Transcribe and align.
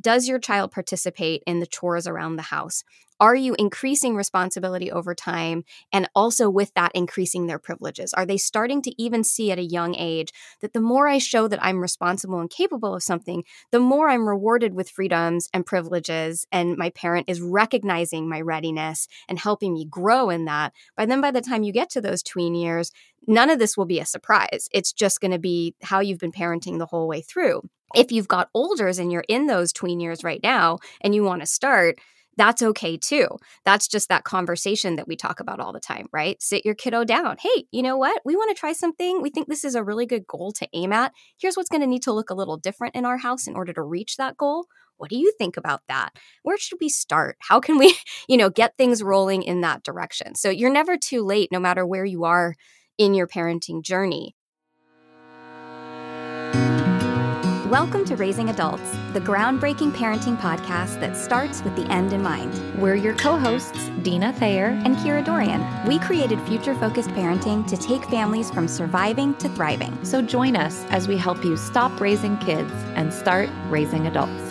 Does 0.00 0.28
your 0.28 0.38
child 0.38 0.70
participate 0.70 1.42
in 1.46 1.60
the 1.60 1.66
chores 1.66 2.06
around 2.06 2.36
the 2.36 2.42
house? 2.42 2.84
Are 3.20 3.34
you 3.34 3.56
increasing 3.58 4.14
responsibility 4.14 4.92
over 4.92 5.14
time 5.14 5.64
and 5.92 6.08
also 6.14 6.48
with 6.48 6.72
that 6.74 6.92
increasing 6.94 7.46
their 7.46 7.58
privileges? 7.58 8.14
Are 8.14 8.24
they 8.24 8.36
starting 8.36 8.80
to 8.82 9.02
even 9.02 9.24
see 9.24 9.50
at 9.50 9.58
a 9.58 9.64
young 9.64 9.96
age 9.96 10.32
that 10.60 10.72
the 10.72 10.80
more 10.80 11.08
I 11.08 11.18
show 11.18 11.48
that 11.48 11.62
I'm 11.62 11.80
responsible 11.80 12.38
and 12.38 12.48
capable 12.48 12.94
of 12.94 13.02
something, 13.02 13.42
the 13.72 13.80
more 13.80 14.08
I'm 14.08 14.28
rewarded 14.28 14.74
with 14.74 14.88
freedoms 14.90 15.48
and 15.52 15.66
privileges, 15.66 16.46
and 16.52 16.76
my 16.76 16.90
parent 16.90 17.28
is 17.28 17.40
recognizing 17.40 18.28
my 18.28 18.40
readiness 18.40 19.08
and 19.28 19.38
helping 19.38 19.74
me 19.74 19.84
grow 19.84 20.30
in 20.30 20.44
that? 20.44 20.72
By 20.96 21.06
then, 21.06 21.20
by 21.20 21.32
the 21.32 21.40
time 21.40 21.64
you 21.64 21.72
get 21.72 21.90
to 21.90 22.00
those 22.00 22.22
tween 22.22 22.54
years, 22.54 22.92
none 23.26 23.50
of 23.50 23.58
this 23.58 23.76
will 23.76 23.84
be 23.84 23.98
a 23.98 24.06
surprise. 24.06 24.68
It's 24.72 24.92
just 24.92 25.20
going 25.20 25.32
to 25.32 25.38
be 25.38 25.74
how 25.82 26.00
you've 26.00 26.20
been 26.20 26.32
parenting 26.32 26.78
the 26.78 26.86
whole 26.86 27.08
way 27.08 27.20
through. 27.20 27.62
If 27.94 28.12
you've 28.12 28.28
got 28.28 28.50
olders 28.54 28.98
and 28.98 29.10
you're 29.10 29.24
in 29.28 29.46
those 29.46 29.72
tween 29.72 29.98
years 29.98 30.22
right 30.22 30.40
now 30.42 30.78
and 31.00 31.14
you 31.14 31.24
want 31.24 31.40
to 31.42 31.46
start, 31.46 31.98
that's 32.38 32.62
okay 32.62 32.96
too. 32.96 33.26
That's 33.64 33.88
just 33.88 34.08
that 34.08 34.24
conversation 34.24 34.96
that 34.96 35.08
we 35.08 35.16
talk 35.16 35.40
about 35.40 35.60
all 35.60 35.72
the 35.72 35.80
time, 35.80 36.06
right? 36.12 36.40
Sit 36.40 36.64
your 36.64 36.74
kiddo 36.74 37.04
down. 37.04 37.36
Hey, 37.40 37.66
you 37.72 37.82
know 37.82 37.98
what? 37.98 38.22
We 38.24 38.36
want 38.36 38.54
to 38.54 38.58
try 38.58 38.72
something. 38.72 39.20
We 39.20 39.30
think 39.30 39.48
this 39.48 39.64
is 39.64 39.74
a 39.74 39.84
really 39.84 40.06
good 40.06 40.26
goal 40.26 40.52
to 40.52 40.68
aim 40.72 40.92
at. 40.92 41.12
Here's 41.38 41.56
what's 41.56 41.68
going 41.68 41.80
to 41.82 41.86
need 41.86 42.04
to 42.04 42.12
look 42.12 42.30
a 42.30 42.34
little 42.34 42.56
different 42.56 42.94
in 42.94 43.04
our 43.04 43.18
house 43.18 43.48
in 43.48 43.56
order 43.56 43.72
to 43.72 43.82
reach 43.82 44.16
that 44.16 44.36
goal. 44.36 44.66
What 44.96 45.10
do 45.10 45.16
you 45.16 45.32
think 45.36 45.56
about 45.56 45.82
that? 45.88 46.10
Where 46.42 46.58
should 46.58 46.78
we 46.80 46.88
start? 46.88 47.36
How 47.40 47.60
can 47.60 47.76
we, 47.76 47.94
you 48.28 48.36
know, 48.36 48.50
get 48.50 48.76
things 48.76 49.02
rolling 49.02 49.42
in 49.42 49.60
that 49.62 49.82
direction? 49.82 50.36
So 50.36 50.48
you're 50.48 50.72
never 50.72 50.96
too 50.96 51.24
late 51.24 51.50
no 51.50 51.60
matter 51.60 51.84
where 51.84 52.04
you 52.04 52.24
are 52.24 52.54
in 52.98 53.14
your 53.14 53.26
parenting 53.26 53.82
journey. 53.82 54.34
Welcome 57.68 58.06
to 58.06 58.16
Raising 58.16 58.48
Adults, 58.48 58.96
the 59.12 59.20
groundbreaking 59.20 59.92
parenting 59.92 60.38
podcast 60.38 61.00
that 61.00 61.14
starts 61.14 61.62
with 61.62 61.76
the 61.76 61.84
end 61.92 62.14
in 62.14 62.22
mind. 62.22 62.80
We're 62.80 62.94
your 62.94 63.14
co 63.14 63.36
hosts, 63.36 63.90
Dina 64.00 64.32
Thayer 64.32 64.68
and 64.86 64.96
Kira 64.96 65.22
Dorian. 65.22 65.62
We 65.86 65.98
created 65.98 66.40
future 66.48 66.74
focused 66.74 67.10
parenting 67.10 67.66
to 67.66 67.76
take 67.76 68.06
families 68.06 68.50
from 68.50 68.68
surviving 68.68 69.34
to 69.34 69.50
thriving. 69.50 70.02
So 70.02 70.22
join 70.22 70.56
us 70.56 70.86
as 70.88 71.08
we 71.08 71.18
help 71.18 71.44
you 71.44 71.58
stop 71.58 72.00
raising 72.00 72.38
kids 72.38 72.72
and 72.94 73.12
start 73.12 73.50
raising 73.68 74.06
adults. 74.06 74.47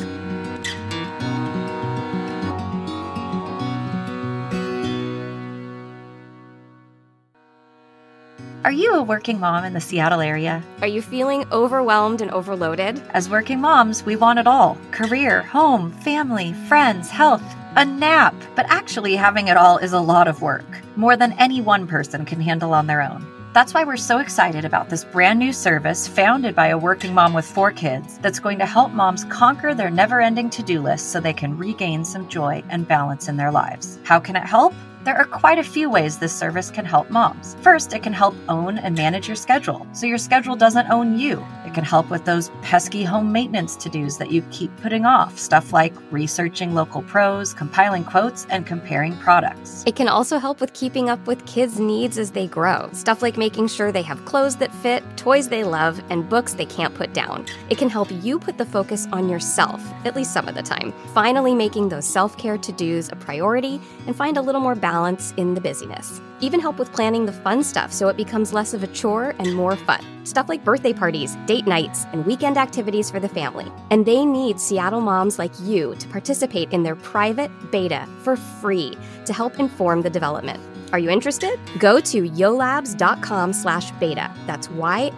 Are 8.68 8.82
you 8.84 8.96
a 8.96 9.02
working 9.02 9.40
mom 9.40 9.64
in 9.64 9.72
the 9.72 9.80
Seattle 9.80 10.20
area? 10.20 10.62
Are 10.82 10.88
you 10.88 11.02
feeling 11.02 11.46
overwhelmed 11.54 12.20
and 12.20 12.30
overloaded? 12.32 13.02
As 13.12 13.30
working 13.30 13.62
moms, 13.62 14.04
we 14.04 14.18
want 14.18 14.40
it 14.40 14.46
all 14.46 14.78
career, 14.92 15.44
home, 15.44 15.94
family, 16.02 16.52
friends, 16.68 17.10
health, 17.10 17.42
a 17.78 17.86
nap. 17.86 18.36
But 18.58 18.66
actually, 18.68 19.16
having 19.16 19.48
it 19.48 19.56
all 19.56 19.78
is 19.78 19.94
a 19.94 20.02
lot 20.02 20.28
of 20.28 20.42
work, 20.42 20.66
more 20.98 21.16
than 21.16 21.32
any 21.40 21.62
one 21.62 21.88
person 21.88 22.26
can 22.26 22.42
handle 22.42 22.74
on 22.74 22.88
their 22.88 23.02
own. 23.02 23.26
That's 23.54 23.74
why 23.74 23.86
we're 23.86 23.96
so 23.96 24.18
excited 24.18 24.66
about 24.66 24.90
this 24.90 25.06
brand 25.06 25.40
new 25.40 25.54
service 25.54 26.06
founded 26.06 26.54
by 26.54 26.68
a 26.68 26.78
working 26.78 27.14
mom 27.14 27.34
with 27.34 27.46
four 27.46 27.72
kids 27.72 28.18
that's 28.18 28.38
going 28.38 28.60
to 28.60 28.66
help 28.66 28.92
moms 28.92 29.24
conquer 29.30 29.74
their 29.74 29.90
never 29.90 30.20
ending 30.20 30.50
to 30.50 30.62
do 30.62 30.82
list 30.82 31.14
so 31.14 31.22
they 31.22 31.32
can 31.32 31.58
regain 31.58 32.04
some 32.04 32.28
joy 32.28 32.62
and 32.70 32.86
balance 32.86 33.30
in 33.30 33.38
their 33.38 33.50
lives. 33.50 33.98
How 34.04 34.20
can 34.20 34.36
it 34.36 34.44
help? 34.44 34.74
There 35.08 35.18
are 35.18 35.24
quite 35.24 35.58
a 35.58 35.64
few 35.64 35.90
ways 35.90 36.18
this 36.18 36.36
service 36.36 36.70
can 36.70 36.84
help 36.84 37.10
moms. 37.10 37.56
First, 37.62 37.94
it 37.94 38.04
can 38.04 38.12
help 38.12 38.36
own 38.50 38.78
and 38.78 38.94
manage 38.94 39.26
your 39.26 39.38
schedule, 39.38 39.88
so 39.94 40.06
your 40.06 40.18
schedule 40.18 40.58
doesn't 40.58 40.92
own 40.92 41.18
you. 41.18 41.48
It 41.66 41.74
can 41.74 41.86
help 41.86 42.10
with 42.10 42.26
those 42.26 42.52
pesky 42.62 43.06
home 43.06 43.32
maintenance 43.32 43.78
to 43.78 43.90
dos 43.90 44.18
that 44.18 44.32
you 44.32 44.42
keep 44.52 44.76
putting 44.82 45.06
off, 45.06 45.40
stuff 45.40 45.72
like 45.72 45.94
researching 46.12 46.74
local 46.74 47.04
pros, 47.04 47.54
compiling 47.54 48.04
quotes, 48.04 48.46
and 48.50 48.66
comparing 48.66 49.16
products. 49.20 49.86
It 49.88 49.96
can 49.96 50.10
also 50.10 50.40
help 50.40 50.60
with 50.60 50.74
keeping 50.74 51.10
up 51.10 51.26
with 51.26 51.46
kids' 51.46 51.80
needs 51.80 52.18
as 52.18 52.32
they 52.32 52.48
grow, 52.48 52.90
stuff 52.92 53.22
like 53.22 53.38
making 53.38 53.70
sure 53.70 53.94
they 53.94 54.02
have 54.02 54.26
clothes 54.26 54.58
that 54.58 54.76
fit, 54.76 55.06
toys 55.16 55.48
they 55.48 55.64
love, 55.64 56.04
and 56.10 56.28
books 56.28 56.54
they 56.54 56.66
can't 56.66 56.94
put 56.94 57.14
down. 57.14 57.46
It 57.70 57.78
can 57.78 57.90
help 57.90 58.10
you 58.12 58.40
put 58.40 58.58
the 58.58 58.66
focus 58.66 59.08
on 59.14 59.30
yourself, 59.30 59.82
at 60.04 60.18
least 60.18 60.34
some 60.34 60.50
of 60.50 60.56
the 60.56 60.64
time, 60.64 60.92
finally 61.14 61.56
making 61.56 61.88
those 61.88 62.06
self 62.06 62.38
care 62.38 62.58
to 62.58 62.72
dos 62.74 63.08
a 63.10 63.16
priority 63.16 63.80
and 64.06 64.14
find 64.14 64.36
a 64.36 64.42
little 64.42 64.60
more 64.60 64.76
balance 64.76 64.97
balance 64.98 65.34
in 65.38 65.54
the 65.54 65.62
busyness. 65.62 66.22
Even 66.40 66.60
help 66.60 66.80
with 66.80 66.92
planning 66.92 67.26
the 67.28 67.32
fun 67.46 67.64
stuff 67.64 67.92
so 67.94 68.08
it 68.08 68.18
becomes 68.18 68.52
less 68.52 68.74
of 68.74 68.82
a 68.82 68.88
chore 68.88 69.36
and 69.38 69.54
more 69.54 69.76
fun. 69.76 70.02
Stuff 70.26 70.50
like 70.50 70.64
birthday 70.64 70.94
parties, 70.94 71.36
date 71.46 71.68
nights, 71.68 72.06
and 72.14 72.26
weekend 72.26 72.58
activities 72.58 73.12
for 73.12 73.20
the 73.20 73.30
family. 73.30 73.72
And 73.92 74.06
they 74.06 74.26
need 74.26 74.60
Seattle 74.60 75.02
moms 75.02 75.38
like 75.38 75.54
you 75.62 75.94
to 76.00 76.08
participate 76.08 76.72
in 76.72 76.82
their 76.82 76.96
private 76.96 77.52
beta 77.72 78.08
for 78.24 78.36
free 78.36 78.98
to 79.26 79.34
help 79.34 79.60
inform 79.60 80.02
the 80.02 80.10
development. 80.10 80.60
Are 80.94 81.00
you 81.00 81.12
interested? 81.12 81.60
Go 81.78 82.00
to 82.00 82.30
yolabs.com 82.42 83.54
slash 83.54 83.92
beta. 84.00 84.32
That's 84.48 84.68
Y-O-L-A-B-S 84.72 85.18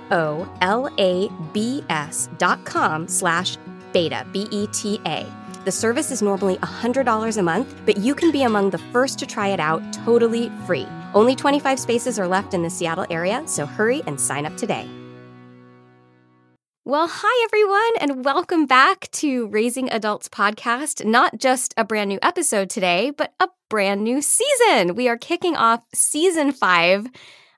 dot 2.37 2.65
com 2.65 3.07
slash 3.07 3.57
beta, 3.93 4.25
B-E-T-A 4.33 5.38
the 5.65 5.71
service 5.71 6.09
is 6.09 6.21
normally 6.21 6.55
$100 6.57 7.37
a 7.37 7.43
month, 7.43 7.75
but 7.85 7.97
you 7.97 8.15
can 8.15 8.31
be 8.31 8.43
among 8.43 8.69
the 8.69 8.77
first 8.77 9.19
to 9.19 9.25
try 9.25 9.49
it 9.49 9.59
out 9.59 9.81
totally 9.91 10.49
free. 10.65 10.87
Only 11.13 11.35
25 11.35 11.79
spaces 11.79 12.17
are 12.17 12.27
left 12.27 12.53
in 12.53 12.63
the 12.63 12.69
Seattle 12.69 13.05
area, 13.09 13.43
so 13.45 13.65
hurry 13.65 14.01
and 14.07 14.19
sign 14.19 14.45
up 14.45 14.55
today. 14.55 14.87
Well, 16.85 17.09
hi 17.11 17.43
everyone, 17.43 17.91
and 17.99 18.25
welcome 18.25 18.65
back 18.65 19.11
to 19.11 19.47
Raising 19.47 19.91
Adults 19.91 20.29
podcast. 20.29 21.05
Not 21.05 21.37
just 21.37 21.73
a 21.77 21.83
brand 21.83 22.09
new 22.09 22.19
episode 22.21 22.69
today, 22.69 23.11
but 23.11 23.33
a 23.39 23.49
brand 23.69 24.01
new 24.03 24.21
season. 24.21 24.95
We 24.95 25.07
are 25.07 25.17
kicking 25.17 25.55
off 25.55 25.81
season 25.93 26.51
five. 26.51 27.05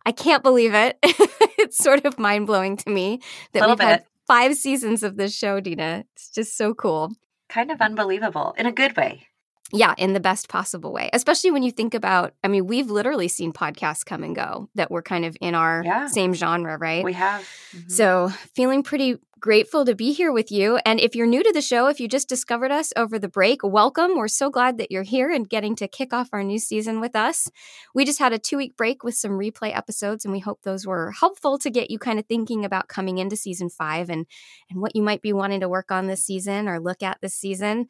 I 0.05 0.11
can't 0.11 0.43
believe 0.43 0.73
it. 0.73 0.97
it's 1.03 1.77
sort 1.77 2.03
of 2.03 2.17
mind 2.17 2.47
blowing 2.47 2.75
to 2.77 2.89
me 2.89 3.21
that 3.53 3.69
we've 3.69 3.77
bit. 3.77 3.87
had 3.87 4.05
five 4.27 4.55
seasons 4.55 5.03
of 5.03 5.15
this 5.15 5.33
show, 5.33 5.59
Dina. 5.59 6.03
It's 6.13 6.29
just 6.31 6.57
so 6.57 6.73
cool 6.73 7.13
kind 7.51 7.69
of 7.69 7.81
unbelievable 7.81 8.55
in 8.57 8.65
a 8.65 8.71
good 8.71 8.95
way. 8.95 9.27
Yeah, 9.73 9.93
in 9.97 10.13
the 10.13 10.19
best 10.19 10.49
possible 10.49 10.91
way. 10.91 11.09
Especially 11.13 11.51
when 11.51 11.63
you 11.63 11.71
think 11.71 11.93
about, 11.93 12.33
I 12.43 12.47
mean, 12.47 12.67
we've 12.67 12.89
literally 12.89 13.27
seen 13.27 13.53
podcasts 13.53 14.03
come 14.05 14.23
and 14.23 14.35
go 14.35 14.69
that 14.75 14.91
were 14.91 15.01
kind 15.01 15.23
of 15.23 15.37
in 15.39 15.55
our 15.55 15.81
yeah. 15.85 16.07
same 16.07 16.33
genre, 16.33 16.77
right? 16.77 17.03
We 17.03 17.13
have. 17.13 17.41
Mm-hmm. 17.41 17.89
So, 17.89 18.29
feeling 18.53 18.83
pretty 18.83 19.17
grateful 19.41 19.83
to 19.83 19.95
be 19.95 20.13
here 20.13 20.31
with 20.31 20.51
you. 20.51 20.77
And 20.85 20.99
if 20.99 21.15
you're 21.15 21.25
new 21.25 21.43
to 21.43 21.51
the 21.51 21.63
show, 21.63 21.87
if 21.87 21.99
you 21.99 22.07
just 22.07 22.29
discovered 22.29 22.71
us 22.71 22.93
over 22.95 23.17
the 23.17 23.27
break, 23.27 23.63
welcome. 23.63 24.15
We're 24.15 24.27
so 24.27 24.51
glad 24.51 24.77
that 24.77 24.91
you're 24.91 25.01
here 25.01 25.31
and 25.31 25.49
getting 25.49 25.75
to 25.77 25.87
kick 25.87 26.13
off 26.13 26.29
our 26.31 26.43
new 26.43 26.59
season 26.59 27.01
with 27.01 27.15
us. 27.15 27.49
We 27.95 28.05
just 28.05 28.19
had 28.19 28.33
a 28.33 28.39
two 28.39 28.57
week 28.57 28.77
break 28.77 29.03
with 29.03 29.15
some 29.15 29.31
replay 29.31 29.75
episodes, 29.75 30.23
and 30.23 30.31
we 30.31 30.39
hope 30.39 30.61
those 30.61 30.85
were 30.85 31.11
helpful 31.11 31.57
to 31.57 31.71
get 31.71 31.89
you 31.89 31.97
kind 31.97 32.19
of 32.19 32.27
thinking 32.27 32.63
about 32.63 32.87
coming 32.87 33.17
into 33.17 33.35
season 33.35 33.69
five 33.69 34.09
and, 34.09 34.27
and 34.69 34.79
what 34.79 34.95
you 34.95 35.01
might 35.01 35.23
be 35.23 35.33
wanting 35.33 35.61
to 35.61 35.69
work 35.69 35.91
on 35.91 36.05
this 36.05 36.23
season 36.23 36.69
or 36.69 36.79
look 36.79 37.01
at 37.01 37.17
this 37.21 37.33
season 37.33 37.87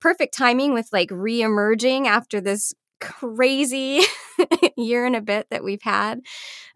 perfect 0.00 0.36
timing 0.36 0.74
with 0.74 0.88
like 0.92 1.08
re-emerging 1.12 2.08
after 2.08 2.40
this 2.40 2.74
crazy 3.02 4.00
year 4.76 5.04
and 5.04 5.16
a 5.16 5.20
bit 5.20 5.48
that 5.50 5.64
we've 5.64 5.82
had. 5.82 6.20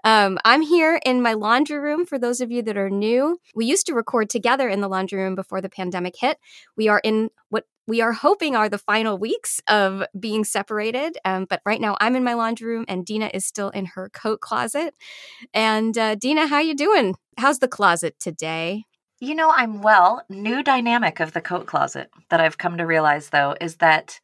Um, 0.02 0.38
I'm 0.44 0.62
here 0.62 1.00
in 1.06 1.22
my 1.22 1.32
laundry 1.32 1.78
room 1.78 2.04
for 2.04 2.18
those 2.18 2.40
of 2.40 2.50
you 2.50 2.62
that 2.62 2.76
are 2.76 2.90
new. 2.90 3.38
We 3.54 3.66
used 3.66 3.86
to 3.86 3.94
record 3.94 4.28
together 4.28 4.68
in 4.68 4.80
the 4.80 4.88
laundry 4.88 5.22
room 5.22 5.34
before 5.34 5.60
the 5.60 5.68
pandemic 5.68 6.14
hit. 6.18 6.38
We 6.76 6.88
are 6.88 7.00
in 7.02 7.30
what 7.48 7.64
we 7.86 8.00
are 8.00 8.12
hoping 8.12 8.56
are 8.56 8.68
the 8.68 8.78
final 8.78 9.16
weeks 9.16 9.60
of 9.68 10.04
being 10.18 10.44
separated. 10.44 11.18
Um, 11.24 11.46
but 11.48 11.62
right 11.64 11.80
now, 11.80 11.96
I'm 12.00 12.16
in 12.16 12.24
my 12.24 12.34
laundry 12.34 12.74
room, 12.74 12.84
and 12.88 13.06
Dina 13.06 13.30
is 13.32 13.46
still 13.46 13.70
in 13.70 13.86
her 13.94 14.08
coat 14.08 14.40
closet. 14.40 14.94
And 15.54 15.96
uh, 15.96 16.16
Dina, 16.16 16.48
how 16.48 16.58
you 16.58 16.74
doing? 16.74 17.14
How's 17.38 17.60
the 17.60 17.68
closet 17.68 18.16
today? 18.18 18.84
You 19.20 19.34
know, 19.34 19.52
I'm 19.54 19.82
well. 19.82 20.24
New 20.28 20.62
dynamic 20.62 21.20
of 21.20 21.32
the 21.32 21.40
coat 21.40 21.66
closet 21.66 22.10
that 22.28 22.40
I've 22.40 22.58
come 22.58 22.76
to 22.78 22.84
realize, 22.84 23.30
though, 23.30 23.54
is 23.60 23.76
that 23.76 24.20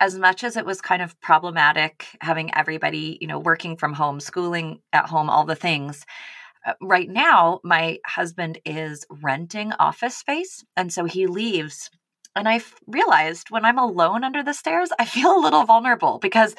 as 0.00 0.18
much 0.18 0.42
as 0.42 0.56
it 0.56 0.64
was 0.66 0.80
kind 0.80 1.02
of 1.02 1.20
problematic 1.20 2.06
having 2.20 2.54
everybody, 2.54 3.18
you 3.20 3.26
know, 3.26 3.38
working 3.38 3.76
from 3.76 3.92
home, 3.92 4.18
schooling 4.18 4.80
at 4.92 5.06
home, 5.06 5.28
all 5.28 5.44
the 5.44 5.54
things, 5.54 6.04
uh, 6.64 6.74
right 6.80 7.08
now, 7.08 7.60
my 7.64 7.98
husband 8.06 8.58
is 8.64 9.06
renting 9.10 9.72
office 9.72 10.16
space. 10.16 10.64
And 10.76 10.92
so 10.92 11.04
he 11.04 11.26
leaves. 11.26 11.90
And 12.36 12.48
I've 12.48 12.74
realized 12.86 13.50
when 13.50 13.64
I'm 13.64 13.78
alone 13.78 14.24
under 14.24 14.42
the 14.42 14.54
stairs, 14.54 14.90
I 14.98 15.04
feel 15.04 15.36
a 15.36 15.40
little 15.40 15.64
vulnerable 15.64 16.18
because 16.18 16.54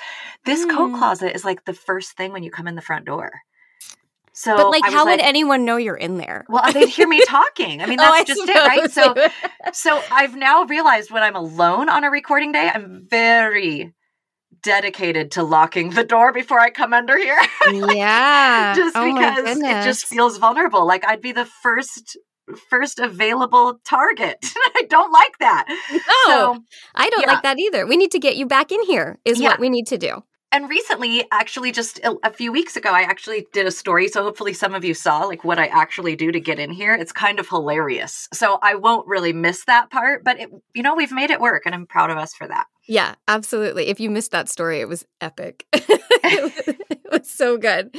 this 0.46 0.66
mm. 0.66 0.72
coat 0.72 0.90
hmm. 0.90 0.98
closet 0.98 1.36
is 1.36 1.46
like 1.46 1.66
the 1.66 1.74
first 1.74 2.18
thing 2.18 2.32
when 2.32 2.44
you 2.44 2.52
come 2.52 2.68
in 2.68 2.76
the 2.76 2.82
front 2.82 3.06
door. 3.06 3.32
So, 4.34 4.56
but 4.56 4.70
like, 4.70 4.86
how 4.86 5.06
like, 5.06 5.18
would 5.18 5.26
anyone 5.26 5.66
know 5.66 5.78
you're 5.78 5.96
in 5.96 6.18
there? 6.18 6.46
Well, 6.48 6.72
they'd 6.72 6.88
hear 6.88 7.08
me 7.08 7.22
talking. 7.28 7.82
I 7.82 7.86
mean, 7.86 8.00
oh, 8.00 8.04
that's 8.04 8.30
oh, 8.32 8.44
I 8.44 8.46
just 8.46 8.50
it, 8.50 8.56
right? 8.56 8.92
So, 8.92 9.16
so 9.74 10.04
I've 10.12 10.36
now 10.36 10.64
realized 10.64 11.12
when 11.12 11.22
I'm 11.22 11.36
alone 11.36 11.90
on 11.90 12.04
a 12.04 12.10
recording 12.10 12.52
day, 12.52 12.70
I'm 12.74 13.06
very 13.10 13.94
dedicated 14.64 15.32
to 15.32 15.44
locking 15.44 15.92
the 15.92 16.04
door 16.04 16.32
before 16.32 16.60
I 16.60 16.70
come 16.70 16.94
under 16.94 17.18
here. 17.18 17.40
Yeah, 17.72 18.74
just 18.76 18.96
oh 18.96 19.14
because 19.14 19.58
it 19.58 19.84
just 19.84 20.06
feels 20.06 20.38
vulnerable. 20.38 20.86
Like 20.86 21.06
I'd 21.06 21.22
be 21.22 21.32
the 21.32 21.46
first 21.46 22.18
first 22.70 23.00
available 23.00 23.80
target. 23.86 24.38
I 24.76 24.84
don't 24.90 25.12
like 25.12 25.38
that. 25.40 25.66
No, 25.92 26.00
so, 26.26 26.64
I 26.96 27.10
don't 27.10 27.22
yeah. 27.22 27.34
like 27.34 27.44
that 27.44 27.60
either. 27.60 27.86
We 27.88 27.98
need 27.98 28.12
to 28.12 28.20
get 28.20 28.36
you 28.36 28.46
back 28.46 28.72
in 28.72 28.82
here, 28.84 29.20
is 29.26 29.40
yeah. 29.40 29.50
what 29.50 29.60
we 29.60 29.70
need 29.70 29.88
to 29.88 29.98
do. 29.98 30.24
And 30.54 30.70
recently, 30.70 31.26
actually, 31.32 31.72
just 31.72 32.02
a, 32.04 32.34
few 32.34 32.52
weeks 32.52 32.76
ago, 32.76 32.90
I 32.92 33.04
actually 33.04 33.48
did 33.54 33.68
a 33.68 33.72
story. 33.72 34.10
So 34.10 34.22
hopefully, 34.22 34.52
some 34.52 34.76
of 34.76 34.84
you 34.84 34.94
saw 34.94 35.20
like 35.20 35.46
what 35.46 35.58
I 35.58 35.68
actually 35.68 36.18
do 36.18 36.30
to 36.30 36.42
get 36.42 36.60
in 36.60 36.72
here. 36.72 36.94
It's 36.94 37.14
kind 37.14 37.40
of 37.40 37.48
hilarious. 37.48 38.28
So 38.34 38.60
I 38.62 38.76
won't 38.76 39.08
really 39.08 39.32
miss 39.32 39.64
that 39.66 39.90
part, 39.90 40.26
but 40.26 40.40
it, 40.42 40.50
you 40.74 40.84
know, 40.84 40.96
we've 40.96 41.12
made 41.12 41.32
it 41.32 41.40
work, 41.40 41.66
and 41.66 41.74
I'm 41.74 41.86
proud 41.86 42.10
of 42.10 42.18
us 42.18 42.34
for 42.34 42.48
that. 42.48 42.66
Yeah, 42.88 43.16
absolutely. 43.28 43.88
If 43.88 44.00
you 44.00 44.10
missed 44.10 44.32
that 44.32 44.50
story, 44.50 44.80
it 44.82 44.88
was 44.88 45.06
epic. 45.22 45.66
it 45.74 47.00
was 47.12 47.30
so 47.30 47.58
good. 47.58 47.96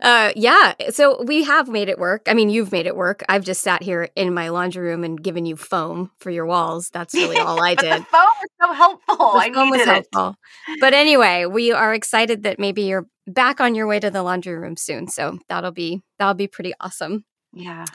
Uh, 0.00 0.32
yeah, 0.36 0.74
so 0.90 1.22
we 1.24 1.42
have 1.44 1.68
made 1.68 1.88
it 1.88 1.98
work. 1.98 2.22
I 2.28 2.34
mean, 2.34 2.50
you've 2.50 2.70
made 2.70 2.86
it 2.86 2.94
work. 2.96 3.24
I've 3.28 3.44
just 3.44 3.62
sat 3.62 3.82
here 3.82 4.08
in 4.14 4.34
my 4.34 4.50
laundry 4.50 4.82
room 4.88 5.04
and 5.04 5.20
given 5.20 5.46
you 5.46 5.56
foam 5.56 6.10
for 6.18 6.30
your 6.30 6.46
walls. 6.46 6.90
That's 6.90 7.14
really 7.22 7.38
all 7.38 7.62
I 7.62 7.74
did. 7.74 7.92
the 8.02 8.04
foam 8.04 8.28
was 8.40 8.50
so 8.62 8.72
helpful. 8.72 9.16
The 9.16 9.38
I 9.38 9.52
foam 9.52 9.70
was 9.70 9.80
it. 9.80 9.88
helpful. 9.88 10.36
But 10.80 10.92
anyway, 10.94 11.46
we 11.46 11.72
are 11.72 11.94
excited 11.94 12.42
that 12.44 12.58
maybe 12.58 12.82
you're 12.82 13.06
back 13.26 13.60
on 13.60 13.74
your 13.74 13.86
way 13.86 13.98
to 14.00 14.10
the 14.10 14.22
laundry 14.22 14.54
room 14.56 14.76
soon. 14.76 15.08
So 15.08 15.38
that'll 15.48 15.72
be 15.72 16.02
that'll 16.18 16.34
be 16.34 16.46
pretty 16.46 16.74
awesome. 16.80 17.24
Yeah. 17.52 17.86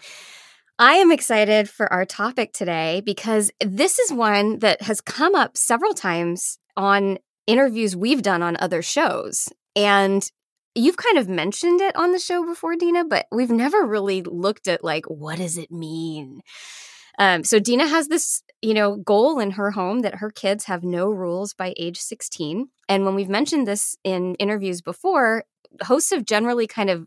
I 0.81 0.95
am 0.95 1.11
excited 1.11 1.69
for 1.69 1.93
our 1.93 2.05
topic 2.05 2.53
today 2.53 3.03
because 3.05 3.51
this 3.63 3.99
is 3.99 4.11
one 4.11 4.57
that 4.59 4.81
has 4.81 4.99
come 4.99 5.35
up 5.35 5.55
several 5.55 5.93
times 5.93 6.57
on 6.75 7.19
interviews 7.45 7.95
we've 7.95 8.23
done 8.23 8.41
on 8.41 8.57
other 8.59 8.81
shows. 8.81 9.47
And 9.75 10.27
you've 10.73 10.97
kind 10.97 11.19
of 11.19 11.29
mentioned 11.29 11.81
it 11.81 11.95
on 11.95 12.13
the 12.13 12.17
show 12.17 12.43
before, 12.43 12.75
Dina, 12.75 13.05
but 13.05 13.27
we've 13.31 13.51
never 13.51 13.85
really 13.85 14.23
looked 14.23 14.67
at 14.67 14.83
like, 14.83 15.05
what 15.05 15.37
does 15.37 15.55
it 15.55 15.69
mean? 15.69 16.41
Um, 17.19 17.43
so 17.43 17.59
Dina 17.59 17.87
has 17.87 18.07
this, 18.07 18.41
you 18.63 18.73
know, 18.73 18.95
goal 18.95 19.39
in 19.39 19.51
her 19.51 19.69
home 19.69 19.99
that 19.99 20.15
her 20.15 20.31
kids 20.31 20.65
have 20.65 20.83
no 20.83 21.11
rules 21.11 21.53
by 21.53 21.75
age 21.77 21.99
16. 21.99 22.69
And 22.89 23.05
when 23.05 23.13
we've 23.13 23.29
mentioned 23.29 23.67
this 23.67 23.95
in 24.03 24.33
interviews 24.35 24.81
before, 24.81 25.43
hosts 25.83 26.09
have 26.09 26.25
generally 26.25 26.65
kind 26.65 26.89
of 26.89 27.05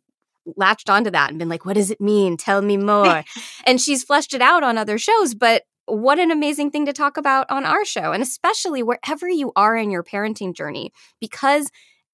latched 0.57 0.91
onto 0.91 1.11
that 1.11 1.31
and 1.31 1.39
been 1.39 1.49
like, 1.49 1.65
what 1.65 1.75
does 1.75 1.91
it 1.91 2.01
mean? 2.01 2.37
Tell 2.37 2.63
me 2.63 2.77
more. 2.95 3.25
and 3.67 3.81
she's 3.81 4.05
fleshed 4.05 4.35
it 4.35 4.43
out 4.43 4.63
on 4.63 4.79
other 4.79 4.99
shows, 4.99 5.35
but 5.35 5.63
what 5.87 6.19
an 6.19 6.31
amazing 6.31 6.71
thing 6.71 6.87
to 6.87 6.93
talk 6.93 7.17
about 7.17 7.51
on 7.51 7.65
our 7.65 7.85
show. 7.85 8.13
And 8.13 8.23
especially 8.23 8.83
wherever 8.83 9.29
you 9.29 9.53
are 9.55 9.77
in 9.77 9.91
your 9.91 10.03
parenting 10.03 10.55
journey, 10.55 10.93
because 11.21 11.71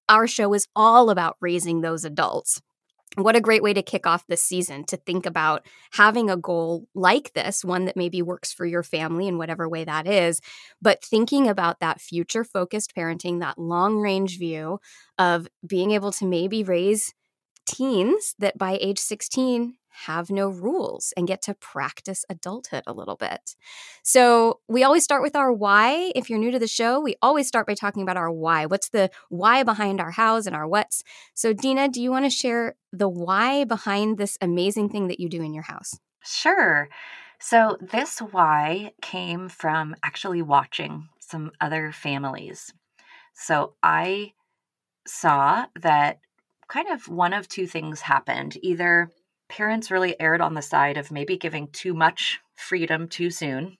our 0.08 0.26
show 0.26 0.52
is 0.54 0.66
all 0.74 1.10
about 1.10 1.36
raising 1.40 1.80
those 1.80 2.04
adults. 2.04 2.60
What 3.16 3.34
a 3.34 3.40
great 3.40 3.62
way 3.62 3.72
to 3.72 3.82
kick 3.82 4.06
off 4.06 4.26
this 4.28 4.42
season 4.42 4.84
to 4.84 4.96
think 4.96 5.26
about 5.26 5.66
having 5.92 6.30
a 6.30 6.36
goal 6.36 6.86
like 6.94 7.32
this, 7.32 7.64
one 7.64 7.86
that 7.86 7.96
maybe 7.96 8.22
works 8.22 8.52
for 8.52 8.64
your 8.64 8.84
family 8.84 9.26
in 9.26 9.36
whatever 9.36 9.68
way 9.68 9.82
that 9.82 10.06
is, 10.06 10.40
but 10.80 11.02
thinking 11.04 11.48
about 11.48 11.80
that 11.80 12.00
future 12.00 12.44
focused 12.44 12.94
parenting, 12.94 13.40
that 13.40 13.58
long 13.58 13.96
range 13.98 14.38
view 14.38 14.78
of 15.18 15.48
being 15.66 15.90
able 15.90 16.12
to 16.12 16.26
maybe 16.26 16.62
raise 16.62 17.12
teens 17.66 18.34
that 18.38 18.58
by 18.58 18.78
age 18.80 18.98
16 18.98 19.74
have 20.06 20.30
no 20.30 20.48
rules 20.48 21.12
and 21.16 21.26
get 21.26 21.42
to 21.42 21.54
practice 21.54 22.24
adulthood 22.30 22.82
a 22.86 22.92
little 22.92 23.16
bit. 23.16 23.56
So, 24.02 24.60
we 24.68 24.84
always 24.84 25.04
start 25.04 25.22
with 25.22 25.36
our 25.36 25.52
why. 25.52 26.12
If 26.14 26.30
you're 26.30 26.38
new 26.38 26.52
to 26.52 26.58
the 26.58 26.68
show, 26.68 27.00
we 27.00 27.16
always 27.20 27.48
start 27.48 27.66
by 27.66 27.74
talking 27.74 28.02
about 28.02 28.16
our 28.16 28.30
why. 28.30 28.66
What's 28.66 28.88
the 28.90 29.10
why 29.28 29.62
behind 29.62 30.00
our 30.00 30.12
hows 30.12 30.46
and 30.46 30.54
our 30.56 30.66
whats? 30.66 31.02
So, 31.34 31.52
Dina, 31.52 31.88
do 31.88 32.00
you 32.00 32.10
want 32.10 32.24
to 32.24 32.30
share 32.30 32.76
the 32.92 33.08
why 33.08 33.64
behind 33.64 34.16
this 34.16 34.38
amazing 34.40 34.88
thing 34.90 35.08
that 35.08 35.20
you 35.20 35.28
do 35.28 35.42
in 35.42 35.52
your 35.54 35.64
house? 35.64 35.98
Sure. 36.24 36.88
So, 37.38 37.76
this 37.80 38.18
why 38.20 38.92
came 39.02 39.48
from 39.48 39.96
actually 40.02 40.42
watching 40.42 41.08
some 41.20 41.52
other 41.60 41.92
families. 41.92 42.72
So, 43.34 43.74
I 43.82 44.32
saw 45.06 45.66
that 45.80 46.20
kind 46.70 46.88
of 46.88 47.08
one 47.08 47.32
of 47.32 47.48
two 47.48 47.66
things 47.66 48.00
happened. 48.00 48.56
Either 48.62 49.10
parents 49.48 49.90
really 49.90 50.18
erred 50.20 50.40
on 50.40 50.54
the 50.54 50.62
side 50.62 50.96
of 50.96 51.10
maybe 51.10 51.36
giving 51.36 51.66
too 51.68 51.92
much 51.92 52.38
freedom 52.54 53.08
too 53.08 53.30
soon. 53.30 53.76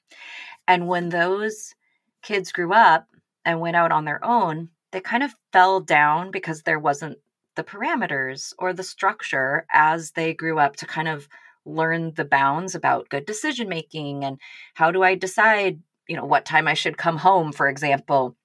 And 0.67 0.89
when 0.89 1.09
those 1.09 1.75
kids 2.23 2.53
grew 2.53 2.73
up 2.73 3.07
and 3.45 3.61
went 3.61 3.77
out 3.77 3.93
on 3.93 4.05
their 4.05 4.23
own, 4.25 4.71
they 4.91 5.01
kind 5.01 5.23
of 5.23 5.35
fell 5.53 5.81
down 5.81 6.33
because 6.33 6.63
there 6.63 6.81
wasn't 6.81 7.19
the 7.55 7.63
parameters 7.63 8.53
or 8.59 8.73
the 8.73 8.83
structure 8.83 9.67
as 9.73 10.13
they 10.13 10.35
grew 10.35 10.59
up 10.59 10.77
to 10.77 10.87
kind 10.87 11.09
of 11.09 11.29
learn 11.65 12.13
the 12.15 12.25
bounds 12.25 12.75
about 12.75 13.09
good 13.09 13.25
decision 13.25 13.69
making 13.69 14.25
and 14.25 14.39
how 14.75 14.91
do 14.91 15.03
I 15.03 15.15
decide, 15.15 15.81
you 16.09 16.17
know, 16.17 16.25
what 16.25 16.45
time 16.45 16.67
I 16.67 16.75
should 16.75 16.99
come 16.99 17.19
home, 17.19 17.53
for 17.53 17.69
example 17.69 18.37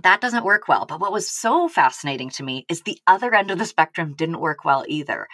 that 0.00 0.22
doesn't 0.22 0.44
work 0.44 0.68
well. 0.68 0.86
But 0.86 1.00
what 1.00 1.12
was 1.12 1.28
so 1.28 1.68
fascinating 1.68 2.30
to 2.30 2.42
me 2.42 2.64
is 2.68 2.80
the 2.80 2.98
other 3.06 3.34
end 3.34 3.50
of 3.50 3.58
the 3.58 3.66
spectrum 3.66 4.14
didn't 4.14 4.40
work 4.40 4.64
well 4.64 4.84
either. 4.88 5.28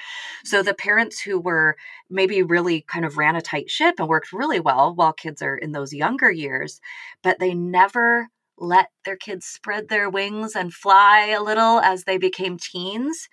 So 0.45 0.63
the 0.63 0.75
parents 0.75 1.21
who 1.21 1.39
were 1.39 1.77
maybe 2.11 2.43
really 2.43 2.81
kind 2.81 3.05
of 3.05 3.17
ran 3.17 3.37
a 3.37 3.41
tight 3.41 3.71
ship 3.71 3.97
and 3.99 4.09
worked 4.09 4.33
really 4.33 4.59
well 4.59 4.95
while 4.95 5.13
kids 5.13 5.43
are 5.43 5.57
in 5.57 5.73
those 5.73 5.93
younger 5.93 6.31
years, 6.31 6.81
but 7.23 7.39
they 7.39 7.55
never 7.55 8.29
let 8.57 8.89
their 9.05 9.17
kids 9.17 9.47
spread 9.47 9.89
their 9.89 10.11
wings 10.11 10.57
and 10.57 10.75
fly 10.75 11.27
a 11.29 11.43
little 11.43 11.79
as 11.79 12.03
they 12.03 12.19
became 12.19 12.59
teens. 12.59 13.29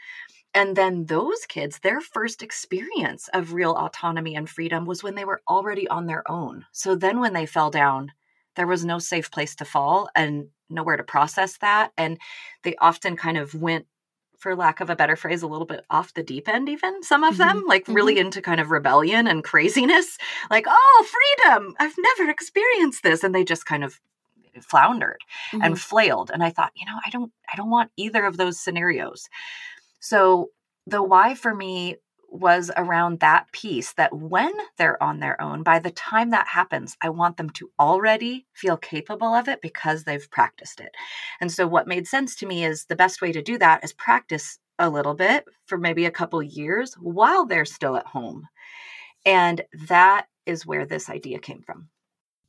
And 0.54 0.76
then 0.76 1.08
those 1.08 1.46
kids, 1.48 1.80
their 1.80 2.00
first 2.00 2.44
experience 2.44 3.30
of 3.34 3.54
real 3.54 3.72
autonomy 3.72 4.36
and 4.36 4.48
freedom 4.48 4.86
was 4.86 5.02
when 5.02 5.16
they 5.16 5.26
were 5.26 5.42
already 5.50 5.88
on 5.88 6.06
their 6.06 6.30
own. 6.32 6.66
So 6.72 6.96
then 6.96 7.20
when 7.20 7.34
they 7.34 7.48
fell 7.48 7.72
down, 7.72 8.12
there 8.56 8.68
was 8.68 8.86
no 8.86 9.00
safe 9.00 9.32
place 9.32 9.56
to 9.56 9.66
fall 9.66 10.08
and 10.16 10.48
nowhere 10.70 10.98
to 10.98 11.04
process 11.04 11.58
that. 11.58 11.92
And 11.98 12.18
they 12.64 12.76
often 12.78 13.16
kind 13.16 13.38
of 13.38 13.54
went, 13.54 13.86
for 14.38 14.56
lack 14.56 14.80
of 14.80 14.90
a 14.90 14.96
better 14.96 15.16
phrase, 15.16 15.42
a 15.42 15.48
little 15.48 15.66
bit 15.66 15.86
off 15.90 16.14
the 16.14 16.22
deep 16.22 16.48
end, 16.48 16.70
even 16.70 17.02
some 17.04 17.24
of 17.24 17.36
mm-hmm. 17.36 17.48
them, 17.48 17.64
like 17.68 17.84
mm-hmm. 17.84 17.94
really 17.94 18.20
into 18.20 18.42
kind 18.42 18.60
of 18.60 18.70
rebellion 18.70 19.28
and 19.28 19.44
craziness. 19.44 20.18
Like, 20.52 20.66
oh, 20.68 21.06
freedom! 21.44 21.74
I've 21.80 21.96
never 21.98 22.30
experienced 22.30 23.02
this. 23.04 23.24
And 23.24 23.34
they 23.34 23.44
just 23.44 23.66
kind 23.66 23.84
of 23.84 24.00
floundered 24.62 25.20
mm-hmm. 25.52 25.64
and 25.64 25.80
flailed. 25.80 26.30
And 26.32 26.44
I 26.44 26.50
thought, 26.50 26.72
you 26.76 26.86
know, 26.86 26.98
I 27.06 27.10
don't 27.10 27.32
I 27.52 27.58
don't 27.58 27.70
want 27.70 27.92
either 27.98 28.26
of 28.26 28.38
those 28.38 28.60
scenarios. 28.60 29.28
So 30.00 30.50
the 30.86 31.02
why 31.02 31.36
for 31.36 31.54
me 31.54 31.98
was 32.40 32.72
around 32.76 33.20
that 33.20 33.52
piece 33.52 33.94
that 33.94 34.16
when 34.16 34.54
they're 34.78 35.02
on 35.02 35.20
their 35.20 35.42
own, 35.42 35.64
by 35.64 35.80
the 35.80 35.92
time 35.92 36.32
that 36.32 36.48
happens, 36.48 36.96
I 37.02 37.10
want 37.10 37.38
them 37.38 37.50
to 37.52 37.72
already 37.80 38.46
feel 38.54 38.78
capable 38.78 39.34
of 39.34 39.48
it 39.48 39.62
because 39.62 40.04
they've 40.04 40.30
practiced 40.32 40.80
it. 40.80 40.92
And 41.42 41.52
so, 41.52 41.68
what 41.68 41.88
made 41.88 42.08
sense 42.08 42.36
to 42.38 42.46
me 42.46 42.66
is 42.66 42.86
the 42.86 42.96
best 42.96 43.22
way 43.22 43.32
to 43.32 43.42
do 43.42 43.58
that 43.58 43.84
is 43.84 43.94
practice 43.94 44.60
a 44.78 44.90
little 44.90 45.14
bit 45.14 45.46
for 45.66 45.78
maybe 45.78 46.06
a 46.06 46.12
couple 46.12 46.42
years 46.44 46.94
while 46.96 47.46
they're 47.46 47.66
still 47.66 47.96
at 47.96 48.08
home. 48.08 48.48
And 49.26 49.62
that 49.88 50.28
is 50.46 50.66
where 50.66 50.86
this 50.86 51.10
idea 51.10 51.40
came 51.40 51.62
from. 51.62 51.90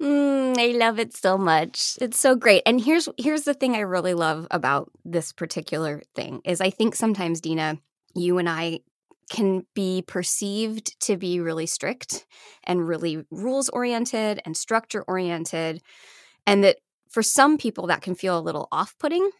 Mm, 0.00 0.58
I 0.58 0.76
love 0.76 0.98
it 0.98 1.16
so 1.16 1.38
much. 1.38 1.96
It's 2.00 2.18
so 2.18 2.36
great. 2.36 2.62
And 2.66 2.80
here's 2.80 3.08
here's 3.16 3.44
the 3.44 3.54
thing 3.54 3.74
I 3.74 3.80
really 3.80 4.12
love 4.12 4.46
about 4.50 4.90
this 5.04 5.32
particular 5.32 6.02
thing 6.14 6.42
is 6.44 6.60
I 6.60 6.68
think 6.68 6.94
sometimes 6.94 7.40
Dina, 7.40 7.78
you 8.14 8.36
and 8.36 8.48
I 8.48 8.80
can 9.30 9.66
be 9.74 10.02
perceived 10.06 10.98
to 11.00 11.16
be 11.16 11.40
really 11.40 11.66
strict 11.66 12.26
and 12.64 12.86
really 12.86 13.24
rules 13.30 13.68
oriented 13.70 14.40
and 14.44 14.56
structure 14.56 15.04
oriented. 15.08 15.82
And 16.46 16.62
that 16.64 16.78
for 17.10 17.22
some 17.22 17.58
people, 17.58 17.86
that 17.88 18.02
can 18.02 18.14
feel 18.14 18.38
a 18.38 18.40
little 18.40 18.68
off 18.70 18.94
putting. 18.98 19.30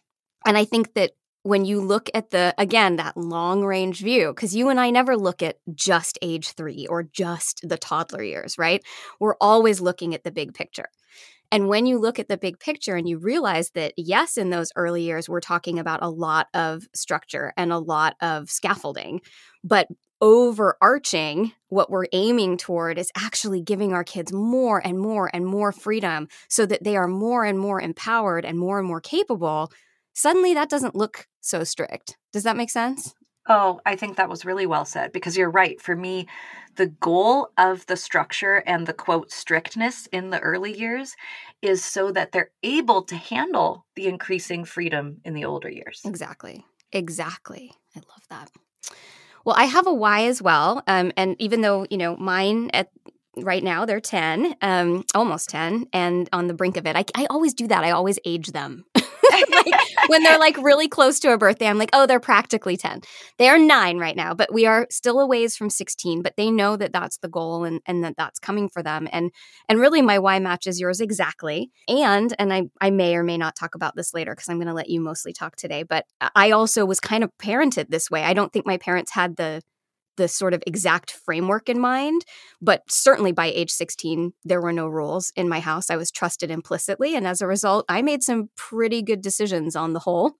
And 0.45 0.57
I 0.57 0.65
think 0.65 0.93
that 0.95 1.11
when 1.43 1.63
you 1.63 1.79
look 1.79 2.09
at 2.13 2.31
the, 2.31 2.53
again, 2.57 2.97
that 2.97 3.15
long 3.15 3.63
range 3.63 4.01
view, 4.01 4.33
because 4.33 4.55
you 4.55 4.67
and 4.67 4.79
I 4.79 4.89
never 4.89 5.15
look 5.15 5.41
at 5.41 5.57
just 5.73 6.19
age 6.21 6.49
three 6.49 6.85
or 6.87 7.03
just 7.03 7.61
the 7.63 7.77
toddler 7.77 8.23
years, 8.23 8.57
right? 8.57 8.83
We're 9.19 9.37
always 9.39 9.79
looking 9.79 10.13
at 10.13 10.25
the 10.25 10.31
big 10.31 10.53
picture. 10.53 10.89
And 11.49 11.69
when 11.69 11.85
you 11.85 11.97
look 11.97 12.19
at 12.19 12.27
the 12.27 12.37
big 12.37 12.59
picture 12.59 12.97
and 12.97 13.07
you 13.07 13.17
realize 13.17 13.69
that, 13.71 13.93
yes, 13.95 14.37
in 14.37 14.49
those 14.49 14.73
early 14.75 15.03
years, 15.03 15.29
we're 15.29 15.39
talking 15.39 15.79
about 15.79 16.03
a 16.03 16.09
lot 16.09 16.47
of 16.53 16.85
structure 16.93 17.53
and 17.55 17.71
a 17.71 17.77
lot 17.77 18.15
of 18.21 18.49
scaffolding, 18.49 19.21
but 19.67 19.87
overarching, 20.21 21.51
what 21.67 21.91
we're 21.91 22.07
aiming 22.13 22.57
toward 22.57 22.97
is 22.97 23.11
actually 23.15 23.61
giving 23.61 23.93
our 23.93 24.03
kids 24.03 24.31
more 24.31 24.81
and 24.85 24.97
more 24.97 25.29
and 25.33 25.45
more 25.45 25.71
freedom 25.71 26.27
so 26.47 26.65
that 26.65 26.83
they 26.83 26.95
are 26.95 27.07
more 27.07 27.43
and 27.43 27.59
more 27.59 27.81
empowered 27.81 28.45
and 28.45 28.57
more 28.57 28.79
and 28.79 28.87
more 28.87 29.01
capable. 29.01 29.71
Suddenly, 30.13 30.53
that 30.53 30.69
doesn't 30.69 30.95
look 30.95 31.27
so 31.41 31.63
strict. 31.63 32.17
Does 32.31 32.43
that 32.43 32.57
make 32.57 32.69
sense? 32.69 33.13
Oh, 33.49 33.79
I 33.85 33.95
think 33.95 34.17
that 34.17 34.29
was 34.29 34.45
really 34.45 34.65
well 34.65 34.85
said 34.85 35.11
because 35.11 35.37
you're 35.37 35.49
right. 35.49 35.79
For 35.81 35.95
me, 35.95 36.27
the 36.75 36.87
goal 36.87 37.49
of 37.57 37.85
the 37.85 37.95
structure 37.95 38.63
and 38.65 38.85
the 38.85 38.93
quote 38.93 39.31
strictness 39.31 40.07
in 40.07 40.31
the 40.31 40.39
early 40.39 40.77
years 40.77 41.15
is 41.61 41.83
so 41.83 42.11
that 42.11 42.31
they're 42.31 42.51
able 42.63 43.03
to 43.03 43.15
handle 43.15 43.85
the 43.95 44.07
increasing 44.07 44.65
freedom 44.65 45.21
in 45.23 45.33
the 45.33 45.45
older 45.45 45.69
years. 45.69 46.01
Exactly. 46.03 46.65
Exactly. 46.91 47.71
I 47.95 47.99
love 47.99 48.23
that. 48.29 48.51
Well, 49.47 49.55
I 49.57 49.63
have 49.63 49.87
a 49.87 49.93
why 49.93 50.25
as 50.25 50.41
well. 50.41 50.83
Um, 50.87 51.13
and 51.15 51.37
even 51.39 51.61
though, 51.61 51.87
you 51.89 51.97
know, 51.97 52.17
mine 52.17 52.69
at 52.73 52.89
right 53.37 53.63
now 53.63 53.85
they're 53.85 54.01
10, 54.01 54.55
um, 54.61 55.05
almost 55.15 55.47
10, 55.47 55.87
and 55.93 56.27
on 56.33 56.47
the 56.47 56.53
brink 56.53 56.75
of 56.75 56.85
it. 56.85 56.97
I, 56.97 57.05
I 57.15 57.27
always 57.29 57.53
do 57.53 57.65
that. 57.67 57.85
I 57.85 57.91
always 57.91 58.19
age 58.25 58.47
them. 58.47 58.83
like, 59.49 60.09
when 60.09 60.23
they're 60.23 60.39
like 60.39 60.57
really 60.57 60.87
close 60.87 61.19
to 61.19 61.33
a 61.33 61.37
birthday, 61.37 61.67
I'm 61.67 61.77
like, 61.77 61.89
oh, 61.93 62.05
they're 62.05 62.19
practically 62.19 62.77
10. 62.77 63.01
They 63.37 63.49
are 63.49 63.57
nine 63.57 63.97
right 63.97 64.15
now, 64.15 64.33
but 64.33 64.53
we 64.53 64.65
are 64.65 64.87
still 64.89 65.19
a 65.19 65.27
ways 65.27 65.55
from 65.55 65.69
16, 65.69 66.21
but 66.21 66.33
they 66.37 66.51
know 66.51 66.75
that 66.77 66.93
that's 66.93 67.17
the 67.17 67.29
goal 67.29 67.63
and, 67.63 67.81
and 67.85 68.03
that 68.03 68.15
that's 68.17 68.39
coming 68.39 68.69
for 68.69 68.81
them. 68.81 69.07
And, 69.11 69.31
and 69.69 69.79
really 69.79 70.01
my 70.01 70.19
why 70.19 70.39
matches 70.39 70.79
yours 70.79 71.01
exactly. 71.01 71.71
And, 71.87 72.33
and 72.39 72.53
I, 72.53 72.63
I 72.81 72.89
may 72.89 73.15
or 73.15 73.23
may 73.23 73.37
not 73.37 73.55
talk 73.55 73.75
about 73.75 73.95
this 73.95 74.13
later 74.13 74.33
because 74.33 74.49
I'm 74.49 74.57
going 74.57 74.67
to 74.67 74.73
let 74.73 74.89
you 74.89 75.01
mostly 75.01 75.33
talk 75.33 75.55
today, 75.55 75.83
but 75.83 76.05
I 76.35 76.51
also 76.51 76.85
was 76.85 76.99
kind 76.99 77.23
of 77.23 77.31
parented 77.41 77.89
this 77.89 78.09
way. 78.09 78.23
I 78.23 78.33
don't 78.33 78.51
think 78.51 78.65
my 78.65 78.77
parents 78.77 79.11
had 79.11 79.35
the, 79.35 79.61
the 80.17 80.27
sort 80.27 80.53
of 80.53 80.63
exact 80.67 81.11
framework 81.11 81.69
in 81.69 81.79
mind. 81.79 82.25
But 82.61 82.83
certainly 82.89 83.31
by 83.31 83.47
age 83.47 83.71
16, 83.71 84.33
there 84.43 84.61
were 84.61 84.73
no 84.73 84.87
rules 84.87 85.31
in 85.35 85.47
my 85.47 85.59
house. 85.59 85.89
I 85.89 85.95
was 85.95 86.11
trusted 86.11 86.51
implicitly. 86.51 87.15
And 87.15 87.25
as 87.25 87.41
a 87.41 87.47
result, 87.47 87.85
I 87.87 88.01
made 88.01 88.23
some 88.23 88.49
pretty 88.55 89.01
good 89.01 89.21
decisions 89.21 89.75
on 89.75 89.93
the 89.93 89.99
whole. 89.99 90.33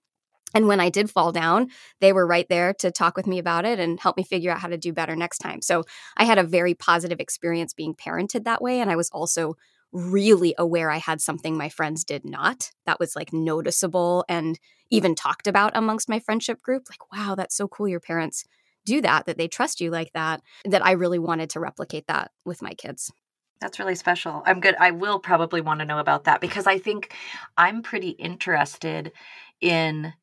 And 0.54 0.68
when 0.68 0.80
I 0.80 0.90
did 0.90 1.10
fall 1.10 1.32
down, 1.32 1.70
they 2.00 2.14
were 2.14 2.26
right 2.26 2.48
there 2.50 2.74
to 2.76 2.90
talk 2.90 3.18
with 3.18 3.28
me 3.28 3.38
about 3.38 3.66
it 3.66 3.80
and 3.80 4.00
help 4.00 4.18
me 4.18 4.24
figure 4.24 4.52
out 4.52 4.60
how 4.60 4.70
to 4.70 4.78
do 4.78 4.94
better 4.94 5.16
next 5.16 5.40
time. 5.40 5.62
So 5.62 5.84
I 6.16 6.24
had 6.24 6.38
a 6.38 6.44
very 6.44 6.74
positive 6.74 7.20
experience 7.20 7.74
being 7.74 7.94
parented 7.94 8.46
that 8.46 8.62
way. 8.62 8.80
And 8.80 8.90
I 8.90 8.96
was 8.96 9.10
also 9.10 9.56
really 9.92 10.54
aware 10.58 10.90
I 10.90 10.98
had 10.98 11.22
something 11.22 11.58
my 11.58 11.70
friends 11.70 12.04
did 12.04 12.26
not. 12.26 12.72
That 12.86 13.00
was 13.00 13.16
like 13.16 13.34
noticeable 13.34 14.26
and 14.30 14.60
even 14.90 15.16
talked 15.16 15.48
about 15.48 15.76
amongst 15.76 16.10
my 16.10 16.20
friendship 16.20 16.62
group. 16.62 16.84
Like, 16.90 17.12
wow, 17.12 17.36
that's 17.36 17.56
so 17.56 17.68
cool. 17.68 17.88
Your 17.88 18.00
parents 18.00 18.46
do 18.88 19.02
that, 19.02 19.26
that 19.26 19.38
they 19.38 19.48
trust 19.48 19.82
you 19.82 19.92
like 19.92 20.12
that, 20.14 20.42
that 20.66 20.84
I 20.84 20.92
really 20.92 21.20
wanted 21.20 21.52
to 21.52 21.60
replicate 21.60 22.08
that 22.08 22.32
with 22.46 22.62
my 22.62 22.74
kids. 22.74 23.12
That's 23.60 23.80
really 23.80 23.96
special. 23.96 24.44
I'm 24.46 24.60
good. 24.60 24.76
I 24.80 24.92
will 24.92 25.20
probably 25.20 25.62
want 25.62 25.80
to 25.80 25.86
know 25.86 26.00
about 26.00 26.24
that 26.24 26.42
because 26.42 26.68
I 26.68 26.78
think 26.78 27.14
I'm 27.58 27.82
pretty 27.82 28.10
interested 28.10 29.12
in 29.62 30.14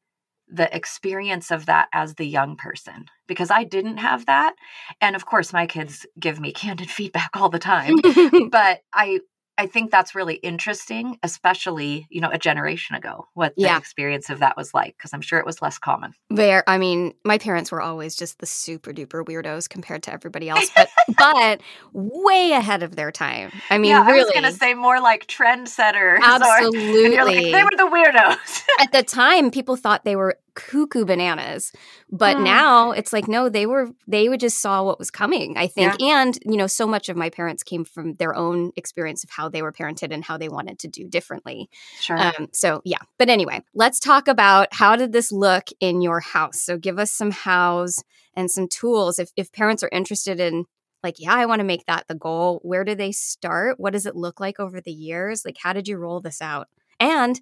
the 0.49 0.75
experience 0.75 1.51
of 1.51 1.67
that 1.67 1.89
as 1.93 2.15
the 2.15 2.27
young 2.27 2.57
person 2.57 3.07
because 3.27 3.51
I 3.51 3.65
didn't 3.65 3.97
have 3.97 4.27
that. 4.27 4.55
And 5.01 5.17
of 5.17 5.27
course, 5.27 5.53
my 5.53 5.67
kids 5.67 6.07
give 6.19 6.39
me 6.39 6.53
candid 6.63 6.91
feedback 6.91 7.31
all 7.35 7.49
the 7.49 7.59
time. 7.59 7.97
but 8.51 8.81
I 8.93 9.21
I 9.57 9.67
think 9.67 9.91
that's 9.91 10.15
really 10.15 10.35
interesting, 10.35 11.19
especially, 11.23 12.07
you 12.11 12.21
know, 12.21 12.31
a 12.31 12.39
generation 12.39 12.97
ago, 12.97 13.29
what 13.35 13.55
the 13.55 13.63
yeah. 13.63 13.79
experience 13.79 14.29
of 14.29 14.41
that 14.41 14.57
was 14.57 14.75
like, 14.75 14.97
because 14.97 15.13
I'm 15.13 15.21
sure 15.21 15.39
it 15.39 15.47
was 15.47 15.63
less 15.63 15.79
common. 15.79 16.15
There, 16.31 16.65
I 16.67 16.79
mean, 16.79 17.15
my 17.25 17.39
parents 17.39 17.71
were 17.71 17.81
always 17.81 18.17
just 18.17 18.41
the 18.41 18.47
super 18.47 18.93
duper 18.93 19.25
weirdos 19.25 19.69
compared 19.69 20.03
to 20.05 20.13
everybody 20.13 20.49
else, 20.49 20.71
but 20.75 20.89
but 21.17 21.61
way 21.93 22.53
ahead 22.53 22.83
of 22.83 22.97
their 22.97 23.13
time. 23.13 23.53
I 23.71 23.79
mean, 23.79 23.91
yeah, 23.91 24.05
really, 24.05 24.21
I 24.21 24.25
was 24.25 24.33
going 24.33 24.45
to 24.45 24.53
say 24.53 24.75
more 24.75 25.01
like 25.01 25.27
trendsetters. 25.27 26.19
Absolutely, 26.21 27.17
or, 27.17 27.25
like, 27.25 27.45
they 27.45 27.63
were 27.63 27.71
the 27.77 27.91
weirdos. 27.91 28.65
At 28.81 28.93
the 28.93 29.03
time, 29.03 29.51
people 29.51 29.77
thought 29.77 30.05
they 30.05 30.17
were 30.17 30.39
cuckoo 30.55 31.05
bananas. 31.05 31.73
But 32.11 32.37
mm. 32.37 32.45
now 32.45 32.93
it's 32.93 33.13
like 33.13 33.29
no 33.29 33.49
they 33.49 33.67
were 33.67 33.91
they 34.07 34.29
would 34.29 34.41
just 34.41 34.61
saw 34.61 34.85
what 34.85 34.99
was 34.99 35.11
coming 35.11 35.57
i 35.57 35.67
think. 35.67 35.97
Yeah. 35.99 36.23
and 36.23 36.39
you 36.45 36.57
know 36.57 36.67
so 36.67 36.87
much 36.87 37.09
of 37.09 37.17
my 37.17 37.31
parents 37.31 37.63
came 37.63 37.85
from 37.85 38.15
their 38.15 38.35
own 38.35 38.73
experience 38.77 39.25
of 39.25 39.31
how 39.31 39.49
they 39.49 39.63
were 39.63 39.73
parented 39.73 40.13
and 40.13 40.25
how 40.25 40.39
they 40.39 40.49
wanted 40.49 40.79
to 40.81 40.89
do 40.89 41.09
differently. 41.09 41.69
Sure. 42.01 42.19
Um, 42.19 42.49
so 42.53 42.83
yeah. 42.85 42.99
But 43.19 43.29
anyway 43.29 43.63
let's 43.75 44.01
talk 44.01 44.29
about 44.29 44.69
how 44.73 44.97
did 44.97 45.13
this 45.13 45.33
look 45.33 45.69
in 45.81 46.01
your 46.01 46.21
house? 46.21 46.61
So 46.61 46.79
give 46.79 46.99
us 46.99 47.13
some 47.13 47.31
hows 47.31 48.03
and 48.35 48.51
some 48.51 48.69
tools. 48.69 49.19
If, 49.19 49.31
if 49.37 49.53
parents 49.53 49.83
are 49.83 49.91
interested 49.93 50.41
in 50.41 50.67
like 51.03 51.17
yeah 51.19 51.35
i 51.35 51.45
want 51.45 51.61
to 51.61 51.65
make 51.65 51.85
that 51.87 52.07
the 52.09 52.15
goal 52.15 52.61
where 52.63 52.85
do 52.85 52.95
they 52.95 53.13
start? 53.13 53.79
What 53.79 53.93
does 53.93 54.07
it 54.07 54.17
look 54.17 54.41
like 54.41 54.59
over 54.61 54.81
the 54.81 54.93
years? 54.93 55.45
Like 55.45 55.57
how 55.63 55.73
did 55.73 55.89
you 55.89 55.97
roll 55.97 56.21
this 56.21 56.41
out? 56.41 56.69
And 57.01 57.41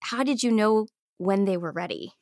how 0.00 0.22
did 0.22 0.42
you 0.42 0.50
know 0.50 0.86
when 1.18 1.44
they 1.44 1.56
were 1.56 1.72
ready 1.72 2.12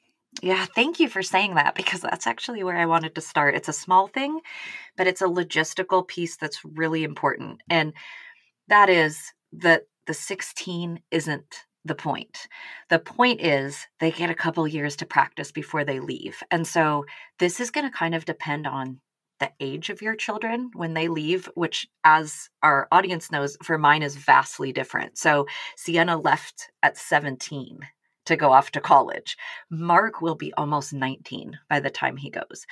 yeah, 0.40 0.64
thank 0.64 0.98
you 0.98 1.08
for 1.08 1.22
saying 1.22 1.56
that 1.56 1.74
because 1.74 2.00
that's 2.00 2.26
actually 2.26 2.62
where 2.62 2.76
I 2.76 2.86
wanted 2.86 3.14
to 3.14 3.20
start. 3.20 3.54
It's 3.54 3.68
a 3.68 3.72
small 3.72 4.06
thing, 4.06 4.40
but 4.96 5.06
it's 5.06 5.20
a 5.20 5.26
logistical 5.26 6.06
piece 6.06 6.36
that's 6.36 6.64
really 6.64 7.04
important. 7.04 7.62
And 7.68 7.92
that 8.68 8.88
is 8.88 9.32
that 9.52 9.82
the 10.06 10.14
16 10.14 11.00
isn't 11.10 11.64
the 11.84 11.94
point. 11.94 12.46
The 12.88 12.98
point 12.98 13.40
is 13.40 13.86
they 14.00 14.10
get 14.10 14.30
a 14.30 14.34
couple 14.34 14.66
years 14.66 14.96
to 14.96 15.06
practice 15.06 15.52
before 15.52 15.84
they 15.84 16.00
leave. 16.00 16.42
And 16.50 16.66
so 16.66 17.04
this 17.38 17.60
is 17.60 17.70
going 17.70 17.90
to 17.90 17.96
kind 17.96 18.14
of 18.14 18.24
depend 18.24 18.66
on 18.66 19.00
the 19.40 19.50
age 19.60 19.90
of 19.90 20.00
your 20.00 20.14
children 20.14 20.70
when 20.74 20.94
they 20.94 21.08
leave, 21.08 21.50
which, 21.56 21.88
as 22.04 22.48
our 22.62 22.86
audience 22.92 23.32
knows, 23.32 23.56
for 23.62 23.76
mine 23.76 24.02
is 24.02 24.14
vastly 24.14 24.72
different. 24.72 25.18
So 25.18 25.46
Sienna 25.76 26.16
left 26.16 26.70
at 26.82 26.96
17 26.96 27.80
to 28.26 28.36
go 28.36 28.52
off 28.52 28.70
to 28.72 28.80
college. 28.80 29.36
Mark 29.70 30.20
will 30.20 30.34
be 30.34 30.52
almost 30.54 30.92
19 30.92 31.58
by 31.68 31.80
the 31.80 31.90
time 31.90 32.16
he 32.16 32.30
goes. 32.30 32.66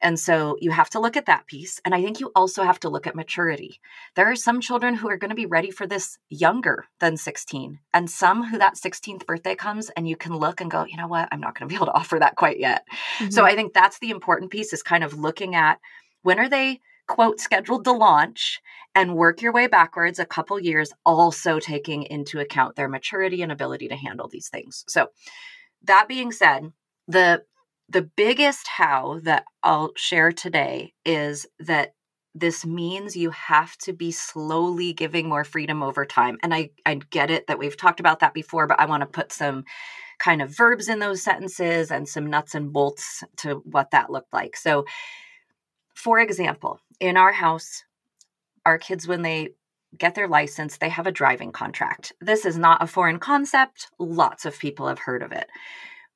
And 0.00 0.18
so 0.18 0.56
you 0.60 0.70
have 0.70 0.90
to 0.90 1.00
look 1.00 1.16
at 1.16 1.26
that 1.26 1.46
piece. 1.46 1.80
And 1.84 1.94
I 1.94 2.02
think 2.02 2.20
you 2.20 2.30
also 2.34 2.62
have 2.62 2.80
to 2.80 2.88
look 2.88 3.06
at 3.06 3.14
maturity. 3.14 3.80
There 4.14 4.30
are 4.30 4.36
some 4.36 4.60
children 4.60 4.94
who 4.94 5.08
are 5.08 5.16
going 5.16 5.30
to 5.30 5.34
be 5.34 5.46
ready 5.46 5.70
for 5.70 5.86
this 5.86 6.18
younger 6.28 6.86
than 7.00 7.16
16, 7.16 7.78
and 7.92 8.10
some 8.10 8.44
who 8.44 8.58
that 8.58 8.74
16th 8.74 9.26
birthday 9.26 9.54
comes 9.54 9.90
and 9.90 10.08
you 10.08 10.16
can 10.16 10.36
look 10.36 10.60
and 10.60 10.70
go, 10.70 10.84
you 10.84 10.96
know 10.96 11.08
what, 11.08 11.28
I'm 11.32 11.40
not 11.40 11.58
going 11.58 11.68
to 11.68 11.72
be 11.72 11.76
able 11.76 11.86
to 11.86 11.92
offer 11.94 12.18
that 12.18 12.36
quite 12.36 12.58
yet. 12.58 12.86
Mm-hmm. 13.18 13.30
So 13.30 13.44
I 13.44 13.54
think 13.54 13.72
that's 13.72 13.98
the 13.98 14.10
important 14.10 14.50
piece 14.50 14.72
is 14.72 14.82
kind 14.82 15.04
of 15.04 15.18
looking 15.18 15.54
at 15.54 15.78
when 16.22 16.38
are 16.38 16.48
they 16.48 16.80
quote 17.06 17.40
scheduled 17.40 17.84
to 17.84 17.92
launch 17.92 18.60
and 18.94 19.16
work 19.16 19.42
your 19.42 19.52
way 19.52 19.66
backwards 19.66 20.18
a 20.18 20.26
couple 20.26 20.58
years 20.58 20.92
also 21.04 21.58
taking 21.58 22.04
into 22.04 22.38
account 22.38 22.76
their 22.76 22.88
maturity 22.88 23.42
and 23.42 23.52
ability 23.52 23.88
to 23.88 23.96
handle 23.96 24.28
these 24.28 24.48
things. 24.48 24.84
So 24.88 25.08
that 25.82 26.08
being 26.08 26.32
said 26.32 26.72
the 27.08 27.42
the 27.90 28.02
biggest 28.16 28.66
how 28.66 29.20
that 29.24 29.44
i'll 29.62 29.92
share 29.94 30.32
today 30.32 30.94
is 31.04 31.46
that 31.58 31.92
this 32.34 32.64
means 32.64 33.14
you 33.14 33.28
have 33.30 33.76
to 33.76 33.92
be 33.92 34.10
slowly 34.10 34.94
giving 34.94 35.28
more 35.28 35.44
freedom 35.44 35.82
over 35.82 36.06
time 36.06 36.38
and 36.42 36.54
i 36.54 36.70
i 36.86 36.94
get 37.10 37.30
it 37.30 37.46
that 37.46 37.58
we've 37.58 37.76
talked 37.76 38.00
about 38.00 38.20
that 38.20 38.32
before 38.32 38.66
but 38.66 38.80
i 38.80 38.86
want 38.86 39.02
to 39.02 39.06
put 39.06 39.30
some 39.30 39.64
kind 40.18 40.42
of 40.42 40.56
verbs 40.56 40.88
in 40.88 40.98
those 40.98 41.22
sentences 41.22 41.90
and 41.90 42.08
some 42.08 42.26
nuts 42.26 42.54
and 42.54 42.72
bolts 42.72 43.22
to 43.38 43.56
what 43.64 43.90
that 43.90 44.10
looked 44.10 44.32
like. 44.32 44.56
So 44.56 44.84
for 45.94 46.18
example, 46.18 46.80
in 47.00 47.16
our 47.16 47.32
house, 47.32 47.84
our 48.64 48.78
kids, 48.78 49.06
when 49.06 49.22
they 49.22 49.50
get 49.96 50.14
their 50.14 50.28
license, 50.28 50.78
they 50.78 50.88
have 50.88 51.06
a 51.06 51.12
driving 51.12 51.52
contract. 51.52 52.12
This 52.20 52.44
is 52.44 52.58
not 52.58 52.82
a 52.82 52.86
foreign 52.86 53.18
concept. 53.18 53.88
Lots 53.98 54.44
of 54.44 54.58
people 54.58 54.88
have 54.88 54.98
heard 54.98 55.22
of 55.22 55.32
it. 55.32 55.48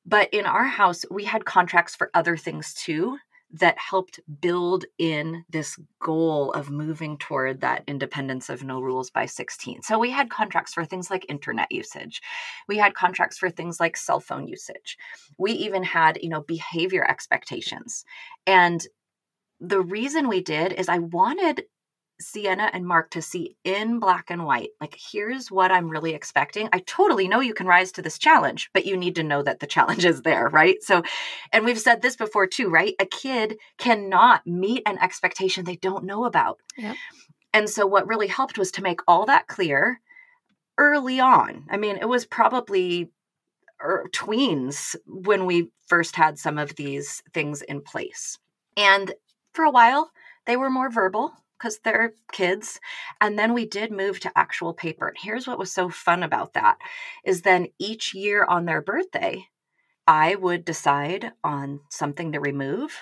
But 0.04 0.32
in 0.32 0.46
our 0.46 0.64
house, 0.64 1.04
we 1.10 1.24
had 1.24 1.44
contracts 1.44 1.94
for 1.94 2.10
other 2.14 2.36
things 2.36 2.74
too 2.74 3.18
that 3.50 3.78
helped 3.78 4.20
build 4.40 4.84
in 4.98 5.44
this 5.48 5.78
goal 6.00 6.52
of 6.52 6.70
moving 6.70 7.16
toward 7.16 7.60
that 7.60 7.82
independence 7.86 8.50
of 8.50 8.62
no 8.62 8.80
rules 8.80 9.10
by 9.10 9.24
16. 9.24 9.82
So 9.82 9.98
we 9.98 10.10
had 10.10 10.28
contracts 10.28 10.74
for 10.74 10.84
things 10.84 11.10
like 11.10 11.24
internet 11.30 11.72
usage. 11.72 12.20
We 12.68 12.76
had 12.76 12.94
contracts 12.94 13.38
for 13.38 13.48
things 13.48 13.80
like 13.80 13.96
cell 13.96 14.20
phone 14.20 14.48
usage. 14.48 14.98
We 15.38 15.52
even 15.52 15.82
had, 15.82 16.18
you 16.22 16.28
know, 16.28 16.42
behavior 16.42 17.08
expectations. 17.08 18.04
And 18.46 18.86
the 19.60 19.80
reason 19.80 20.28
we 20.28 20.42
did 20.42 20.72
is 20.72 20.88
I 20.88 20.98
wanted 20.98 21.64
Sienna 22.20 22.70
and 22.72 22.84
Mark 22.84 23.10
to 23.10 23.22
see 23.22 23.56
in 23.64 24.00
black 24.00 24.30
and 24.30 24.44
white, 24.44 24.70
like, 24.80 24.96
here's 25.12 25.50
what 25.50 25.70
I'm 25.70 25.88
really 25.88 26.14
expecting. 26.14 26.68
I 26.72 26.80
totally 26.80 27.28
know 27.28 27.40
you 27.40 27.54
can 27.54 27.66
rise 27.66 27.92
to 27.92 28.02
this 28.02 28.18
challenge, 28.18 28.70
but 28.74 28.86
you 28.86 28.96
need 28.96 29.14
to 29.16 29.22
know 29.22 29.42
that 29.42 29.60
the 29.60 29.66
challenge 29.68 30.04
is 30.04 30.22
there, 30.22 30.48
right? 30.48 30.82
So, 30.82 31.02
and 31.52 31.64
we've 31.64 31.78
said 31.78 32.02
this 32.02 32.16
before 32.16 32.46
too, 32.46 32.68
right? 32.68 32.94
A 32.98 33.06
kid 33.06 33.58
cannot 33.78 34.46
meet 34.46 34.82
an 34.86 34.98
expectation 34.98 35.64
they 35.64 35.76
don't 35.76 36.04
know 36.04 36.24
about. 36.24 36.58
Yep. 36.76 36.96
And 37.54 37.70
so, 37.70 37.86
what 37.86 38.08
really 38.08 38.26
helped 38.26 38.58
was 38.58 38.72
to 38.72 38.82
make 38.82 39.00
all 39.06 39.26
that 39.26 39.46
clear 39.46 40.00
early 40.76 41.20
on. 41.20 41.66
I 41.70 41.76
mean, 41.76 41.96
it 41.96 42.08
was 42.08 42.26
probably 42.26 43.10
er, 43.82 44.06
tweens 44.12 44.96
when 45.06 45.46
we 45.46 45.70
first 45.86 46.16
had 46.16 46.38
some 46.38 46.58
of 46.58 46.76
these 46.76 47.22
things 47.32 47.62
in 47.62 47.80
place. 47.80 48.38
And 48.76 49.12
for 49.58 49.64
a 49.64 49.72
while, 49.72 50.12
they 50.46 50.56
were 50.56 50.70
more 50.70 50.88
verbal 50.88 51.32
because 51.58 51.80
they're 51.80 52.14
kids. 52.30 52.78
And 53.20 53.36
then 53.36 53.54
we 53.54 53.66
did 53.66 53.90
move 53.90 54.20
to 54.20 54.38
actual 54.38 54.72
paper. 54.72 55.08
And 55.08 55.16
here's 55.20 55.48
what 55.48 55.58
was 55.58 55.72
so 55.72 55.88
fun 55.88 56.22
about 56.22 56.54
that 56.54 56.78
is 57.24 57.42
then 57.42 57.66
each 57.76 58.14
year 58.14 58.44
on 58.44 58.66
their 58.66 58.80
birthday, 58.80 59.46
I 60.06 60.36
would 60.36 60.64
decide 60.64 61.32
on 61.42 61.80
something 61.90 62.30
to 62.30 62.38
remove 62.38 62.92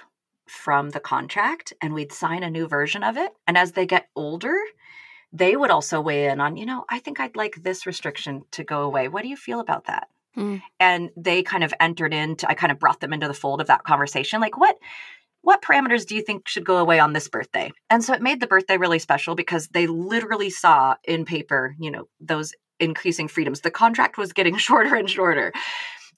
from 0.49 0.89
the 0.89 1.01
contract 1.01 1.75
and 1.83 1.93
we'd 1.93 2.11
sign 2.11 2.43
a 2.43 2.49
new 2.49 2.67
version 2.67 3.03
of 3.03 3.19
it. 3.19 3.33
And 3.47 3.59
as 3.59 3.73
they 3.73 3.85
get 3.85 4.09
older, 4.17 4.57
they 5.35 5.57
would 5.57 5.71
also 5.71 6.01
weigh 6.01 6.29
in 6.29 6.41
on, 6.41 6.57
you 6.57 6.65
know, 6.65 6.87
I 6.89 7.01
think 7.01 7.21
I'd 7.21 7.37
like 7.37 7.57
this 7.57 7.85
restriction 7.85 8.45
to 8.53 8.65
go 8.65 8.81
away. 8.81 9.09
What 9.09 9.25
do 9.25 9.29
you 9.29 9.37
feel 9.37 9.61
about 9.61 9.89
that? 9.89 10.09
Mm. 10.39 10.63
And 10.81 11.11
they 11.19 11.43
kind 11.43 11.65
of 11.65 11.75
entered 11.81 12.15
into, 12.15 12.49
I 12.49 12.55
kind 12.55 12.73
of 12.73 12.79
brought 12.79 13.01
them 13.01 13.13
into 13.13 13.29
the 13.29 13.35
fold 13.35 13.61
of 13.61 13.67
that 13.67 13.85
conversation. 13.85 14.41
Like, 14.41 14.57
what 14.57 14.79
what 15.47 15.63
parameters 15.63 16.05
do 16.05 16.17
you 16.17 16.23
think 16.23 16.49
should 16.49 16.65
go 16.65 16.79
away 16.79 16.99
on 16.99 17.13
this 17.13 17.29
birthday? 17.29 17.71
And 17.89 18.03
so 18.03 18.13
it 18.13 18.21
made 18.21 18.41
the 18.41 18.49
birthday 18.49 18.79
really 18.79 18.99
special 18.99 19.37
because 19.37 19.69
they 19.69 19.87
literally 19.87 20.51
saw 20.51 20.97
in 21.05 21.25
paper, 21.25 21.77
you 21.79 21.89
know, 21.89 22.09
those 22.19 22.53
increasing 22.81 23.29
freedoms. 23.29 23.61
The 23.61 23.71
contract 23.71 24.19
was 24.19 24.33
getting 24.33 24.57
shorter 24.57 24.97
and 24.97 25.09
shorter. 25.09 25.53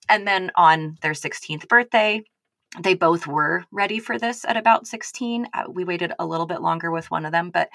And 0.08 0.26
then 0.26 0.50
on 0.56 0.96
their 1.02 1.12
16th 1.12 1.68
birthday, 1.68 2.22
they 2.80 2.94
both 2.94 3.26
were 3.26 3.64
ready 3.70 3.98
for 3.98 4.18
this 4.18 4.46
at 4.46 4.56
about 4.56 4.86
16. 4.86 5.46
Uh, 5.52 5.64
we 5.70 5.84
waited 5.84 6.14
a 6.18 6.24
little 6.24 6.46
bit 6.46 6.62
longer 6.62 6.90
with 6.90 7.10
one 7.10 7.26
of 7.26 7.32
them, 7.32 7.50
but 7.50 7.68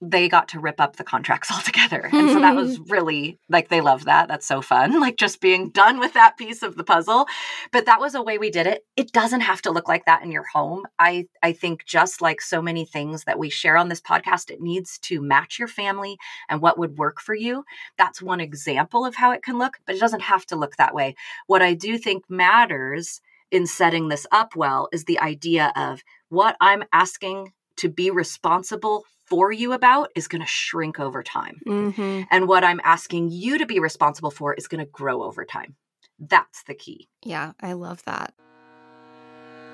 they 0.00 0.28
got 0.28 0.48
to 0.48 0.60
rip 0.60 0.80
up 0.80 0.96
the 0.96 1.04
contracts 1.04 1.50
altogether. 1.52 2.08
And 2.12 2.30
so 2.30 2.40
that 2.40 2.54
was 2.54 2.78
really 2.88 3.38
like 3.48 3.68
they 3.68 3.80
love 3.80 4.04
that. 4.04 4.28
That's 4.28 4.46
so 4.46 4.60
fun. 4.62 4.92
Like 5.04 5.16
just 5.18 5.42
being 5.42 5.68
done 5.68 6.00
with 6.00 6.14
that 6.14 6.38
piece 6.38 6.62
of 6.62 6.76
the 6.76 6.84
puzzle. 6.84 7.26
But 7.72 7.84
that 7.84 8.00
was 8.00 8.14
a 8.14 8.22
way 8.22 8.38
we 8.38 8.50
did 8.50 8.66
it. 8.66 8.86
It 8.96 9.12
doesn't 9.12 9.42
have 9.42 9.60
to 9.62 9.70
look 9.70 9.86
like 9.86 10.06
that 10.06 10.22
in 10.22 10.32
your 10.32 10.46
home. 10.50 10.84
I 10.98 11.26
I 11.42 11.52
think 11.52 11.84
just 11.84 12.22
like 12.22 12.40
so 12.40 12.62
many 12.62 12.86
things 12.86 13.24
that 13.24 13.38
we 13.38 13.50
share 13.50 13.76
on 13.76 13.90
this 13.90 14.00
podcast, 14.00 14.50
it 14.50 14.62
needs 14.62 14.98
to 15.00 15.20
match 15.20 15.58
your 15.58 15.68
family 15.68 16.16
and 16.48 16.62
what 16.62 16.78
would 16.78 16.96
work 16.96 17.20
for 17.20 17.34
you. 17.34 17.64
That's 17.98 18.22
one 18.22 18.40
example 18.40 19.04
of 19.04 19.16
how 19.16 19.32
it 19.32 19.42
can 19.42 19.58
look, 19.58 19.74
but 19.86 19.94
it 19.94 20.00
doesn't 20.00 20.22
have 20.22 20.46
to 20.46 20.56
look 20.56 20.76
that 20.76 20.94
way. 20.94 21.16
What 21.46 21.60
I 21.60 21.74
do 21.74 21.98
think 21.98 22.24
matters 22.30 23.20
in 23.50 23.66
setting 23.66 24.08
this 24.08 24.26
up 24.32 24.56
well 24.56 24.88
is 24.90 25.04
the 25.04 25.20
idea 25.20 25.72
of 25.76 26.02
what 26.30 26.56
I'm 26.60 26.82
asking 26.92 27.52
to 27.76 27.88
be 27.88 28.10
responsible 28.10 29.04
for 29.34 29.50
you 29.50 29.72
about 29.72 30.10
is 30.14 30.28
going 30.28 30.42
to 30.42 30.46
shrink 30.46 31.00
over 31.00 31.20
time. 31.20 31.58
Mm-hmm. 31.66 32.22
And 32.30 32.46
what 32.46 32.62
I'm 32.62 32.80
asking 32.84 33.30
you 33.32 33.58
to 33.58 33.66
be 33.66 33.80
responsible 33.80 34.30
for 34.30 34.54
is 34.54 34.68
going 34.68 34.78
to 34.78 34.88
grow 34.88 35.24
over 35.24 35.44
time. 35.44 35.74
That's 36.20 36.62
the 36.62 36.74
key. 36.74 37.08
Yeah, 37.24 37.50
I 37.60 37.72
love 37.72 38.04
that. 38.04 38.32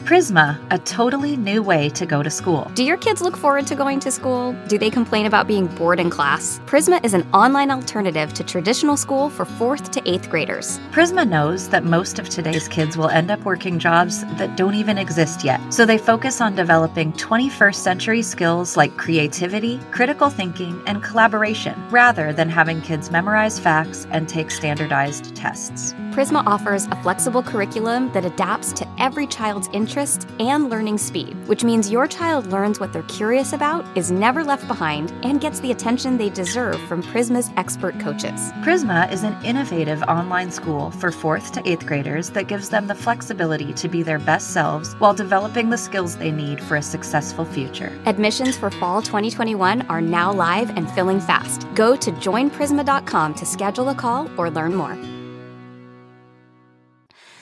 Prisma, 0.04 0.58
a 0.70 0.78
totally 0.78 1.36
new 1.36 1.62
way 1.62 1.90
to 1.90 2.06
go 2.06 2.22
to 2.22 2.30
school. 2.30 2.70
Do 2.74 2.82
your 2.82 2.96
kids 2.96 3.20
look 3.20 3.36
forward 3.36 3.66
to 3.66 3.74
going 3.74 4.00
to 4.00 4.10
school? 4.10 4.56
Do 4.66 4.78
they 4.78 4.88
complain 4.88 5.26
about 5.26 5.46
being 5.46 5.66
bored 5.66 6.00
in 6.00 6.08
class? 6.08 6.58
Prisma 6.60 7.04
is 7.04 7.12
an 7.12 7.28
online 7.34 7.70
alternative 7.70 8.32
to 8.32 8.42
traditional 8.42 8.96
school 8.96 9.28
for 9.28 9.44
4th 9.44 9.90
to 9.90 10.00
8th 10.00 10.30
graders. 10.30 10.78
Prisma 10.90 11.28
knows 11.28 11.68
that 11.68 11.84
most 11.84 12.18
of 12.18 12.30
today's 12.30 12.66
kids 12.66 12.96
will 12.96 13.10
end 13.10 13.30
up 13.30 13.44
working 13.44 13.78
jobs 13.78 14.24
that 14.36 14.56
don't 14.56 14.74
even 14.74 14.96
exist 14.96 15.44
yet. 15.44 15.60
So 15.70 15.84
they 15.84 15.98
focus 15.98 16.40
on 16.40 16.54
developing 16.54 17.12
21st 17.12 17.74
century 17.74 18.22
skills 18.22 18.78
like 18.78 18.96
creativity, 18.96 19.78
critical 19.90 20.30
thinking, 20.30 20.82
and 20.86 21.02
collaboration, 21.02 21.78
rather 21.90 22.32
than 22.32 22.48
having 22.48 22.80
kids 22.80 23.10
memorize 23.10 23.58
facts 23.58 24.06
and 24.12 24.26
take 24.26 24.50
standardized 24.50 25.36
tests. 25.36 25.92
Prisma 26.10 26.42
offers 26.46 26.86
a 26.86 27.02
flexible 27.02 27.42
curriculum 27.42 28.10
that 28.12 28.24
adapts 28.24 28.72
to 28.72 28.88
every 28.98 29.26
child's 29.26 29.68
interests 29.74 29.89
and 29.96 30.70
learning 30.70 30.98
speed, 30.98 31.36
which 31.46 31.64
means 31.64 31.90
your 31.90 32.06
child 32.06 32.46
learns 32.46 32.78
what 32.78 32.92
they're 32.92 33.02
curious 33.04 33.52
about, 33.52 33.84
is 33.96 34.10
never 34.10 34.44
left 34.44 34.68
behind, 34.68 35.12
and 35.24 35.40
gets 35.40 35.60
the 35.60 35.70
attention 35.70 36.16
they 36.16 36.30
deserve 36.30 36.80
from 36.82 37.02
Prisma's 37.02 37.50
expert 37.56 37.98
coaches. 38.00 38.52
Prisma 38.62 39.10
is 39.10 39.22
an 39.22 39.36
innovative 39.44 40.02
online 40.04 40.50
school 40.50 40.90
for 40.92 41.10
4th 41.10 41.50
to 41.52 41.60
8th 41.62 41.86
graders 41.86 42.30
that 42.30 42.46
gives 42.46 42.68
them 42.68 42.86
the 42.86 42.94
flexibility 42.94 43.72
to 43.74 43.88
be 43.88 44.02
their 44.02 44.18
best 44.18 44.50
selves 44.52 44.94
while 44.94 45.14
developing 45.14 45.70
the 45.70 45.78
skills 45.78 46.16
they 46.16 46.30
need 46.30 46.60
for 46.60 46.76
a 46.76 46.82
successful 46.82 47.44
future. 47.44 47.90
Admissions 48.06 48.56
for 48.56 48.70
fall 48.70 49.02
2021 49.02 49.82
are 49.88 50.00
now 50.00 50.32
live 50.32 50.70
and 50.76 50.90
filling 50.92 51.20
fast. 51.20 51.66
Go 51.74 51.96
to 51.96 52.12
joinprisma.com 52.12 53.34
to 53.34 53.46
schedule 53.46 53.88
a 53.88 53.94
call 53.94 54.30
or 54.38 54.50
learn 54.50 54.74
more. 54.74 54.96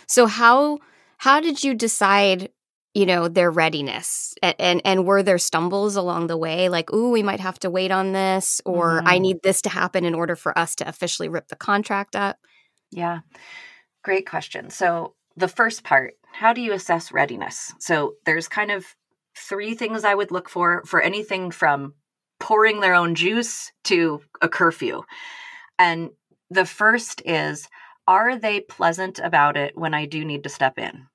So 0.06 0.26
how 0.26 0.78
how 1.18 1.40
did 1.40 1.62
you 1.62 1.74
decide, 1.74 2.50
you 2.94 3.04
know, 3.06 3.28
their 3.28 3.50
readiness 3.50 4.34
and 4.42 4.54
and, 4.58 4.82
and 4.84 5.06
were 5.06 5.22
there 5.22 5.38
stumbles 5.38 5.96
along 5.96 6.26
the 6.26 6.36
way 6.36 6.68
like, 6.68 6.92
"Ooh, 6.92 7.10
we 7.10 7.22
might 7.22 7.40
have 7.40 7.58
to 7.60 7.70
wait 7.70 7.90
on 7.90 8.12
this," 8.12 8.60
or 8.64 8.98
mm-hmm. 8.98 9.08
"I 9.08 9.18
need 9.18 9.42
this 9.42 9.60
to 9.62 9.68
happen 9.68 10.04
in 10.04 10.14
order 10.14 10.36
for 10.36 10.58
us 10.58 10.74
to 10.76 10.88
officially 10.88 11.28
rip 11.28 11.48
the 11.48 11.56
contract 11.56 12.16
up"? 12.16 12.38
Yeah. 12.90 13.20
Great 14.02 14.28
question. 14.28 14.70
So, 14.70 15.14
the 15.36 15.48
first 15.48 15.84
part, 15.84 16.14
how 16.32 16.52
do 16.52 16.60
you 16.60 16.72
assess 16.72 17.12
readiness? 17.12 17.74
So, 17.78 18.14
there's 18.24 18.48
kind 18.48 18.70
of 18.70 18.86
three 19.36 19.74
things 19.74 20.04
I 20.04 20.14
would 20.14 20.30
look 20.30 20.48
for 20.48 20.82
for 20.86 21.00
anything 21.00 21.50
from 21.50 21.94
pouring 22.40 22.80
their 22.80 22.94
own 22.94 23.14
juice 23.14 23.72
to 23.84 24.20
a 24.40 24.48
curfew. 24.48 25.02
And 25.78 26.10
the 26.50 26.64
first 26.64 27.22
is 27.24 27.68
are 28.08 28.38
they 28.38 28.60
pleasant 28.60 29.18
about 29.18 29.56
it 29.58 29.76
when 29.76 29.92
I 29.92 30.06
do 30.06 30.24
need 30.24 30.42
to 30.44 30.48
step 30.48 30.78
in? 30.78 31.06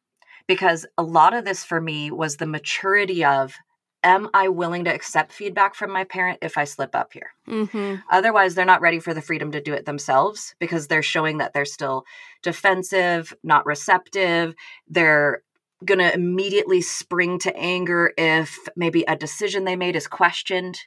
Because 0.48 0.86
a 0.98 1.04
lot 1.04 1.34
of 1.34 1.44
this 1.44 1.66
for 1.66 1.82
me 1.82 2.12
was 2.12 2.38
the 2.38 2.46
maturity 2.46 3.26
of 3.26 3.56
am 4.04 4.30
I 4.34 4.50
willing 4.50 4.84
to 4.84 4.94
accept 4.94 5.32
feedback 5.32 5.74
from 5.74 5.92
my 5.92 6.04
parent 6.04 6.40
if 6.42 6.58
I 6.58 6.66
slip 6.66 6.94
up 6.94 7.14
here? 7.14 7.32
Mm-hmm. 7.48 7.96
Otherwise, 8.12 8.54
they're 8.54 8.66
not 8.66 8.82
ready 8.82 9.00
for 9.00 9.14
the 9.14 9.22
freedom 9.22 9.52
to 9.54 9.62
do 9.62 9.74
it 9.74 9.86
themselves 9.86 10.54
because 10.60 10.88
they're 10.88 11.02
showing 11.02 11.40
that 11.40 11.54
they're 11.54 11.66
still 11.66 12.06
defensive, 12.44 13.34
not 13.44 13.66
receptive. 13.66 14.54
They're 14.88 15.42
going 15.86 16.00
to 16.00 16.14
immediately 16.14 16.82
spring 16.82 17.40
to 17.40 17.56
anger 17.56 18.14
if 18.18 18.58
maybe 18.76 19.04
a 19.08 19.16
decision 19.16 19.64
they 19.64 19.76
made 19.76 19.96
is 19.96 20.08
questioned. 20.08 20.80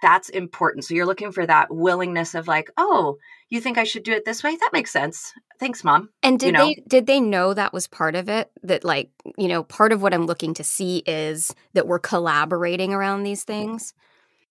That's 0.00 0.28
important. 0.28 0.84
So 0.84 0.94
you're 0.94 1.06
looking 1.06 1.32
for 1.32 1.46
that 1.46 1.72
willingness 1.72 2.34
of 2.34 2.48
like, 2.48 2.70
oh, 2.76 3.18
you 3.48 3.60
think 3.60 3.78
I 3.78 3.84
should 3.84 4.02
do 4.02 4.12
it 4.12 4.24
this 4.24 4.42
way? 4.42 4.56
That 4.56 4.72
makes 4.72 4.90
sense. 4.90 5.32
Thanks, 5.60 5.84
mom. 5.84 6.08
And 6.22 6.40
did 6.40 6.46
you 6.46 6.52
know? 6.52 6.66
they 6.66 6.82
did 6.88 7.06
they 7.06 7.20
know 7.20 7.54
that 7.54 7.72
was 7.72 7.86
part 7.86 8.16
of 8.16 8.28
it? 8.28 8.50
That 8.62 8.82
like, 8.82 9.10
you 9.38 9.46
know, 9.46 9.62
part 9.62 9.92
of 9.92 10.02
what 10.02 10.12
I'm 10.12 10.26
looking 10.26 10.54
to 10.54 10.64
see 10.64 11.02
is 11.06 11.54
that 11.74 11.86
we're 11.86 12.00
collaborating 12.00 12.92
around 12.92 13.22
these 13.22 13.44
things. 13.44 13.94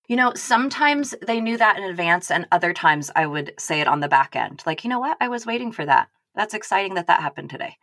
You 0.08 0.16
know, 0.16 0.34
sometimes 0.36 1.16
they 1.26 1.42
knew 1.42 1.58
that 1.58 1.78
in 1.78 1.84
advance, 1.84 2.32
and 2.32 2.46
other 2.52 2.74
times 2.74 3.12
I 3.16 3.26
would 3.26 3.54
say 3.58 3.82
it 3.82 3.88
on 3.88 4.02
the 4.02 4.10
back 4.10 4.36
end. 4.36 4.62
Like, 4.66 4.84
you 4.84 4.90
know 4.90 5.00
what? 5.00 5.18
I 5.20 5.30
was 5.30 5.46
waiting 5.46 5.72
for 5.72 5.86
that. 5.86 6.10
That's 6.36 6.54
exciting 6.54 6.96
that 6.96 7.08
that 7.08 7.22
happened 7.22 7.50
today 7.50 7.78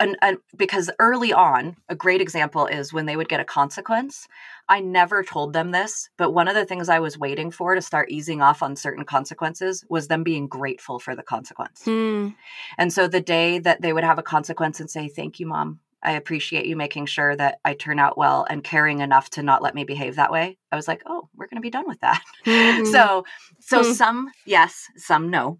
and, 0.00 0.16
and, 0.22 0.38
because 0.56 0.90
early 0.98 1.32
on, 1.32 1.76
a 1.88 1.94
great 1.94 2.20
example 2.20 2.66
is 2.66 2.92
when 2.92 3.06
they 3.06 3.16
would 3.16 3.28
get 3.28 3.40
a 3.40 3.44
consequence. 3.44 4.26
I 4.68 4.80
never 4.80 5.22
told 5.22 5.52
them 5.52 5.70
this, 5.70 6.10
but 6.16 6.32
one 6.32 6.48
of 6.48 6.54
the 6.54 6.64
things 6.64 6.88
I 6.88 6.98
was 6.98 7.18
waiting 7.18 7.50
for 7.50 7.74
to 7.74 7.82
start 7.82 8.10
easing 8.10 8.42
off 8.42 8.62
on 8.62 8.76
certain 8.76 9.04
consequences 9.04 9.84
was 9.88 10.08
them 10.08 10.22
being 10.22 10.46
grateful 10.48 10.98
for 10.98 11.14
the 11.14 11.22
consequence. 11.22 11.82
Hmm. 11.84 12.30
And 12.78 12.92
so 12.92 13.08
the 13.08 13.20
day 13.20 13.58
that 13.60 13.82
they 13.82 13.92
would 13.92 14.04
have 14.04 14.18
a 14.18 14.22
consequence 14.22 14.80
and 14.80 14.90
say, 14.90 15.08
Thank 15.08 15.40
you, 15.40 15.46
mom. 15.46 15.80
I 16.02 16.12
appreciate 16.12 16.66
you 16.66 16.76
making 16.76 17.06
sure 17.06 17.34
that 17.34 17.58
I 17.64 17.74
turn 17.74 17.98
out 17.98 18.16
well 18.16 18.46
and 18.48 18.62
caring 18.62 19.00
enough 19.00 19.30
to 19.30 19.42
not 19.42 19.62
let 19.62 19.74
me 19.74 19.82
behave 19.82 20.16
that 20.16 20.30
way. 20.30 20.56
I 20.70 20.76
was 20.76 20.86
like, 20.86 21.02
oh, 21.06 21.28
we're 21.34 21.48
going 21.48 21.56
to 21.56 21.62
be 21.62 21.70
done 21.70 21.86
with 21.86 22.00
that. 22.00 22.22
Mm-hmm. 22.46 22.84
So, 22.84 23.24
so 23.58 23.80
mm-hmm. 23.80 23.92
some 23.92 24.30
yes, 24.44 24.86
some 24.96 25.30
no 25.30 25.58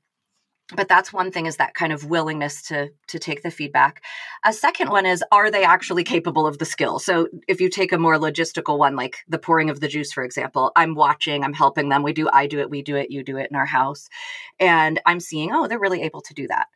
but 0.75 0.89
that's 0.89 1.13
one 1.13 1.31
thing 1.31 1.47
is 1.47 1.57
that 1.57 1.75
kind 1.75 1.93
of 1.93 2.07
willingness 2.07 2.63
to 2.63 2.91
to 3.07 3.19
take 3.19 3.43
the 3.43 3.51
feedback. 3.51 4.03
A 4.45 4.53
second 4.53 4.91
one 4.91 5.07
is 5.07 5.23
are 5.31 5.51
they 5.51 5.65
actually 5.65 6.03
capable 6.03 6.47
of 6.47 6.59
the 6.59 6.65
skill? 6.65 6.99
So 6.99 7.29
if 7.47 7.61
you 7.61 7.69
take 7.69 7.93
a 7.93 7.99
more 7.99 8.17
logistical 8.17 8.79
one 8.79 8.97
like 8.97 9.19
the 9.29 9.39
pouring 9.39 9.71
of 9.71 9.81
the 9.81 9.89
juice 9.89 10.13
for 10.13 10.25
example 10.25 10.73
i'm 10.77 10.95
watching 10.95 11.45
i'm 11.45 11.53
helping 11.53 11.89
them 11.89 12.03
we 12.03 12.13
do 12.13 12.29
i 12.33 12.47
do 12.47 12.59
it 12.59 12.71
we 12.71 12.83
do 12.83 12.97
it 12.97 13.11
you 13.11 13.23
do 13.23 13.37
it 13.37 13.49
in 13.51 13.57
our 13.57 13.67
house. 13.67 14.09
And 14.59 15.01
i'm 15.07 15.21
seeing 15.21 15.53
oh 15.53 15.69
they're 15.69 15.79
really 15.79 16.03
able 16.03 16.21
to 16.23 16.35
do 16.35 16.47
that 16.49 16.67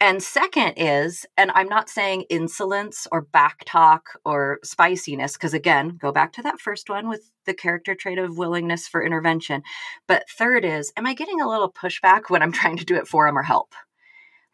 and 0.00 0.22
second 0.22 0.74
is, 0.76 1.26
and 1.36 1.50
I'm 1.54 1.68
not 1.68 1.90
saying 1.90 2.24
insolence 2.30 3.08
or 3.10 3.22
back 3.22 3.64
talk 3.66 4.10
or 4.24 4.60
spiciness, 4.62 5.32
because 5.32 5.54
again, 5.54 5.98
go 6.00 6.12
back 6.12 6.32
to 6.34 6.42
that 6.42 6.60
first 6.60 6.88
one 6.88 7.08
with 7.08 7.30
the 7.46 7.54
character 7.54 7.96
trait 7.96 8.18
of 8.18 8.38
willingness 8.38 8.86
for 8.86 9.04
intervention. 9.04 9.62
But 10.06 10.28
third 10.30 10.64
is, 10.64 10.92
am 10.96 11.06
I 11.06 11.14
getting 11.14 11.40
a 11.40 11.48
little 11.48 11.72
pushback 11.72 12.22
when 12.28 12.42
I'm 12.42 12.52
trying 12.60 12.76
to 12.76 12.84
do 12.84 12.94
it 12.94 13.08
for 13.08 13.26
them 13.26 13.36
or 13.36 13.42
help? 13.42 13.74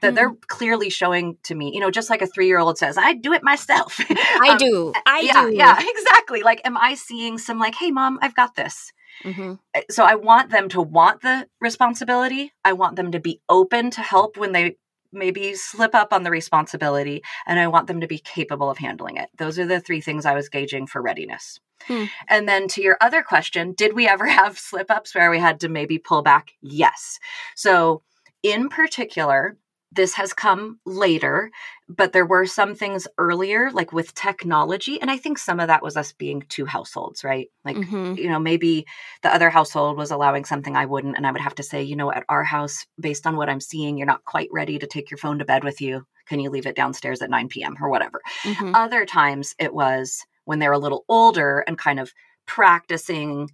That 0.00 0.12
mm. 0.12 0.16
they're 0.16 0.35
clearly 0.48 0.88
showing 0.88 1.37
to 1.44 1.54
me, 1.54 1.72
you 1.74 1.80
know, 1.80 1.90
just 1.90 2.09
like 2.09 2.22
a 2.22 2.26
three 2.26 2.46
year 2.46 2.59
old 2.59 2.78
says, 2.78 2.96
I 2.96 3.12
do 3.12 3.35
it 3.35 3.42
myself. 3.42 4.00
I 4.11 4.50
um, 4.52 4.59
do. 4.59 4.92
I 5.07 5.20
yeah, 5.20 5.42
do. 5.42 5.54
Yeah, 5.54 5.78
exactly. 5.78 6.42
Like, 6.42 6.62
am 6.64 6.78
I 6.78 6.94
seeing 6.94 7.37
some, 7.37 7.59
like, 7.59 7.74
hey, 7.74 7.90
mom, 7.90 8.18
I've 8.22 8.35
got 8.35 8.57
this? 8.57 8.92
Mm-hmm. 9.22 9.54
Eh, 9.74 9.83
so 9.90 10.04
I 10.04 10.14
want 10.14 10.50
them 10.50 10.68
to 10.70 10.80
want 10.80 11.20
the 11.20 11.46
responsibility. 11.61 12.52
I 12.64 12.72
want 12.72 12.96
them 12.96 13.12
to 13.12 13.20
be 13.20 13.40
open 13.48 13.90
to 13.92 14.00
help 14.00 14.37
when 14.37 14.52
they 14.52 14.76
maybe 15.14 15.55
slip 15.55 15.94
up 15.94 16.12
on 16.12 16.22
the 16.22 16.31
responsibility 16.31 17.22
and 17.46 17.59
I 17.59 17.68
want 17.68 17.87
them 17.87 18.00
to 18.00 18.07
be 18.07 18.18
capable 18.18 18.70
of 18.70 18.79
handling 18.79 19.16
it. 19.16 19.29
Those 19.37 19.59
are 19.59 19.66
the 19.66 19.81
three 19.81 20.00
things 20.00 20.27
I 20.27 20.35
was 20.35 20.48
gauging 20.48 20.87
for 20.87 21.00
readiness. 21.00 21.61
Hmm. 21.87 22.05
And 22.29 22.48
then 22.48 22.68
to 22.68 22.83
your 22.83 22.96
other 23.00 23.22
question, 23.22 23.72
did 23.72 23.94
we 23.94 24.09
ever 24.09 24.27
have 24.29 24.59
slip 24.59 24.90
ups 24.90 25.14
where 25.14 25.31
we 25.31 25.38
had 25.38 25.61
to 25.61 25.68
maybe 25.68 25.98
pull 25.98 26.22
back? 26.22 26.53
Yes. 26.61 27.18
So, 27.55 28.03
in 28.42 28.68
particular, 28.68 29.57
this 29.94 30.14
has 30.14 30.33
come 30.33 30.78
later, 30.85 31.50
but 31.88 32.12
there 32.12 32.26
were 32.26 32.46
some 32.46 32.74
things 32.74 33.07
earlier, 33.18 33.70
like 33.70 33.92
with 33.92 34.14
technology. 34.14 35.00
And 35.00 35.11
I 35.11 35.16
think 35.16 35.38
some 35.38 35.61
of 35.61 35.68
that 35.68 35.83
was 35.83 35.96
us 35.96 36.12
being 36.12 36.42
two 36.48 36.64
households, 36.64 37.22
right? 37.22 37.48
Like, 37.64 37.76
mm-hmm. 37.76 38.14
you 38.14 38.28
know, 38.28 38.38
maybe 38.38 38.87
the 39.22 39.35
other 39.35 39.50
household 39.50 39.96
was 39.96 40.11
allowing 40.11 40.44
something 40.44 40.76
I 40.76 40.87
wouldn't. 40.87 41.16
And 41.16 41.26
I 41.26 41.33
would 41.33 41.40
have 41.40 41.54
to 41.57 41.62
say, 41.62 41.83
you 41.83 41.96
know, 41.96 42.11
at 42.11 42.24
our 42.28 42.44
house, 42.44 42.87
based 42.98 43.26
on 43.26 43.37
what 43.37 43.48
I'm 43.48 43.61
seeing, 43.61 43.96
you're 43.96 44.07
not 44.07 44.24
quite 44.24 44.48
ready 44.52 44.78
to 44.78 44.87
take 44.87 45.11
your 45.11 45.18
phone 45.18 45.38
to 45.38 45.44
bed 45.44 45.64
with 45.64 45.80
you. 45.80 46.07
can 46.26 46.40
you 46.40 46.50
leave 46.50 46.66
it 46.66 46.76
downstairs 46.76 47.22
at 47.22 47.30
9 47.30 47.48
p.m. 47.48 47.76
or 47.80 47.88
whatever. 47.88 48.20
Mm-hmm. 48.42 48.74
Other 48.74 49.04
times 49.04 49.54
it 49.59 49.74
was 49.74 50.24
when 50.44 50.59
they're 50.59 50.72
a 50.72 50.78
little 50.78 51.04
older 51.09 51.64
and 51.66 51.78
kind 51.78 52.00
of 52.00 52.12
practicing 52.46 53.48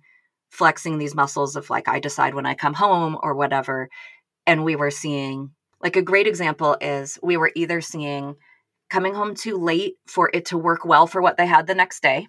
flexing 0.50 0.98
these 0.98 1.14
muscles 1.14 1.57
of 1.57 1.70
like, 1.70 1.88
I 1.88 2.00
decide 2.00 2.35
when 2.35 2.46
I 2.46 2.55
come 2.55 2.74
home 2.74 3.16
or 3.22 3.35
whatever. 3.35 3.88
And 4.46 4.64
we 4.64 4.76
were 4.76 4.90
seeing, 4.90 5.53
like, 5.83 5.97
a 5.97 6.03
great 6.03 6.27
example 6.27 6.77
is 6.81 7.19
we 7.23 7.37
were 7.37 7.53
either 7.55 7.81
seeing 7.81 8.37
coming 8.90 9.14
home 9.14 9.35
too 9.35 9.57
late 9.57 9.95
for 10.07 10.31
it 10.35 10.47
to 10.47 10.59
work 10.59 10.85
well 10.85 11.07
for 11.07 11.23
what 11.23 11.37
they 11.37 11.47
had 11.47 11.66
the 11.66 11.75
next 11.75 12.03
day. 12.03 12.27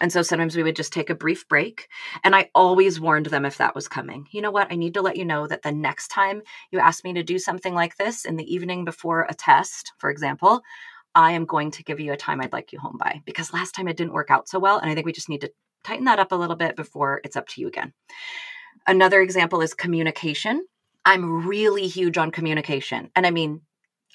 And 0.00 0.10
so 0.10 0.22
sometimes 0.22 0.56
we 0.56 0.62
would 0.62 0.76
just 0.76 0.92
take 0.92 1.10
a 1.10 1.14
brief 1.14 1.46
break. 1.46 1.88
And 2.24 2.34
I 2.34 2.48
always 2.54 2.98
warned 2.98 3.26
them 3.26 3.44
if 3.44 3.58
that 3.58 3.74
was 3.74 3.86
coming. 3.86 4.26
You 4.30 4.40
know 4.40 4.50
what? 4.50 4.72
I 4.72 4.76
need 4.76 4.94
to 4.94 5.02
let 5.02 5.16
you 5.16 5.26
know 5.26 5.46
that 5.46 5.62
the 5.62 5.72
next 5.72 6.08
time 6.08 6.42
you 6.70 6.78
ask 6.78 7.04
me 7.04 7.12
to 7.12 7.22
do 7.22 7.38
something 7.38 7.74
like 7.74 7.96
this 7.96 8.24
in 8.24 8.36
the 8.36 8.52
evening 8.52 8.84
before 8.86 9.26
a 9.28 9.34
test, 9.34 9.92
for 9.98 10.10
example, 10.10 10.62
I 11.14 11.32
am 11.32 11.44
going 11.44 11.70
to 11.72 11.82
give 11.82 12.00
you 12.00 12.12
a 12.12 12.16
time 12.16 12.40
I'd 12.40 12.52
like 12.52 12.72
you 12.72 12.78
home 12.78 12.96
by 12.98 13.20
because 13.26 13.52
last 13.52 13.74
time 13.74 13.88
it 13.88 13.96
didn't 13.96 14.14
work 14.14 14.30
out 14.30 14.48
so 14.48 14.58
well. 14.58 14.78
And 14.78 14.90
I 14.90 14.94
think 14.94 15.06
we 15.06 15.12
just 15.12 15.28
need 15.28 15.42
to 15.42 15.52
tighten 15.84 16.06
that 16.06 16.18
up 16.18 16.32
a 16.32 16.36
little 16.36 16.56
bit 16.56 16.76
before 16.76 17.20
it's 17.24 17.36
up 17.36 17.48
to 17.48 17.60
you 17.60 17.66
again. 17.66 17.92
Another 18.86 19.20
example 19.20 19.60
is 19.60 19.74
communication. 19.74 20.64
I'm 21.04 21.46
really 21.46 21.86
huge 21.86 22.18
on 22.18 22.30
communication. 22.30 23.10
And 23.16 23.26
I 23.26 23.30
mean, 23.30 23.62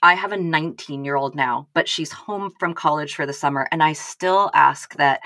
I 0.03 0.13
have 0.13 0.31
a 0.31 0.37
19 0.37 1.05
year 1.05 1.15
old 1.15 1.35
now, 1.35 1.67
but 1.73 1.87
she's 1.87 2.11
home 2.11 2.51
from 2.59 2.73
college 2.73 3.15
for 3.15 3.25
the 3.25 3.33
summer. 3.33 3.67
And 3.71 3.81
I 3.81 3.93
still 3.93 4.51
ask 4.53 4.95
that, 4.97 5.21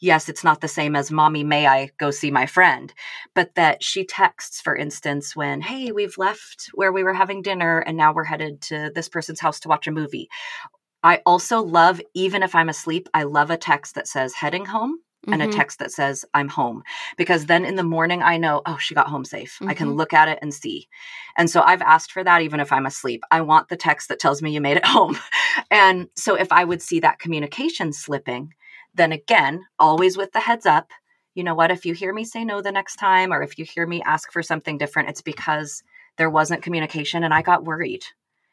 yes, 0.00 0.28
it's 0.28 0.42
not 0.42 0.60
the 0.60 0.68
same 0.68 0.96
as 0.96 1.10
mommy, 1.10 1.44
may 1.44 1.66
I 1.66 1.90
go 1.98 2.10
see 2.10 2.30
my 2.30 2.46
friend, 2.46 2.92
but 3.34 3.54
that 3.54 3.82
she 3.82 4.04
texts, 4.04 4.60
for 4.60 4.74
instance, 4.74 5.36
when, 5.36 5.60
hey, 5.60 5.92
we've 5.92 6.18
left 6.18 6.70
where 6.74 6.92
we 6.92 7.02
were 7.02 7.14
having 7.14 7.42
dinner 7.42 7.78
and 7.78 7.96
now 7.96 8.12
we're 8.12 8.24
headed 8.24 8.60
to 8.62 8.90
this 8.94 9.08
person's 9.08 9.40
house 9.40 9.60
to 9.60 9.68
watch 9.68 9.86
a 9.86 9.92
movie. 9.92 10.28
I 11.02 11.20
also 11.26 11.60
love, 11.60 12.00
even 12.14 12.42
if 12.42 12.54
I'm 12.54 12.70
asleep, 12.70 13.08
I 13.12 13.24
love 13.24 13.50
a 13.50 13.58
text 13.58 13.94
that 13.94 14.08
says 14.08 14.34
heading 14.34 14.64
home 14.64 14.98
and 15.26 15.40
mm-hmm. 15.40 15.50
a 15.50 15.52
text 15.52 15.78
that 15.78 15.92
says 15.92 16.24
I'm 16.34 16.48
home 16.48 16.82
because 17.16 17.46
then 17.46 17.64
in 17.64 17.76
the 17.76 17.82
morning 17.82 18.22
I 18.22 18.36
know 18.36 18.62
oh 18.66 18.78
she 18.78 18.94
got 18.94 19.08
home 19.08 19.24
safe. 19.24 19.54
Mm-hmm. 19.54 19.70
I 19.70 19.74
can 19.74 19.88
mm-hmm. 19.88 19.96
look 19.96 20.12
at 20.12 20.28
it 20.28 20.38
and 20.42 20.52
see. 20.52 20.88
And 21.36 21.50
so 21.50 21.62
I've 21.62 21.82
asked 21.82 22.12
for 22.12 22.24
that 22.24 22.42
even 22.42 22.60
if 22.60 22.72
I'm 22.72 22.86
asleep. 22.86 23.22
I 23.30 23.40
want 23.40 23.68
the 23.68 23.76
text 23.76 24.08
that 24.08 24.18
tells 24.18 24.42
me 24.42 24.52
you 24.52 24.60
made 24.60 24.76
it 24.76 24.86
home. 24.86 25.18
and 25.70 26.08
so 26.16 26.34
if 26.34 26.50
I 26.52 26.64
would 26.64 26.82
see 26.82 27.00
that 27.00 27.18
communication 27.18 27.92
slipping, 27.92 28.54
then 28.94 29.12
again, 29.12 29.64
always 29.78 30.16
with 30.16 30.32
the 30.32 30.40
heads 30.40 30.66
up, 30.66 30.90
you 31.34 31.42
know 31.42 31.54
what, 31.54 31.70
if 31.70 31.84
you 31.84 31.94
hear 31.94 32.12
me 32.12 32.24
say 32.24 32.44
no 32.44 32.62
the 32.62 32.72
next 32.72 32.96
time 32.96 33.32
or 33.32 33.42
if 33.42 33.58
you 33.58 33.64
hear 33.64 33.86
me 33.86 34.02
ask 34.02 34.32
for 34.32 34.42
something 34.42 34.78
different, 34.78 35.08
it's 35.08 35.22
because 35.22 35.82
there 36.16 36.30
wasn't 36.30 36.62
communication 36.62 37.24
and 37.24 37.34
I 37.34 37.42
got 37.42 37.64
worried. 37.64 38.04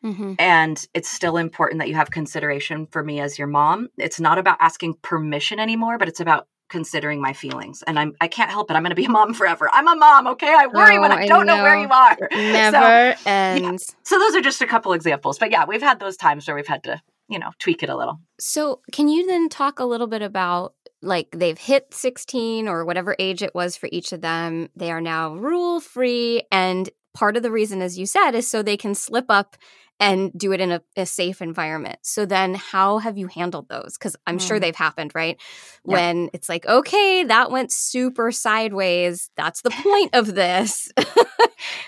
Mm-hmm. 0.04 0.34
And 0.40 0.84
it's 0.94 1.10
still 1.10 1.38
important 1.38 1.80
that 1.80 1.88
you 1.88 1.96
have 1.96 2.10
consideration 2.10 2.88
for 2.88 3.04
me 3.04 3.20
as 3.20 3.38
your 3.38 3.48
mom. 3.48 3.90
It's 3.98 4.20
not 4.20 4.40
about 4.40 4.58
asking 4.60 4.96
permission 5.04 5.60
anymore, 5.60 6.00
but 6.00 6.08
it's 6.08 6.20
about 6.20 6.48
considering 6.72 7.22
my 7.22 7.34
feelings 7.34 7.84
and 7.86 8.00
i'm 8.00 8.14
i 8.22 8.28
can't 8.28 8.50
help 8.50 8.72
it 8.72 8.76
i'm 8.76 8.82
going 8.82 8.90
to 8.90 8.96
be 8.96 9.06
a 9.06 9.10
mom 9.10 9.34
forever 9.42 9.70
i'm 9.74 9.88
a 9.88 9.96
mom 9.96 10.26
okay 10.26 10.48
i 10.48 10.66
worry 10.68 10.98
oh, 10.98 11.02
when 11.02 11.12
i 11.12 11.28
don't 11.28 11.46
know. 11.46 11.58
know. 11.58 11.64
where 11.64 11.78
you 11.78 11.90
are 11.90 12.18
never 12.32 13.16
so, 13.18 13.30
ends 13.30 13.86
yeah. 13.90 13.96
so 14.04 14.18
those 14.18 14.36
are 14.36 14.42
just 14.42 14.62
a 14.62 14.68
couple 14.68 14.94
examples 14.94 15.38
but 15.38 15.52
yeah 15.52 15.66
we've 15.68 15.82
had 15.82 16.00
those 16.00 16.18
times 16.18 16.48
where 16.48 16.56
we've 16.56 16.68
had 16.68 16.84
to 16.84 17.00
you 17.28 17.38
know 17.38 17.52
tweak 17.60 17.84
it 17.84 17.90
a 17.90 17.96
little 17.96 18.20
so 18.40 18.80
can 18.92 19.08
you 19.08 19.28
then 19.28 19.50
talk 19.50 19.80
a 19.80 19.86
little 19.86 20.08
bit 20.08 20.22
about 20.22 20.74
like 21.02 21.28
they've 21.36 21.58
hit 21.58 21.94
16 21.94 22.68
or 22.68 22.86
whatever 22.86 23.16
age 23.20 23.42
it 23.42 23.54
was 23.54 23.76
for 23.76 23.90
each 23.92 24.12
of 24.12 24.22
them 24.22 24.70
they 24.76 24.92
are 24.92 25.02
now 25.02 25.36
rule 25.36 25.80
free 25.80 26.44
and 26.52 26.90
part 27.14 27.38
of 27.38 27.44
the 27.44 27.52
reason 27.52 27.82
as 27.82 27.98
you 27.98 28.06
said 28.06 28.32
is 28.32 28.50
so 28.50 28.62
they 28.62 28.78
can 28.78 28.96
slip 28.96 29.26
up 29.30 29.58
and 30.02 30.34
do 30.34 30.52
it 30.52 30.60
in 30.60 30.72
a, 30.72 30.82
a, 30.98 31.06
safe 31.06 31.44
environment. 31.44 32.00
So 32.02 32.26
then 32.26 32.56
how 32.56 32.98
have 32.98 33.20
you 33.20 33.28
handled 33.28 33.70
those? 33.70 33.98
Because 34.00 34.16
I'm 34.26 34.40
mm. 34.40 34.48
sure 34.48 34.60
they've 34.60 34.76
happened, 34.76 35.12
right? 35.14 35.40
Yep. 35.86 35.94
When 35.94 36.30
it's 36.34 36.50
like, 36.50 36.66
okay, 36.66 37.24
that 37.24 37.52
went 37.52 37.72
super 37.72 38.32
sideways. 38.32 39.30
That's 39.38 39.62
the 39.62 39.70
point 39.70 40.16
of 40.16 40.34
this. 40.34 40.92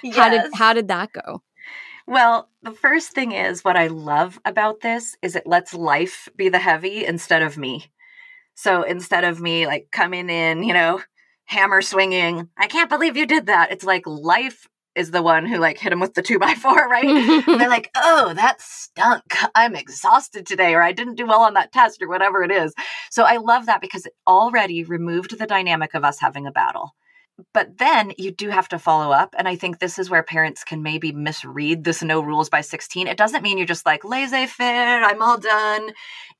yes. 0.03 0.15
How 0.15 0.29
did 0.29 0.53
how 0.53 0.73
did 0.73 0.87
that 0.89 1.11
go? 1.11 1.41
Well, 2.05 2.49
the 2.61 2.71
first 2.71 3.13
thing 3.13 3.31
is 3.31 3.63
what 3.63 3.77
I 3.77 3.87
love 3.87 4.39
about 4.45 4.81
this 4.81 5.15
is 5.21 5.35
it 5.35 5.47
lets 5.47 5.73
life 5.73 6.27
be 6.35 6.49
the 6.49 6.59
heavy 6.59 7.05
instead 7.05 7.41
of 7.41 7.57
me. 7.57 7.91
So 8.55 8.83
instead 8.83 9.23
of 9.23 9.41
me 9.41 9.65
like 9.65 9.87
coming 9.91 10.29
in, 10.29 10.63
you 10.63 10.73
know, 10.73 11.01
hammer 11.45 11.81
swinging, 11.81 12.49
I 12.57 12.67
can't 12.67 12.89
believe 12.89 13.17
you 13.17 13.25
did 13.25 13.47
that. 13.47 13.71
It's 13.71 13.85
like 13.85 14.05
life 14.05 14.67
is 14.95 15.11
the 15.11 15.21
one 15.21 15.45
who 15.45 15.57
like 15.57 15.77
hit 15.77 15.91
him 15.91 15.99
with 15.99 16.13
the 16.13 16.21
two 16.21 16.39
by 16.39 16.53
four, 16.53 16.87
right? 16.89 17.45
they're 17.45 17.69
like, 17.69 17.89
oh, 17.95 18.33
that 18.35 18.61
stunk. 18.61 19.23
I'm 19.55 19.75
exhausted 19.75 20.45
today, 20.45 20.73
or 20.73 20.81
I 20.81 20.91
didn't 20.91 21.15
do 21.15 21.25
well 21.25 21.41
on 21.41 21.53
that 21.55 21.71
test, 21.71 22.01
or 22.01 22.07
whatever 22.07 22.43
it 22.43 22.51
is. 22.51 22.73
So 23.09 23.23
I 23.23 23.37
love 23.37 23.65
that 23.65 23.81
because 23.81 24.05
it 24.05 24.13
already 24.27 24.83
removed 24.83 25.37
the 25.37 25.47
dynamic 25.47 25.93
of 25.93 26.03
us 26.03 26.19
having 26.19 26.47
a 26.47 26.51
battle. 26.51 26.93
But 27.51 27.79
then 27.79 28.13
you 28.17 28.31
do 28.31 28.49
have 28.49 28.67
to 28.69 28.79
follow 28.79 29.11
up. 29.11 29.33
And 29.37 29.47
I 29.47 29.55
think 29.55 29.79
this 29.79 29.97
is 29.97 30.09
where 30.09 30.21
parents 30.21 30.63
can 30.63 30.83
maybe 30.83 31.11
misread 31.11 31.83
this 31.83 32.03
no 32.03 32.21
rules 32.21 32.49
by 32.49 32.61
16. 32.61 33.07
It 33.07 33.17
doesn't 33.17 33.41
mean 33.41 33.57
you're 33.57 33.65
just 33.65 33.87
like 33.87 34.05
laissez 34.05 34.45
faire, 34.45 35.03
I'm 35.03 35.21
all 35.21 35.39
done. 35.39 35.91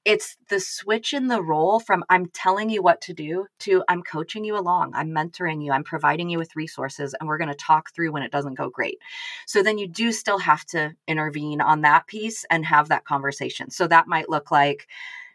It's 0.05 0.37
the 0.49 0.59
switch 0.59 1.13
in 1.13 1.27
the 1.27 1.41
role 1.41 1.79
from 1.79 2.03
I'm 2.09 2.27
telling 2.27 2.69
you 2.69 2.83
what 2.83 3.01
to 3.01 3.13
do 3.13 3.47
to 3.59 3.83
I'm 3.87 4.03
coaching 4.03 4.45
you 4.45 4.55
along, 4.57 4.91
I'm 4.93 5.09
mentoring 5.09 5.63
you, 5.63 5.71
I'm 5.71 5.83
providing 5.83 6.29
you 6.29 6.37
with 6.37 6.55
resources, 6.55 7.15
and 7.19 7.27
we're 7.27 7.37
going 7.37 7.49
to 7.49 7.55
talk 7.55 7.93
through 7.93 8.11
when 8.11 8.23
it 8.23 8.31
doesn't 8.31 8.55
go 8.57 8.69
great. 8.69 8.99
So 9.47 9.63
then 9.63 9.77
you 9.77 9.87
do 9.87 10.11
still 10.11 10.39
have 10.39 10.65
to 10.67 10.93
intervene 11.07 11.61
on 11.61 11.81
that 11.81 12.05
piece 12.05 12.45
and 12.51 12.65
have 12.65 12.89
that 12.89 13.05
conversation. 13.05 13.71
So 13.71 13.87
that 13.87 14.07
might 14.07 14.29
look 14.29 14.51
like, 14.51 14.87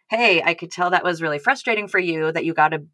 hey, 0.08 0.42
I 0.42 0.54
could 0.54 0.70
tell 0.70 0.90
that 0.90 1.04
was 1.04 1.22
really 1.22 1.38
frustrating 1.38 1.88
for 1.88 1.98
you 1.98 2.30
that 2.30 2.44
you 2.44 2.54
got 2.54 2.74
a 2.74 2.84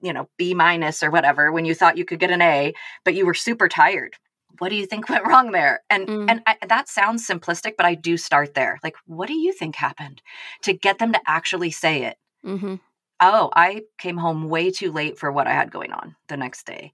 you 0.00 0.12
know, 0.12 0.28
B 0.36 0.54
minus 0.54 1.02
or 1.02 1.10
whatever 1.10 1.52
when 1.52 1.64
you 1.64 1.74
thought 1.74 1.98
you 1.98 2.04
could 2.04 2.20
get 2.20 2.30
an 2.30 2.42
A, 2.42 2.74
but 3.04 3.14
you 3.14 3.26
were 3.26 3.34
super 3.34 3.68
tired. 3.68 4.16
What 4.58 4.70
do 4.70 4.76
you 4.76 4.86
think 4.86 5.08
went 5.08 5.26
wrong 5.26 5.52
there? 5.52 5.82
And 5.90 6.06
mm. 6.08 6.30
and 6.30 6.42
I, 6.46 6.56
that 6.68 6.88
sounds 6.88 7.26
simplistic, 7.26 7.72
but 7.76 7.86
I 7.86 7.94
do 7.94 8.16
start 8.16 8.54
there. 8.54 8.78
Like, 8.82 8.96
what 9.06 9.28
do 9.28 9.34
you 9.34 9.52
think 9.52 9.76
happened 9.76 10.22
to 10.62 10.72
get 10.72 10.98
them 10.98 11.12
to 11.12 11.20
actually 11.26 11.70
say 11.70 12.04
it? 12.04 12.16
Mm-hmm. 12.44 12.76
Oh, 13.20 13.50
I 13.54 13.82
came 13.98 14.16
home 14.16 14.48
way 14.48 14.70
too 14.70 14.92
late 14.92 15.18
for 15.18 15.32
what 15.32 15.48
I 15.48 15.52
had 15.52 15.72
going 15.72 15.92
on 15.92 16.14
the 16.28 16.36
next 16.36 16.66
day. 16.66 16.92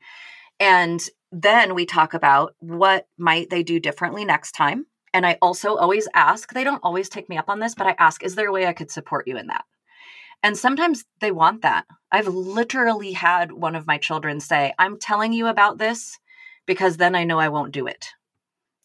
And 0.59 1.03
then 1.33 1.75
we 1.75 1.85
talk 1.85 2.14
about 2.14 2.55
what 2.61 3.07
might 3.19 3.51
they 3.51 3.62
do 3.62 3.81
differently 3.81 4.25
next 4.25 4.53
time. 4.53 4.87
And 5.12 5.27
I 5.27 5.38
also 5.43 5.77
always 5.77 6.09
ask, 6.14 6.53
they 6.53 6.64
don't 6.64 6.83
always 6.83 7.09
take 7.09 7.29
me 7.29 7.37
up 7.37 7.49
on 7.49 7.61
this, 7.61 7.75
but 7.75 7.87
I 7.87 7.95
ask, 7.99 8.23
is 8.25 8.35
there 8.35 8.49
a 8.49 8.53
way 8.53 8.67
I 8.67 8.73
could 8.73 8.90
support 8.90 9.29
you 9.29 9.37
in 9.37 9.49
that? 9.49 9.64
And 10.44 10.59
sometimes 10.59 11.04
they 11.20 11.33
want 11.33 11.62
that. 11.62 11.87
I've 12.12 12.28
literally 12.28 13.12
had 13.12 13.50
one 13.50 13.74
of 13.74 13.87
my 13.87 13.96
children 13.96 14.40
say, 14.40 14.74
I'm 14.78 14.98
telling 14.98 15.33
you 15.33 15.46
about 15.46 15.78
this 15.78 16.18
because 16.66 16.98
then 16.98 17.14
I 17.14 17.24
know 17.24 17.38
I 17.38 17.48
won't 17.48 17.72
do 17.72 17.87
it. 17.87 18.09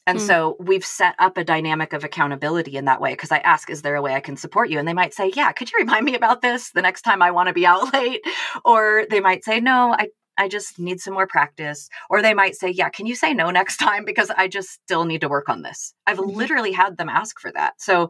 And 0.08 0.19
mm. 0.19 0.26
so 0.26 0.56
we've 0.58 0.86
set 0.86 1.15
up 1.19 1.38
a 1.38 1.43
dynamic 1.43 1.91
of 1.91 2.06
accountability 2.06 2.78
in 2.78 2.86
that 2.86 3.02
way 3.02 3.12
because 3.12 3.34
I 3.34 3.39
ask, 3.39 3.69
is 3.69 3.82
there 3.82 3.95
a 3.95 4.02
way 4.02 4.15
I 4.15 4.22
can 4.22 4.38
support 4.38 4.69
you? 4.69 4.80
And 4.80 4.88
they 4.88 4.93
might 4.93 5.13
say, 5.13 5.34
yeah, 5.36 5.52
could 5.52 5.69
you 5.69 5.80
remind 5.80 6.06
me 6.06 6.15
about 6.15 6.41
this 6.41 6.72
the 6.72 6.82
next 6.82 7.02
time 7.02 7.22
I 7.22 7.32
want 7.32 7.48
to 7.48 7.54
be 7.54 7.65
out 7.65 7.93
late? 7.93 8.22
Or 8.63 9.06
they 9.10 9.19
might 9.19 9.43
say, 9.43 9.60
no, 9.60 9.93
I, 9.93 10.08
I 10.38 10.48
just 10.48 10.80
need 10.80 11.02
some 11.02 11.13
more 11.13 11.28
practice. 11.28 11.89
Or 12.10 12.22
they 12.22 12.34
might 12.34 12.56
say, 12.56 12.69
yeah, 12.69 12.88
can 12.88 13.06
you 13.06 13.15
say 13.15 13.34
no 13.34 13.52
next 13.52 13.78
time 13.78 14.06
because 14.06 14.30
I 14.30 14.48
just 14.48 14.69
still 14.69 15.04
need 15.04 15.22
to 15.22 15.30
work 15.30 15.50
on 15.50 15.62
this? 15.62 15.93
I've 16.08 16.19
mm-hmm. 16.19 16.38
literally 16.38 16.72
had 16.72 16.95
them 16.95 17.10
ask 17.10 17.38
for 17.38 17.52
that. 17.52 17.82
So 17.82 18.10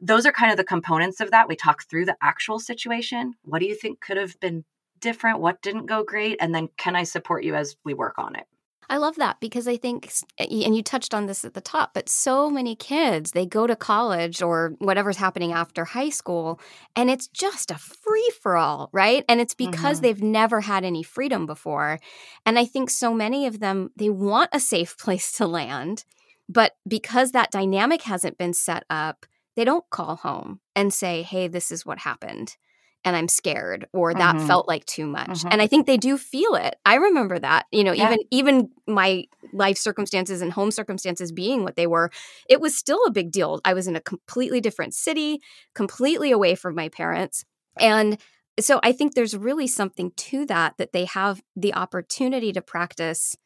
those 0.00 0.26
are 0.26 0.32
kind 0.32 0.50
of 0.50 0.56
the 0.56 0.64
components 0.64 1.20
of 1.20 1.30
that. 1.30 1.48
We 1.48 1.56
talk 1.56 1.84
through 1.84 2.06
the 2.06 2.16
actual 2.22 2.58
situation. 2.58 3.34
What 3.44 3.60
do 3.60 3.66
you 3.66 3.74
think 3.74 4.00
could 4.00 4.16
have 4.16 4.38
been 4.40 4.64
different? 5.00 5.40
What 5.40 5.62
didn't 5.62 5.86
go 5.86 6.04
great? 6.04 6.38
And 6.40 6.54
then 6.54 6.68
can 6.76 6.96
I 6.96 7.04
support 7.04 7.44
you 7.44 7.54
as 7.54 7.76
we 7.84 7.94
work 7.94 8.18
on 8.18 8.36
it? 8.36 8.46
I 8.90 8.96
love 8.96 9.14
that 9.16 9.38
because 9.38 9.68
I 9.68 9.76
think, 9.76 10.12
and 10.36 10.74
you 10.74 10.82
touched 10.82 11.14
on 11.14 11.26
this 11.26 11.44
at 11.44 11.54
the 11.54 11.60
top, 11.60 11.94
but 11.94 12.08
so 12.08 12.50
many 12.50 12.74
kids, 12.74 13.30
they 13.30 13.46
go 13.46 13.68
to 13.68 13.76
college 13.76 14.42
or 14.42 14.74
whatever's 14.80 15.16
happening 15.16 15.52
after 15.52 15.84
high 15.84 16.08
school, 16.08 16.60
and 16.96 17.08
it's 17.08 17.28
just 17.28 17.70
a 17.70 17.76
free 17.76 18.32
for 18.42 18.56
all, 18.56 18.90
right? 18.92 19.24
And 19.28 19.40
it's 19.40 19.54
because 19.54 19.98
mm-hmm. 19.98 20.02
they've 20.02 20.22
never 20.22 20.62
had 20.62 20.84
any 20.84 21.04
freedom 21.04 21.46
before. 21.46 22.00
And 22.44 22.58
I 22.58 22.64
think 22.64 22.90
so 22.90 23.14
many 23.14 23.46
of 23.46 23.60
them, 23.60 23.92
they 23.94 24.10
want 24.10 24.50
a 24.52 24.58
safe 24.58 24.98
place 24.98 25.30
to 25.36 25.46
land. 25.46 26.04
But 26.48 26.72
because 26.88 27.30
that 27.30 27.52
dynamic 27.52 28.02
hasn't 28.02 28.38
been 28.38 28.54
set 28.54 28.82
up, 28.90 29.24
they 29.60 29.64
don't 29.66 29.84
call 29.90 30.16
home 30.16 30.58
and 30.74 30.90
say, 30.90 31.20
hey, 31.20 31.46
this 31.46 31.70
is 31.70 31.84
what 31.84 31.98
happened 31.98 32.56
and 33.04 33.14
I'm 33.14 33.28
scared 33.28 33.86
or 33.92 34.14
that 34.14 34.36
mm-hmm. 34.36 34.46
felt 34.46 34.66
like 34.66 34.86
too 34.86 35.06
much. 35.06 35.28
Mm-hmm. 35.28 35.48
And 35.52 35.60
I 35.60 35.66
think 35.66 35.86
they 35.86 35.98
do 35.98 36.16
feel 36.16 36.54
it. 36.54 36.76
I 36.86 36.94
remember 36.94 37.38
that. 37.38 37.66
You 37.70 37.84
know, 37.84 37.92
yeah. 37.92 38.06
even 38.06 38.18
even 38.30 38.70
my 38.86 39.26
life 39.52 39.76
circumstances 39.76 40.40
and 40.40 40.50
home 40.50 40.70
circumstances 40.70 41.30
being 41.30 41.62
what 41.62 41.76
they 41.76 41.86
were, 41.86 42.10
it 42.48 42.58
was 42.58 42.74
still 42.74 43.04
a 43.06 43.10
big 43.10 43.32
deal. 43.32 43.60
I 43.66 43.74
was 43.74 43.86
in 43.86 43.96
a 43.96 44.00
completely 44.00 44.62
different 44.62 44.94
city, 44.94 45.40
completely 45.74 46.30
away 46.30 46.54
from 46.54 46.74
my 46.74 46.88
parents. 46.88 47.44
And 47.78 48.18
so 48.58 48.80
I 48.82 48.92
think 48.92 49.14
there's 49.14 49.36
really 49.36 49.66
something 49.66 50.12
to 50.16 50.46
that 50.46 50.78
that 50.78 50.92
they 50.92 51.04
have 51.04 51.42
the 51.54 51.74
opportunity 51.74 52.50
to 52.52 52.62
practice 52.62 53.36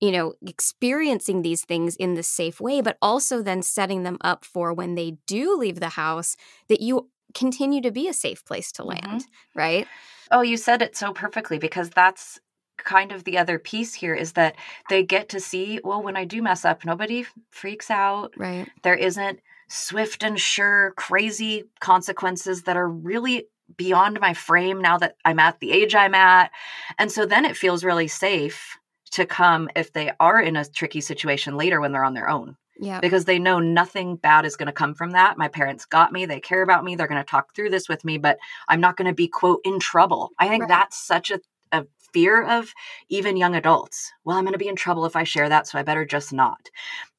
you 0.00 0.12
know, 0.12 0.34
experiencing 0.46 1.42
these 1.42 1.64
things 1.64 1.96
in 1.96 2.14
the 2.14 2.22
safe 2.22 2.60
way, 2.60 2.80
but 2.80 2.96
also 3.02 3.42
then 3.42 3.62
setting 3.62 4.02
them 4.02 4.18
up 4.20 4.44
for 4.44 4.72
when 4.72 4.94
they 4.94 5.16
do 5.26 5.56
leave 5.56 5.80
the 5.80 5.90
house 5.90 6.36
that 6.68 6.80
you 6.80 7.10
continue 7.34 7.80
to 7.80 7.90
be 7.90 8.08
a 8.08 8.12
safe 8.12 8.44
place 8.44 8.72
to 8.72 8.84
land, 8.84 9.22
mm-hmm. 9.22 9.58
right? 9.58 9.86
Oh, 10.30 10.42
you 10.42 10.56
said 10.56 10.82
it 10.82 10.96
so 10.96 11.12
perfectly 11.12 11.58
because 11.58 11.90
that's 11.90 12.38
kind 12.76 13.10
of 13.10 13.24
the 13.24 13.38
other 13.38 13.58
piece 13.58 13.92
here 13.92 14.14
is 14.14 14.32
that 14.34 14.54
they 14.88 15.02
get 15.02 15.28
to 15.30 15.40
see, 15.40 15.80
well, 15.82 16.02
when 16.02 16.16
I 16.16 16.24
do 16.24 16.40
mess 16.42 16.64
up, 16.64 16.84
nobody 16.84 17.26
freaks 17.50 17.90
out. 17.90 18.34
Right. 18.36 18.68
There 18.82 18.94
isn't 18.94 19.40
swift 19.68 20.22
and 20.22 20.38
sure 20.38 20.92
crazy 20.96 21.64
consequences 21.80 22.62
that 22.62 22.76
are 22.76 22.88
really 22.88 23.48
beyond 23.76 24.20
my 24.20 24.32
frame 24.32 24.80
now 24.80 24.96
that 24.98 25.16
I'm 25.24 25.38
at 25.38 25.60
the 25.60 25.72
age 25.72 25.94
I'm 25.94 26.14
at. 26.14 26.50
And 26.98 27.12
so 27.12 27.26
then 27.26 27.44
it 27.44 27.56
feels 27.56 27.84
really 27.84 28.08
safe 28.08 28.78
to 29.12 29.26
come 29.26 29.68
if 29.74 29.92
they 29.92 30.12
are 30.20 30.40
in 30.40 30.56
a 30.56 30.64
tricky 30.64 31.00
situation 31.00 31.56
later 31.56 31.80
when 31.80 31.92
they're 31.92 32.04
on 32.04 32.14
their 32.14 32.28
own. 32.28 32.56
Yeah. 32.80 33.00
Because 33.00 33.24
they 33.24 33.40
know 33.40 33.58
nothing 33.58 34.16
bad 34.16 34.44
is 34.44 34.56
going 34.56 34.66
to 34.66 34.72
come 34.72 34.94
from 34.94 35.10
that. 35.10 35.36
My 35.36 35.48
parents 35.48 35.84
got 35.84 36.12
me. 36.12 36.26
They 36.26 36.38
care 36.38 36.62
about 36.62 36.84
me. 36.84 36.94
They're 36.94 37.08
going 37.08 37.20
to 37.20 37.28
talk 37.28 37.54
through 37.54 37.70
this 37.70 37.88
with 37.88 38.04
me, 38.04 38.18
but 38.18 38.38
I'm 38.68 38.80
not 38.80 38.96
going 38.96 39.08
to 39.08 39.14
be, 39.14 39.26
quote, 39.26 39.60
in 39.64 39.80
trouble. 39.80 40.30
I 40.38 40.48
think 40.48 40.62
right. 40.62 40.68
that's 40.68 40.96
such 40.96 41.32
a, 41.32 41.40
a 41.72 41.86
fear 42.12 42.44
of 42.44 42.72
even 43.08 43.36
young 43.36 43.56
adults. 43.56 44.12
Well, 44.24 44.36
I'm 44.36 44.44
going 44.44 44.52
to 44.52 44.58
be 44.58 44.68
in 44.68 44.76
trouble 44.76 45.06
if 45.06 45.16
I 45.16 45.24
share 45.24 45.48
that, 45.48 45.66
so 45.66 45.78
I 45.78 45.82
better 45.82 46.04
just 46.04 46.32
not. 46.32 46.70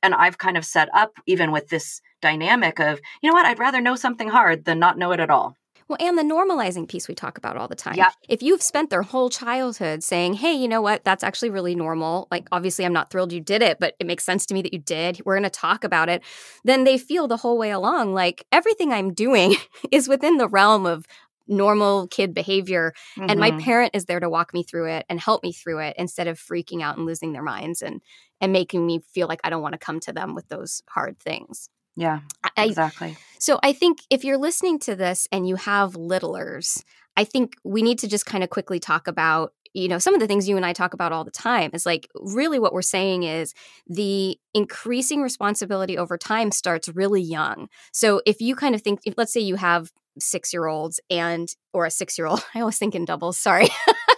And 0.01 0.15
I've 0.15 0.37
kind 0.37 0.57
of 0.57 0.63
set 0.63 0.87
up, 0.93 1.11
even 1.25 1.51
with 1.51 1.67
this 1.67 2.01
dynamic 2.21 2.79
of, 2.79 3.01
you 3.21 3.29
know 3.29 3.33
what, 3.33 3.45
I'd 3.45 3.59
rather 3.59 3.81
know 3.81 3.95
something 3.95 4.29
hard 4.29 4.63
than 4.63 4.79
not 4.79 4.97
know 4.97 5.11
it 5.11 5.19
at 5.19 5.29
all. 5.29 5.55
Well, 5.89 5.97
and 5.99 6.17
the 6.17 6.23
normalizing 6.23 6.87
piece 6.87 7.07
we 7.07 7.15
talk 7.15 7.39
about 7.39 7.57
all 7.57 7.67
the 7.67 7.75
time. 7.75 7.95
Yeah. 7.95 8.11
If 8.29 8.43
you've 8.43 8.61
spent 8.61 8.91
their 8.91 9.01
whole 9.01 9.29
childhood 9.29 10.03
saying, 10.03 10.35
hey, 10.35 10.53
you 10.53 10.67
know 10.67 10.83
what, 10.83 11.03
that's 11.03 11.23
actually 11.23 11.49
really 11.49 11.73
normal. 11.73 12.27
Like, 12.29 12.47
obviously, 12.51 12.85
I'm 12.85 12.93
not 12.93 13.09
thrilled 13.09 13.33
you 13.33 13.41
did 13.41 13.63
it, 13.63 13.79
but 13.79 13.95
it 13.99 14.05
makes 14.05 14.23
sense 14.23 14.45
to 14.47 14.53
me 14.53 14.61
that 14.61 14.71
you 14.71 14.77
did. 14.77 15.19
We're 15.25 15.33
going 15.33 15.43
to 15.43 15.49
talk 15.49 15.83
about 15.83 16.07
it. 16.07 16.21
Then 16.63 16.83
they 16.83 16.99
feel 16.99 17.27
the 17.27 17.37
whole 17.37 17.57
way 17.57 17.71
along 17.71 18.13
like 18.13 18.45
everything 18.51 18.93
I'm 18.93 19.13
doing 19.13 19.55
is 19.91 20.07
within 20.07 20.37
the 20.37 20.47
realm 20.47 20.85
of 20.85 21.07
normal 21.47 22.07
kid 22.07 22.35
behavior. 22.35 22.93
Mm-hmm. 23.17 23.29
And 23.31 23.39
my 23.39 23.49
mm-hmm. 23.49 23.59
parent 23.61 23.95
is 23.95 24.05
there 24.05 24.19
to 24.19 24.29
walk 24.29 24.53
me 24.53 24.61
through 24.61 24.89
it 24.89 25.05
and 25.09 25.19
help 25.19 25.41
me 25.41 25.51
through 25.51 25.79
it 25.79 25.95
instead 25.97 26.27
of 26.27 26.39
freaking 26.39 26.83
out 26.83 26.97
and 26.97 27.05
losing 27.07 27.33
their 27.33 27.43
minds 27.43 27.81
and 27.81 28.01
and 28.39 28.53
making 28.53 28.85
me 28.85 28.99
feel 28.99 29.27
like 29.27 29.41
I 29.43 29.49
don't 29.49 29.61
want 29.61 29.73
to 29.73 29.79
come 29.79 29.99
to 30.01 30.13
them 30.13 30.33
with 30.33 30.47
those 30.47 30.81
hard 30.87 31.19
things. 31.19 31.69
Yeah, 31.99 32.21
I, 32.43 32.65
exactly. 32.65 33.17
So 33.39 33.59
I 33.61 33.73
think 33.73 33.99
if 34.09 34.23
you're 34.23 34.37
listening 34.37 34.79
to 34.79 34.95
this 34.95 35.27
and 35.33 35.47
you 35.47 35.57
have 35.57 35.95
littlers, 35.97 36.81
I 37.17 37.25
think 37.25 37.55
we 37.65 37.81
need 37.81 37.99
to 37.99 38.07
just 38.07 38.25
kind 38.25 38.41
of 38.43 38.49
quickly 38.49 38.79
talk 38.79 39.07
about 39.07 39.53
you 39.73 39.87
know 39.87 39.99
some 39.99 40.13
of 40.13 40.21
the 40.21 40.25
things 40.25 40.47
you 40.47 40.55
and 40.55 40.65
I 40.65 40.73
talk 40.73 40.93
about 40.93 41.11
all 41.11 41.25
the 41.25 41.31
time 41.31 41.71
is 41.73 41.85
like 41.85 42.07
really 42.15 42.57
what 42.57 42.73
we're 42.73 42.81
saying 42.81 43.23
is 43.23 43.53
the 43.87 44.39
increasing 44.53 45.21
responsibility 45.21 45.97
over 45.97 46.17
time 46.17 46.51
starts 46.51 46.87
really 46.87 47.21
young. 47.21 47.67
So 47.91 48.21
if 48.25 48.39
you 48.39 48.55
kind 48.55 48.73
of 48.75 48.81
think 48.81 49.01
if 49.05 49.15
let's 49.17 49.33
say 49.33 49.41
you 49.41 49.55
have 49.57 49.91
6-year-olds 50.19 50.99
and 51.09 51.49
or 51.73 51.85
a 51.85 51.89
6-year-old, 51.89 52.43
I 52.55 52.61
always 52.61 52.77
think 52.77 52.95
in 52.95 53.05
doubles, 53.05 53.37
sorry. 53.37 53.67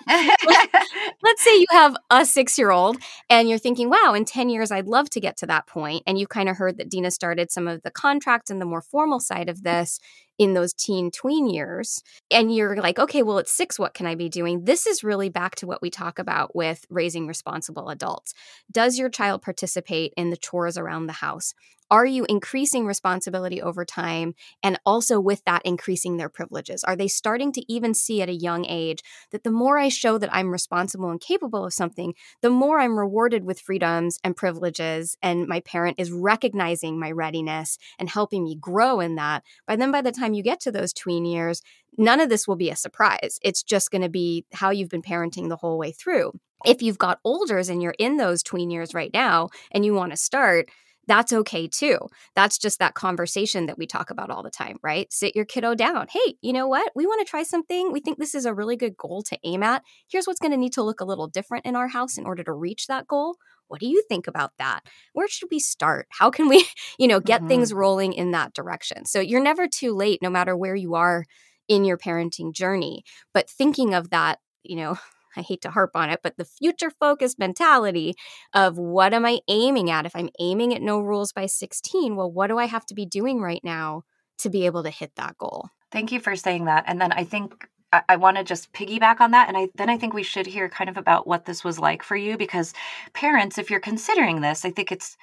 let's 1.23 1.43
say 1.43 1.57
you 1.57 1.65
have 1.71 1.95
a 2.09 2.25
six 2.25 2.57
year 2.57 2.71
old 2.71 2.97
and 3.29 3.49
you're 3.49 3.57
thinking, 3.57 3.89
wow, 3.89 4.13
in 4.15 4.25
10 4.25 4.49
years, 4.49 4.71
I'd 4.71 4.87
love 4.87 5.09
to 5.11 5.19
get 5.19 5.37
to 5.37 5.45
that 5.47 5.67
point. 5.67 6.03
And 6.07 6.17
you 6.17 6.27
kind 6.27 6.49
of 6.49 6.57
heard 6.57 6.77
that 6.77 6.89
Dina 6.89 7.11
started 7.11 7.51
some 7.51 7.67
of 7.67 7.81
the 7.83 7.91
contracts 7.91 8.49
and 8.49 8.61
the 8.61 8.65
more 8.65 8.81
formal 8.81 9.19
side 9.19 9.49
of 9.49 9.63
this 9.63 9.99
in 10.37 10.53
those 10.53 10.73
teen 10.73 11.11
tween 11.11 11.49
years. 11.49 12.03
And 12.29 12.53
you're 12.53 12.75
like, 12.77 12.99
okay, 12.99 13.23
well, 13.23 13.39
at 13.39 13.47
six, 13.47 13.77
what 13.77 13.93
can 13.93 14.05
I 14.05 14.15
be 14.15 14.29
doing? 14.29 14.65
This 14.65 14.87
is 14.87 15.03
really 15.03 15.29
back 15.29 15.55
to 15.55 15.67
what 15.67 15.81
we 15.81 15.89
talk 15.89 16.19
about 16.19 16.55
with 16.55 16.85
raising 16.89 17.27
responsible 17.27 17.89
adults. 17.89 18.33
Does 18.71 18.97
your 18.97 19.09
child 19.09 19.41
participate 19.41 20.13
in 20.17 20.29
the 20.29 20.37
chores 20.37 20.77
around 20.77 21.07
the 21.07 21.13
house? 21.13 21.53
Are 21.91 22.05
you 22.05 22.25
increasing 22.29 22.85
responsibility 22.85 23.61
over 23.61 23.83
time 23.83 24.33
and 24.63 24.79
also 24.85 25.19
with 25.19 25.43
that 25.43 25.61
increasing 25.65 26.15
their 26.15 26.29
privileges? 26.29 26.85
Are 26.85 26.95
they 26.95 27.09
starting 27.09 27.51
to 27.51 27.65
even 27.69 27.93
see 27.93 28.21
at 28.21 28.29
a 28.29 28.33
young 28.33 28.65
age 28.65 28.99
that 29.31 29.43
the 29.43 29.51
more 29.51 29.77
I 29.77 29.89
show 29.89 30.17
that 30.17 30.33
I'm 30.33 30.51
responsible 30.51 31.09
and 31.09 31.19
capable 31.19 31.65
of 31.65 31.73
something, 31.73 32.13
the 32.41 32.49
more 32.49 32.79
I'm 32.79 32.97
rewarded 32.97 33.43
with 33.43 33.59
freedoms 33.59 34.19
and 34.23 34.37
privileges, 34.37 35.17
and 35.21 35.47
my 35.47 35.59
parent 35.59 35.99
is 35.99 36.13
recognizing 36.13 36.97
my 36.97 37.11
readiness 37.11 37.77
and 37.99 38.09
helping 38.09 38.45
me 38.45 38.55
grow 38.55 39.01
in 39.01 39.15
that? 39.15 39.43
By 39.67 39.75
then, 39.75 39.91
by 39.91 40.01
the 40.01 40.13
time 40.13 40.20
you 40.34 40.43
get 40.43 40.60
to 40.62 40.71
those 40.71 40.93
tween 40.93 41.25
years, 41.25 41.62
none 41.97 42.19
of 42.19 42.29
this 42.29 42.47
will 42.47 42.55
be 42.55 42.69
a 42.69 42.75
surprise. 42.75 43.39
It's 43.41 43.63
just 43.63 43.91
going 43.91 44.01
to 44.01 44.10
be 44.10 44.45
how 44.53 44.69
you've 44.69 44.89
been 44.89 45.01
parenting 45.01 45.49
the 45.49 45.57
whole 45.57 45.77
way 45.77 45.91
through. 45.91 46.34
If 46.65 46.81
you've 46.81 46.97
got 46.97 47.19
olders 47.23 47.69
and 47.69 47.81
you're 47.81 47.95
in 47.97 48.17
those 48.17 48.43
tween 48.43 48.69
years 48.69 48.93
right 48.93 49.12
now 49.13 49.49
and 49.71 49.84
you 49.84 49.93
want 49.93 50.12
to 50.12 50.17
start, 50.17 50.69
that's 51.07 51.34
okay 51.34 51.67
too. 51.67 51.97
That's 52.36 52.57
just 52.57 52.79
that 52.79 52.93
conversation 52.93 53.65
that 53.65 53.77
we 53.77 53.88
talk 53.88 54.12
about 54.12 54.29
all 54.29 54.43
the 54.43 54.51
time, 54.51 54.77
right? 54.84 55.12
Sit 55.12 55.36
your 55.36 55.45
kiddo 55.45 55.75
down. 55.75 56.07
Hey, 56.10 56.36
you 56.41 56.53
know 56.53 56.67
what? 56.67 56.91
We 56.95 57.05
want 57.05 57.25
to 57.25 57.29
try 57.29 57.43
something. 57.43 57.91
We 57.91 57.99
think 57.99 58.17
this 58.17 58.36
is 58.36 58.45
a 58.45 58.53
really 58.53 58.75
good 58.75 58.95
goal 58.95 59.23
to 59.23 59.38
aim 59.43 59.63
at. 59.63 59.84
Here's 60.07 60.25
what's 60.25 60.39
going 60.39 60.51
to 60.51 60.57
need 60.57 60.73
to 60.73 60.84
look 60.84 61.01
a 61.01 61.05
little 61.05 61.27
different 61.27 61.65
in 61.65 61.75
our 61.75 61.88
house 61.88 62.17
in 62.17 62.25
order 62.25 62.43
to 62.43 62.53
reach 62.53 62.88
that 62.88 63.07
goal. 63.07 63.38
What 63.71 63.79
do 63.79 63.88
you 63.88 64.03
think 64.10 64.27
about 64.27 64.51
that? 64.60 64.81
Where 65.13 65.29
should 65.29 65.49
we 65.49 65.60
start? 65.60 66.07
How 66.12 66.29
can 66.29 66.49
we, 66.49 66.65
you 66.99 67.07
know, 67.07 67.21
get 67.21 67.39
mm-hmm. 67.39 67.47
things 67.47 67.73
rolling 67.73 68.12
in 68.12 68.31
that 68.31 68.53
direction? 68.53 69.05
So 69.05 69.21
you're 69.21 69.41
never 69.41 69.67
too 69.67 69.95
late 69.95 70.19
no 70.21 70.29
matter 70.29 70.57
where 70.57 70.75
you 70.75 70.95
are 70.95 71.25
in 71.69 71.86
your 71.86 71.97
parenting 71.97 72.53
journey, 72.53 73.03
but 73.34 73.49
thinking 73.49 73.93
of 73.93 74.10
that, 74.10 74.39
you 74.63 74.75
know, 74.75 74.97
I 75.38 75.41
hate 75.41 75.62
to 75.62 75.71
harp 75.71 75.91
on 75.95 76.10
it, 76.10 76.19
but 76.21 76.36
the 76.36 76.43
future 76.43 76.91
focused 76.99 77.39
mentality 77.39 78.15
of 78.53 78.77
what 78.77 79.13
am 79.13 79.25
I 79.25 79.39
aiming 79.47 79.89
at? 79.89 80.05
If 80.05 80.13
I'm 80.13 80.29
aiming 80.41 80.73
at 80.75 80.81
no 80.81 80.99
rules 80.99 81.31
by 81.31 81.45
16, 81.45 82.17
well, 82.17 82.29
what 82.29 82.47
do 82.47 82.57
I 82.57 82.65
have 82.65 82.86
to 82.88 82.93
be 82.93 83.05
doing 83.05 83.39
right 83.39 83.62
now 83.63 84.03
to 84.39 84.49
be 84.49 84.65
able 84.65 84.84
to 84.84 84.89
hit 84.89 85.13
that 85.15 85.38
goal? 85.38 85.69
Thank 85.89 86.12
you 86.12 86.19
for 86.19 86.36
saying 86.36 86.65
that. 86.65 86.84
And 86.86 86.99
then 86.99 87.13
I 87.13 87.23
think 87.23 87.65
I, 88.08 88.15
want 88.15 88.38
to 88.38 88.43
just 88.43 88.71
piggyback 88.71 89.19
on 89.19 89.32
that. 89.32 89.47
And 89.49 89.58
I 89.58 89.67
then 89.75 89.89
I 89.89 89.97
think 89.97 90.13
we 90.13 90.23
should 90.23 90.47
hear 90.47 90.69
kind 90.69 90.89
of 90.89 90.97
about 90.97 91.27
what 91.27 91.45
this 91.45 91.63
was 91.63 91.77
like 91.77 92.04
for 92.04 92.15
you 92.15 92.38
because 92.38 92.73
parents, 93.13 93.58
if 93.58 93.69
you're 93.69 93.80
considering 93.80 94.41
this, 94.41 94.63
I 94.63 94.71
think 94.71 94.91
it's 94.91 95.17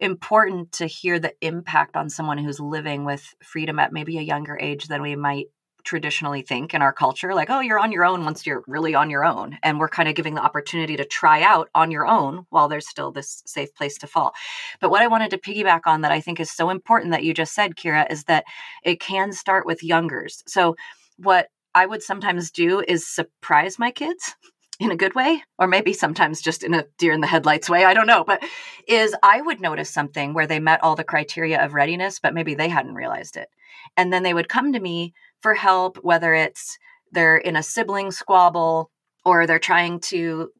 important 0.00 0.72
to 0.72 0.86
hear 0.86 1.18
the 1.18 1.34
impact 1.40 1.96
on 1.96 2.10
someone 2.10 2.38
who's 2.38 2.60
living 2.60 3.04
with 3.04 3.34
freedom 3.42 3.78
at 3.78 3.92
maybe 3.92 4.18
a 4.18 4.22
younger 4.22 4.58
age 4.58 4.88
than 4.88 5.02
we 5.02 5.16
might 5.16 5.46
traditionally 5.84 6.40
think 6.40 6.72
in 6.72 6.80
our 6.80 6.94
culture 6.94 7.34
like 7.34 7.50
oh 7.50 7.60
you're 7.60 7.78
on 7.78 7.92
your 7.92 8.06
own 8.06 8.24
once 8.24 8.46
you're 8.46 8.64
really 8.66 8.94
on 8.94 9.10
your 9.10 9.22
own 9.22 9.58
and 9.62 9.78
we're 9.78 9.86
kind 9.86 10.08
of 10.08 10.14
giving 10.14 10.34
the 10.34 10.42
opportunity 10.42 10.96
to 10.96 11.04
try 11.04 11.42
out 11.42 11.68
on 11.74 11.90
your 11.90 12.06
own 12.06 12.46
while 12.48 12.68
there's 12.68 12.88
still 12.88 13.12
this 13.12 13.42
safe 13.44 13.72
place 13.74 13.98
to 13.98 14.06
fall 14.06 14.32
but 14.80 14.90
what 14.90 15.02
i 15.02 15.06
wanted 15.06 15.30
to 15.30 15.36
piggyback 15.36 15.82
on 15.84 16.00
that 16.00 16.10
i 16.10 16.20
think 16.20 16.40
is 16.40 16.50
so 16.50 16.70
important 16.70 17.12
that 17.12 17.22
you 17.22 17.34
just 17.34 17.54
said 17.54 17.76
kira 17.76 18.10
is 18.10 18.24
that 18.24 18.44
it 18.82 18.98
can 18.98 19.30
start 19.30 19.66
with 19.66 19.84
youngers 19.84 20.42
so 20.46 20.74
what 21.18 21.48
i 21.74 21.86
would 21.86 22.02
sometimes 22.02 22.50
do 22.50 22.82
is 22.86 23.06
surprise 23.06 23.78
my 23.78 23.90
kids 23.90 24.34
in 24.80 24.90
a 24.90 24.96
good 24.96 25.14
way 25.14 25.40
or 25.58 25.68
maybe 25.68 25.92
sometimes 25.92 26.42
just 26.42 26.64
in 26.64 26.74
a 26.74 26.84
deer 26.98 27.12
in 27.12 27.20
the 27.20 27.26
headlights 27.26 27.70
way 27.70 27.84
i 27.84 27.94
don't 27.94 28.08
know 28.08 28.24
but 28.24 28.42
is 28.88 29.14
i 29.22 29.40
would 29.40 29.60
notice 29.60 29.90
something 29.90 30.34
where 30.34 30.46
they 30.46 30.58
met 30.58 30.82
all 30.82 30.96
the 30.96 31.04
criteria 31.04 31.64
of 31.64 31.74
readiness 31.74 32.18
but 32.18 32.34
maybe 32.34 32.54
they 32.54 32.68
hadn't 32.68 32.94
realized 32.94 33.36
it 33.36 33.48
and 33.96 34.12
then 34.12 34.22
they 34.22 34.34
would 34.34 34.48
come 34.48 34.72
to 34.72 34.80
me 34.80 35.14
for 35.40 35.54
help, 35.54 35.98
whether 35.98 36.32
it's 36.34 36.78
they're 37.12 37.36
in 37.36 37.56
a 37.56 37.62
sibling 37.62 38.10
squabble 38.10 38.90
or 39.24 39.46
they're 39.46 39.58
trying 39.58 40.00
to 40.00 40.50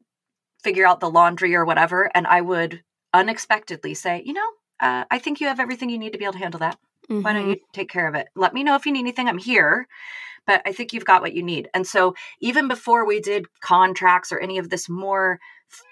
figure 0.63 0.85
out 0.85 0.99
the 0.99 1.09
laundry 1.09 1.55
or 1.55 1.65
whatever. 1.65 2.09
And 2.15 2.25
I 2.27 2.41
would 2.41 2.83
unexpectedly 3.13 3.93
say, 3.93 4.23
you 4.25 4.33
know, 4.33 4.49
uh, 4.79 5.05
I 5.09 5.19
think 5.19 5.41
you 5.41 5.47
have 5.47 5.59
everything 5.59 5.89
you 5.89 5.97
need 5.97 6.13
to 6.13 6.19
be 6.19 6.25
able 6.25 6.33
to 6.33 6.39
handle 6.39 6.59
that. 6.59 6.77
Mm-hmm. 7.09 7.21
Why 7.21 7.33
don't 7.33 7.41
mm-hmm. 7.43 7.51
you 7.51 7.57
take 7.73 7.89
care 7.89 8.07
of 8.07 8.15
it? 8.15 8.27
Let 8.35 8.53
me 8.53 8.63
know 8.63 8.75
if 8.75 8.85
you 8.85 8.91
need 8.91 8.99
anything. 8.99 9.27
I'm 9.27 9.37
here, 9.37 9.87
but 10.45 10.61
I 10.65 10.71
think 10.71 10.93
you've 10.93 11.05
got 11.05 11.21
what 11.21 11.33
you 11.33 11.43
need. 11.43 11.69
And 11.73 11.85
so, 11.85 12.15
even 12.39 12.67
before 12.67 13.05
we 13.05 13.19
did 13.19 13.45
contracts 13.61 14.31
or 14.31 14.39
any 14.39 14.57
of 14.57 14.69
this 14.69 14.89
more 14.89 15.39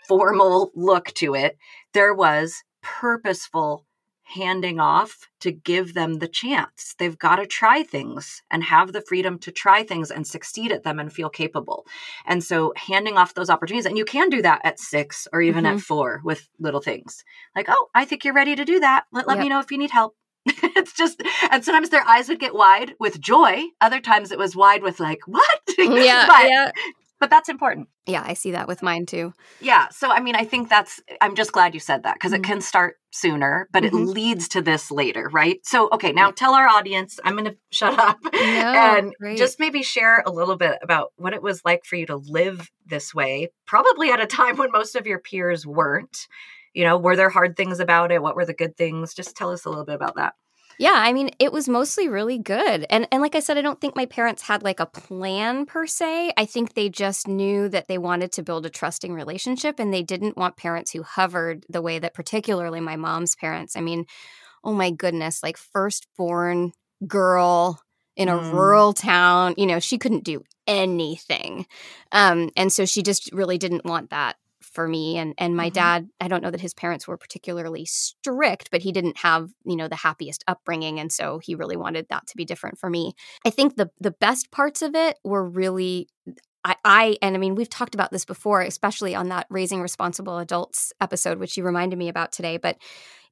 formal 0.07 0.71
look 0.75 1.07
to 1.15 1.35
it, 1.35 1.57
there 1.93 2.13
was 2.13 2.63
purposeful 2.81 3.85
handing 4.25 4.79
off 4.79 5.29
to 5.41 5.51
give 5.51 5.93
them 5.93 6.15
the 6.15 6.27
chance. 6.27 6.95
They've 6.97 7.17
got 7.17 7.35
to 7.35 7.45
try 7.45 7.83
things 7.83 8.41
and 8.49 8.63
have 8.63 8.93
the 8.93 9.01
freedom 9.01 9.37
to 9.39 9.51
try 9.51 9.83
things 9.83 10.11
and 10.11 10.25
succeed 10.25 10.71
at 10.71 10.83
them 10.83 10.99
and 10.99 11.11
feel 11.11 11.29
capable. 11.29 11.85
And 12.25 12.43
so 12.43 12.73
handing 12.75 13.17
off 13.17 13.33
those 13.33 13.49
opportunities, 13.49 13.85
and 13.85 13.97
you 13.97 14.05
can 14.05 14.29
do 14.29 14.41
that 14.41 14.61
at 14.63 14.79
six 14.79 15.27
or 15.31 15.41
even 15.41 15.65
mm-hmm. 15.65 15.77
at 15.77 15.81
four 15.81 16.21
with 16.23 16.47
little 16.59 16.81
things 16.81 17.23
like, 17.55 17.67
oh, 17.69 17.87
I 17.93 18.05
think 18.05 18.23
you're 18.23 18.33
ready 18.33 18.55
to 18.55 18.65
do 18.65 18.79
that. 18.79 19.05
Let, 19.11 19.27
let 19.27 19.37
yep. 19.37 19.43
me 19.43 19.49
know 19.49 19.59
if 19.59 19.71
you 19.71 19.77
need 19.77 19.91
help. 19.91 20.15
it's 20.75 20.93
just, 20.93 21.21
and 21.51 21.63
sometimes 21.63 21.89
their 21.89 22.07
eyes 22.07 22.27
would 22.29 22.39
get 22.39 22.53
wide 22.55 22.93
with 22.99 23.19
joy. 23.19 23.63
Other 23.81 23.99
times 23.99 24.31
it 24.31 24.37
was 24.39 24.55
wide 24.55 24.83
with 24.83 24.99
like, 24.99 25.21
what? 25.27 25.59
Yeah. 25.77 26.25
but, 26.27 26.49
yeah 26.49 26.71
but 27.19 27.29
that's 27.29 27.47
important. 27.47 27.87
Yeah, 28.05 28.21
I 28.25 28.33
see 28.33 28.51
that 28.51 28.67
with 28.67 28.83
mine 28.83 29.05
too. 29.05 29.33
Yeah. 29.61 29.87
So, 29.91 30.11
I 30.11 30.19
mean, 30.19 30.35
I 30.35 30.43
think 30.43 30.67
that's, 30.67 30.99
I'm 31.21 31.35
just 31.35 31.53
glad 31.53 31.73
you 31.73 31.79
said 31.79 32.03
that 32.03 32.15
because 32.15 32.33
Mhm. 32.33 32.39
it 32.39 32.43
can 32.43 32.59
start 32.59 32.97
sooner, 33.11 33.69
but 33.71 33.83
Mhm. 33.83 33.87
it 33.87 33.93
leads 33.93 34.49
to 34.49 34.61
this 34.61 34.91
later, 34.91 35.29
right? 35.31 35.61
So, 35.63 35.87
okay, 35.93 36.11
now 36.11 36.31
tell 36.31 36.53
our 36.53 36.67
audience, 36.67 37.21
I'm 37.23 37.37
going 37.37 37.45
to 37.51 37.57
shut 37.71 37.97
up 37.97 38.19
and 38.33 39.13
great. 39.21 39.37
just 39.37 39.57
maybe 39.57 39.83
share 39.83 40.21
a 40.25 40.31
little 40.31 40.57
bit 40.57 40.79
about 40.81 41.13
what 41.15 41.31
it 41.33 41.41
was 41.41 41.61
like 41.63 41.85
for 41.85 41.95
you 41.95 42.05
to 42.07 42.17
live 42.17 42.69
this 42.85 43.15
way, 43.15 43.51
probably 43.65 44.11
at 44.11 44.19
a 44.19 44.25
time 44.27 44.57
when 44.57 44.71
most 44.73 44.97
of 44.97 45.07
your 45.07 45.19
peers 45.19 45.65
weren't. 45.65 46.27
You 46.73 46.83
know, 46.85 46.97
were 46.97 47.15
there 47.15 47.29
hard 47.29 47.55
things 47.57 47.79
about 47.79 48.11
it? 48.11 48.21
What 48.21 48.35
were 48.35 48.45
the 48.45 48.53
good 48.53 48.77
things? 48.77 49.13
Just 49.13 49.35
tell 49.35 49.51
us 49.51 49.65
a 49.65 49.69
little 49.69 49.85
bit 49.85 49.95
about 49.95 50.15
that. 50.15 50.33
Yeah, 50.79 50.93
I 50.95 51.13
mean, 51.13 51.29
it 51.39 51.53
was 51.53 51.69
mostly 51.69 52.09
really 52.09 52.39
good. 52.39 52.85
And 52.89 53.07
and 53.11 53.21
like 53.21 53.35
I 53.35 53.39
said, 53.41 53.57
I 53.57 53.61
don't 53.61 53.79
think 53.79 53.95
my 53.95 54.07
parents 54.07 54.41
had 54.41 54.63
like 54.63 54.79
a 54.79 54.87
plan 54.87 55.65
per 55.67 55.85
se. 55.85 56.33
I 56.35 56.45
think 56.45 56.73
they 56.73 56.89
just 56.89 57.27
knew 57.27 57.69
that 57.69 57.87
they 57.87 57.99
wanted 57.99 58.31
to 58.33 58.43
build 58.43 58.65
a 58.65 58.69
trusting 58.71 59.13
relationship 59.13 59.79
and 59.79 59.93
they 59.93 60.01
didn't 60.01 60.35
want 60.35 60.57
parents 60.57 60.91
who 60.91 61.03
hovered 61.03 61.63
the 61.69 61.81
way 61.81 61.99
that 61.99 62.15
particularly 62.15 62.79
my 62.79 62.95
mom's 62.95 63.35
parents. 63.35 63.75
I 63.77 63.81
mean, 63.81 64.05
oh 64.63 64.73
my 64.73 64.91
goodness, 64.91 65.43
like 65.43 65.57
firstborn 65.57 66.73
girl 67.07 67.81
in 68.15 68.29
a 68.29 68.37
Mm. 68.37 68.51
rural 68.51 68.93
town, 68.93 69.55
you 69.57 69.65
know, 69.67 69.79
she 69.79 69.97
couldn't 69.97 70.23
do 70.23 70.43
anything. 70.67 71.67
Um 72.11 72.49
and 72.57 72.71
so 72.73 72.85
she 72.85 73.03
just 73.03 73.31
really 73.33 73.57
didn't 73.57 73.85
want 73.85 74.09
that 74.11 74.37
for 74.73 74.87
me 74.87 75.17
and 75.17 75.33
and 75.37 75.55
my 75.55 75.69
Mhm. 75.69 75.73
dad 75.73 76.09
i 76.19 76.27
don't 76.27 76.41
know 76.41 76.51
that 76.51 76.61
his 76.61 76.73
parents 76.73 77.07
were 77.07 77.17
particularly 77.17 77.85
strict 77.85 78.69
but 78.71 78.81
he 78.81 78.91
didn't 78.91 79.17
have 79.17 79.49
you 79.65 79.75
know 79.75 79.87
the 79.87 79.95
happiest 79.95 80.43
upbringing 80.47 80.99
and 80.99 81.11
so 81.11 81.39
he 81.39 81.55
really 81.55 81.77
wanted 81.77 82.07
that 82.09 82.25
to 82.27 82.37
be 82.37 82.45
different 82.45 82.77
for 82.77 82.89
me 82.89 83.13
i 83.45 83.49
think 83.49 83.75
the 83.75 83.89
the 83.99 84.11
best 84.11 84.51
parts 84.51 84.81
of 84.81 84.95
it 84.95 85.17
were 85.23 85.47
really 85.47 86.07
I, 86.65 86.75
I 86.85 87.17
and 87.21 87.35
I 87.35 87.39
mean 87.39 87.55
we've 87.55 87.69
talked 87.69 87.93
about 87.93 88.11
this 88.11 88.23
before, 88.23 88.61
especially 88.61 89.13
on 89.15 89.27
that 89.29 89.47
raising 89.49 89.81
responsible 89.81 90.37
adults 90.37 90.93
episode, 91.01 91.37
which 91.37 91.57
you 91.57 91.63
reminded 91.65 91.99
me 91.99 92.07
about 92.07 92.31
today. 92.31 92.55
But 92.55 92.77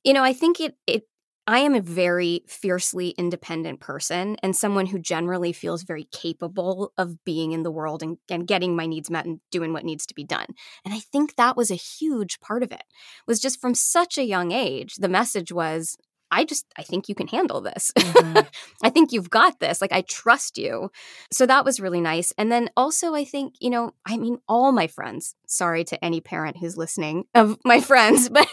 you 0.03 0.11
know, 0.11 0.21
I 0.23 0.33
think 0.33 0.59
it 0.59 0.75
it 0.85 1.03
I 1.51 1.59
am 1.59 1.75
a 1.75 1.81
very 1.81 2.45
fiercely 2.47 3.09
independent 3.09 3.81
person 3.81 4.37
and 4.41 4.55
someone 4.55 4.85
who 4.85 4.97
generally 4.99 5.51
feels 5.51 5.83
very 5.83 6.05
capable 6.05 6.93
of 6.97 7.25
being 7.25 7.51
in 7.51 7.63
the 7.63 7.71
world 7.71 8.01
and, 8.01 8.17
and 8.29 8.47
getting 8.47 8.73
my 8.73 8.85
needs 8.85 9.09
met 9.09 9.25
and 9.25 9.41
doing 9.51 9.73
what 9.73 9.83
needs 9.83 10.05
to 10.05 10.15
be 10.15 10.23
done. 10.23 10.45
And 10.85 10.93
I 10.93 10.99
think 10.99 11.35
that 11.35 11.57
was 11.57 11.69
a 11.69 11.75
huge 11.75 12.39
part 12.39 12.63
of 12.63 12.71
it. 12.71 12.83
Was 13.27 13.41
just 13.41 13.59
from 13.59 13.75
such 13.75 14.17
a 14.17 14.23
young 14.23 14.53
age, 14.53 14.95
the 14.95 15.09
message 15.09 15.51
was 15.51 15.97
I 16.33 16.45
just 16.45 16.65
I 16.77 16.83
think 16.83 17.09
you 17.09 17.15
can 17.15 17.27
handle 17.27 17.59
this. 17.59 17.91
Mhm. 17.97 18.47
I 18.83 18.89
think 18.89 19.11
you've 19.11 19.29
got 19.29 19.59
this. 19.59 19.81
Like 19.81 19.91
I 19.91 20.03
trust 20.03 20.57
you. 20.57 20.89
So 21.33 21.45
that 21.47 21.65
was 21.65 21.81
really 21.81 21.99
nice. 21.99 22.31
And 22.37 22.49
then 22.49 22.69
also 22.77 23.13
I 23.13 23.25
think, 23.25 23.55
you 23.59 23.69
know, 23.69 23.91
I 24.05 24.15
mean 24.15 24.37
all 24.47 24.71
my 24.71 24.87
friends, 24.87 25.35
sorry 25.47 25.83
to 25.83 26.01
any 26.05 26.21
parent 26.21 26.55
who's 26.55 26.77
listening 26.77 27.25
of 27.35 27.57
my 27.65 27.81
friends, 27.91 28.29
but 28.29 28.47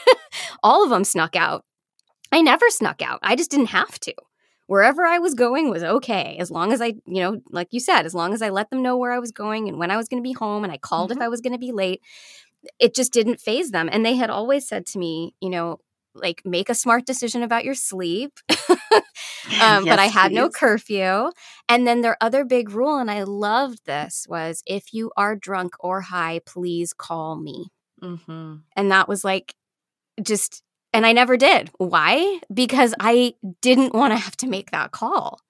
all 0.64 0.82
of 0.82 0.90
them 0.90 1.04
snuck 1.04 1.37
out. 1.37 1.64
I 2.32 2.40
never 2.42 2.66
snuck 2.70 3.02
out. 3.02 3.18
I 3.22 3.36
just 3.36 3.50
didn't 3.50 3.66
have 3.66 3.98
to. 4.00 4.14
Wherever 4.66 5.04
I 5.06 5.18
was 5.18 5.32
going 5.34 5.70
was 5.70 5.82
okay 5.82 6.36
as 6.38 6.50
long 6.50 6.72
as 6.72 6.82
I, 6.82 6.88
you 7.06 7.22
know, 7.22 7.40
like 7.50 7.68
you 7.70 7.80
said, 7.80 8.04
as 8.04 8.14
long 8.14 8.34
as 8.34 8.42
I 8.42 8.50
let 8.50 8.68
them 8.70 8.82
know 8.82 8.98
where 8.98 9.12
I 9.12 9.18
was 9.18 9.32
going 9.32 9.66
and 9.68 9.78
when 9.78 9.90
I 9.90 9.96
was 9.96 10.08
going 10.08 10.22
to 10.22 10.26
be 10.28 10.34
home 10.34 10.62
and 10.62 10.72
I 10.72 10.76
called 10.76 11.10
Mhm. 11.10 11.16
if 11.16 11.22
I 11.22 11.28
was 11.28 11.40
going 11.40 11.54
to 11.54 11.58
be 11.58 11.72
late. 11.72 12.02
It 12.80 12.94
just 12.94 13.12
didn't 13.12 13.40
phase 13.40 13.70
them. 13.70 13.88
And 13.92 14.04
they 14.04 14.16
had 14.16 14.30
always 14.30 14.68
said 14.68 14.86
to 14.88 14.98
me, 14.98 15.34
you 15.40 15.50
know, 15.50 15.78
like 16.14 16.42
make 16.44 16.68
a 16.68 16.74
smart 16.74 17.06
decision 17.06 17.42
about 17.42 17.64
your 17.64 17.74
sleep. 17.74 18.38
um, 19.60 19.84
but 19.86 19.98
I 19.98 20.04
Yes, 20.06 20.14
had 20.14 20.32
no 20.32 20.48
curfew. 20.50 21.30
And 21.68 21.86
then 21.86 22.00
their 22.02 22.16
other 22.20 22.44
big 22.44 22.70
rule, 22.70 22.98
and 22.98 23.10
I 23.10 23.22
loved 23.24 23.84
this, 23.86 24.26
was 24.28 24.62
if 24.66 24.92
you 24.92 25.12
are 25.16 25.36
drunk 25.36 25.74
or 25.80 26.02
high, 26.02 26.40
please 26.46 26.92
call 26.92 27.36
me. 27.36 27.68
Mhm. 28.02 28.62
And 28.76 28.90
that 28.90 29.08
was 29.08 29.24
like 29.24 29.54
just, 30.22 30.62
and 30.92 31.07
I 31.07 31.12
never 31.12 31.37
did. 31.37 31.70
Why? 31.79 32.40
Because 32.53 32.94
I 33.01 33.35
didn't 33.62 33.94
want 33.94 34.12
to 34.12 34.18
have 34.18 34.37
to 34.38 34.46
make 34.48 34.70
that 34.70 34.90
call, 34.90 35.40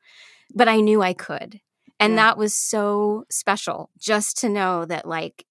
but 0.55 0.69
I 0.69 0.81
knew 0.81 1.03
I 1.03 1.13
could. 1.15 1.61
And 2.01 2.13
Yeah. 2.13 2.17
that 2.17 2.39
was 2.39 2.55
so 2.55 3.25
special 3.31 3.91
just 3.99 4.39
to 4.39 4.49
know 4.49 4.85
that, 4.85 5.07
like, 5.07 5.45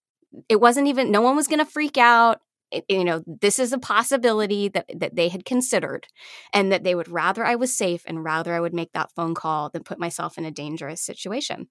it 0.49 0.59
wasn't 0.61 0.87
even, 0.87 1.11
no 1.11 1.21
one 1.21 1.35
was 1.35 1.47
going 1.47 1.59
to 1.59 1.65
freak 1.65 1.97
out. 1.97 2.41
It- 2.71 2.85
you 2.89 3.03
know, 3.03 3.23
this 3.25 3.59
is 3.59 3.71
a 3.73 3.79
possibility 3.79 4.67
that, 4.69 4.89
that 4.95 5.15
they 5.15 5.29
had 5.29 5.45
considered 5.45 6.07
and 6.53 6.71
that 6.71 6.83
they 6.83 6.95
would 6.95 7.07
rather 7.09 7.45
I 7.45 7.55
was 7.55 7.75
safe 7.77 8.03
and 8.05 8.23
rather 8.23 8.53
I 8.53 8.59
would 8.59 8.73
make 8.73 8.91
that 8.93 9.11
phone 9.15 9.33
call 9.33 9.69
than 9.69 9.83
put 9.83 9.99
myself 9.99 10.37
in 10.37 10.45
a 10.45 10.51
dangerous 10.51 11.01
situation. 11.01 11.69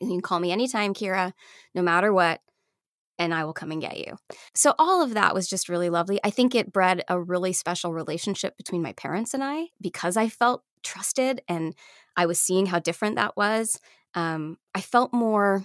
You 0.00 0.08
can 0.08 0.20
call 0.22 0.40
me 0.40 0.50
anytime, 0.52 0.92
Kira, 0.92 1.32
no 1.74 1.82
matter 1.82 2.12
what, 2.12 2.40
and 3.18 3.32
I 3.32 3.44
will 3.44 3.52
come 3.52 3.70
and 3.70 3.80
get 3.80 3.98
you. 3.98 4.16
So 4.54 4.74
all 4.78 5.02
of 5.02 5.14
that 5.14 5.34
was 5.34 5.48
just 5.48 5.68
really 5.68 5.90
lovely. 5.90 6.20
I 6.24 6.30
think 6.30 6.54
it 6.54 6.72
bred 6.72 7.02
a 7.08 7.20
really 7.20 7.52
special 7.52 7.92
relationship 7.92 8.56
between 8.56 8.82
my 8.82 8.92
parents 8.92 9.34
and 9.34 9.42
I 9.44 9.66
because 9.80 10.16
I 10.16 10.28
felt 10.28 10.62
trusted 10.82 11.40
and 11.48 11.74
I 12.16 12.26
was 12.26 12.38
seeing 12.38 12.66
how 12.66 12.78
different 12.78 13.16
that 13.16 13.36
was. 13.36 13.80
Um, 14.14 14.58
I 14.74 14.80
felt 14.80 15.12
more, 15.12 15.64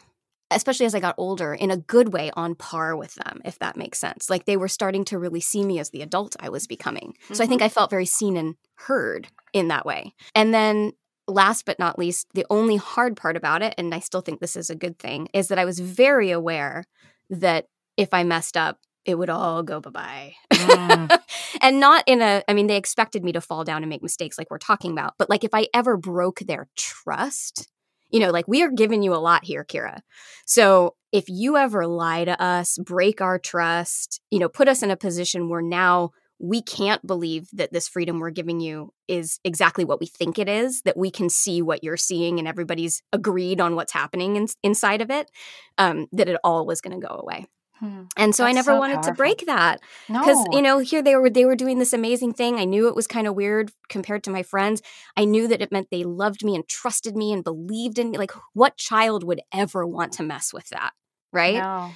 especially 0.49 0.85
as 0.85 0.95
I 0.95 0.99
got 0.99 1.15
older, 1.17 1.53
in 1.53 1.69
a 1.69 1.77
good 1.77 2.13
way 2.13 2.31
on 2.35 2.55
par 2.55 2.95
with 2.95 3.15
them, 3.15 3.41
if 3.45 3.59
that 3.59 3.77
makes 3.77 3.99
sense. 3.99 4.29
Like 4.29 4.45
they 4.45 4.57
were 4.57 4.67
starting 4.67 5.05
to 5.05 5.19
really 5.19 5.41
see 5.41 5.63
me 5.63 5.79
as 5.79 5.91
the 5.91 6.01
adult 6.01 6.35
I 6.39 6.49
was 6.49 6.65
becoming. 6.65 7.15
So 7.33 7.43
I 7.43 7.47
think 7.47 7.62
I 7.62 7.69
felt 7.69 7.91
very 7.91 8.05
seen 8.05 8.38
and 8.38 8.55
heard 8.75 9.27
in 9.53 9.67
that 9.67 9.85
way. 9.85 10.13
And 10.33 10.53
then 10.53 10.93
last 11.27 11.65
but 11.65 11.77
not 11.77 11.99
least, 11.99 12.27
the 12.33 12.45
only 12.49 12.77
hard 12.77 13.15
part 13.15 13.38
about 13.38 13.62
it, 13.62 13.75
and 13.77 13.93
I 13.93 13.99
still 13.99 14.21
think 14.21 14.39
this 14.39 14.55
is 14.55 14.69
a 14.69 14.75
good 14.75 14.97
thing, 14.97 15.27
is 15.33 15.49
that 15.49 15.59
I 15.59 15.65
was 15.65 15.79
very 15.79 16.31
aware 16.31 16.85
that 17.29 17.65
if 17.97 18.13
I 18.13 18.23
messed 18.23 18.57
up, 18.57 18.79
it 19.05 19.17
would 19.17 19.29
all 19.29 19.63
go 19.63 19.79
bye 19.79 19.89
bye. 19.89 20.33
Mm. 20.51 21.19
and 21.61 21.79
not 21.79 22.03
in 22.05 22.21
a, 22.21 22.43
I 22.47 22.53
mean, 22.53 22.67
they 22.67 22.77
expected 22.77 23.23
me 23.23 23.31
to 23.31 23.41
fall 23.41 23.63
down 23.63 23.83
and 23.83 23.89
make 23.89 24.03
mistakes 24.03 24.37
like 24.37 24.49
we're 24.51 24.57
talking 24.57 24.91
about, 24.91 25.13
but 25.17 25.29
like 25.29 25.43
if 25.43 25.53
I 25.53 25.67
ever 25.73 25.97
broke 25.97 26.39
their 26.39 26.67
trust, 26.77 27.67
you 28.11 28.19
know, 28.19 28.31
like 28.31 28.47
we 28.47 28.61
are 28.63 28.71
giving 28.71 29.03
you 29.03 29.13
a 29.13 29.17
lot 29.17 29.45
here, 29.45 29.65
Kira. 29.65 29.99
So 30.45 30.95
if 31.11 31.25
you 31.27 31.57
ever 31.57 31.87
lie 31.87 32.25
to 32.25 32.39
us, 32.41 32.77
break 32.77 33.21
our 33.21 33.39
trust, 33.39 34.21
you 34.31 34.39
know, 34.39 34.49
put 34.49 34.67
us 34.67 34.83
in 34.83 34.91
a 34.91 34.97
position 34.97 35.49
where 35.49 35.61
now 35.61 36.11
we 36.39 36.62
can't 36.62 37.06
believe 37.06 37.49
that 37.54 37.73
this 37.73 37.88
freedom 37.88 38.19
we're 38.19 38.30
giving 38.30 38.60
you 38.60 38.93
is 39.08 39.39
exactly 39.43 39.84
what 39.84 39.99
we 39.99 40.06
think 40.06 40.39
it 40.39 40.47
is, 40.47 40.82
that 40.84 40.97
we 40.97 41.12
can 41.12 41.30
see 41.30 41.62
what 41.62 41.84
you're 41.84 41.97
seeing 41.97 42.39
and 42.39 42.47
everybody's 42.47 43.02
agreed 43.12 43.60
on 43.60 43.75
what's 43.75 43.93
happening 43.93 44.36
in, 44.38 44.47
inside 44.63 45.02
of 45.02 45.12
it, 45.12 45.30
um, 45.78 46.08
that 46.13 46.30
it 46.30 46.39
all 46.43 46.65
was 46.65 46.80
going 46.82 46.99
to 46.99 47.06
go 47.06 47.13
away. 47.13 47.45
Hmm. 47.80 48.04
And 48.17 48.36
so 48.36 48.43
I 48.43 48.52
never 48.52 48.71
so 48.71 48.78
wanted 48.80 49.04
to 49.04 49.13
break 49.13 49.45
that 49.45 49.80
No. 50.10 50.19
because 50.19 50.45
you 50.52 50.62
know 50.62 50.80
here 50.80 51.02
they 51.02 51.15
were 51.15 51.30
they 51.30 51.45
were 51.45 51.56
doing 51.56 51.80
this 51.80 51.93
amazing 51.93 52.34
thing 52.34 52.56
i 52.60 52.65
knew 52.65 52.89
it 52.89 52.95
was 52.95 53.08
kind 53.08 53.25
of 53.25 53.36
weird 53.36 53.71
compared 53.88 54.21
to 54.25 54.30
my 54.30 54.43
friends 54.43 54.82
i 55.15 55.23
knew 55.23 55.47
that 55.47 55.62
it 55.62 55.71
meant 55.71 55.88
they 55.89 56.04
loved 56.04 56.43
me 56.43 56.56
and 56.56 56.67
trusted 56.67 57.15
me 57.15 57.32
and 57.32 57.41
believed 57.45 57.97
in 57.97 58.12
me 58.12 58.17
like 58.17 58.34
what 58.54 58.75
child 58.75 59.23
would 59.23 59.39
ever 59.54 59.88
want 59.88 60.12
to 60.13 60.23
mess 60.23 60.52
with 60.54 60.67
that 60.71 60.91
right 61.32 61.56
No. 61.56 61.91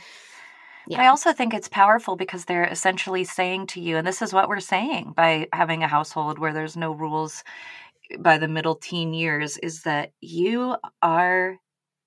Yeah. 0.88 1.02
I 1.02 1.08
also 1.08 1.34
think 1.34 1.54
it's 1.54 1.70
powerful 1.70 2.16
because 2.16 2.46
they're 2.46 2.66
essentially 2.66 3.24
saying 3.24 3.68
to 3.68 3.82
you, 3.82 3.98
and 3.98 4.06
this 4.08 4.22
is 4.22 4.34
what 4.34 4.50
we're 4.50 4.60
saying 4.60 5.14
by 5.16 5.48
having 5.54 5.84
a 5.84 5.88
household 5.88 6.40
where 6.40 6.54
there's 6.54 6.78
no 6.78 6.92
rules 6.92 7.44
eh, 8.12 8.18
by 8.20 8.38
the 8.38 8.48
middle 8.48 8.76
teen 8.76 9.14
years, 9.14 9.58
is 9.58 9.84
that 9.84 10.12
you 10.22 10.76
are 11.02 11.58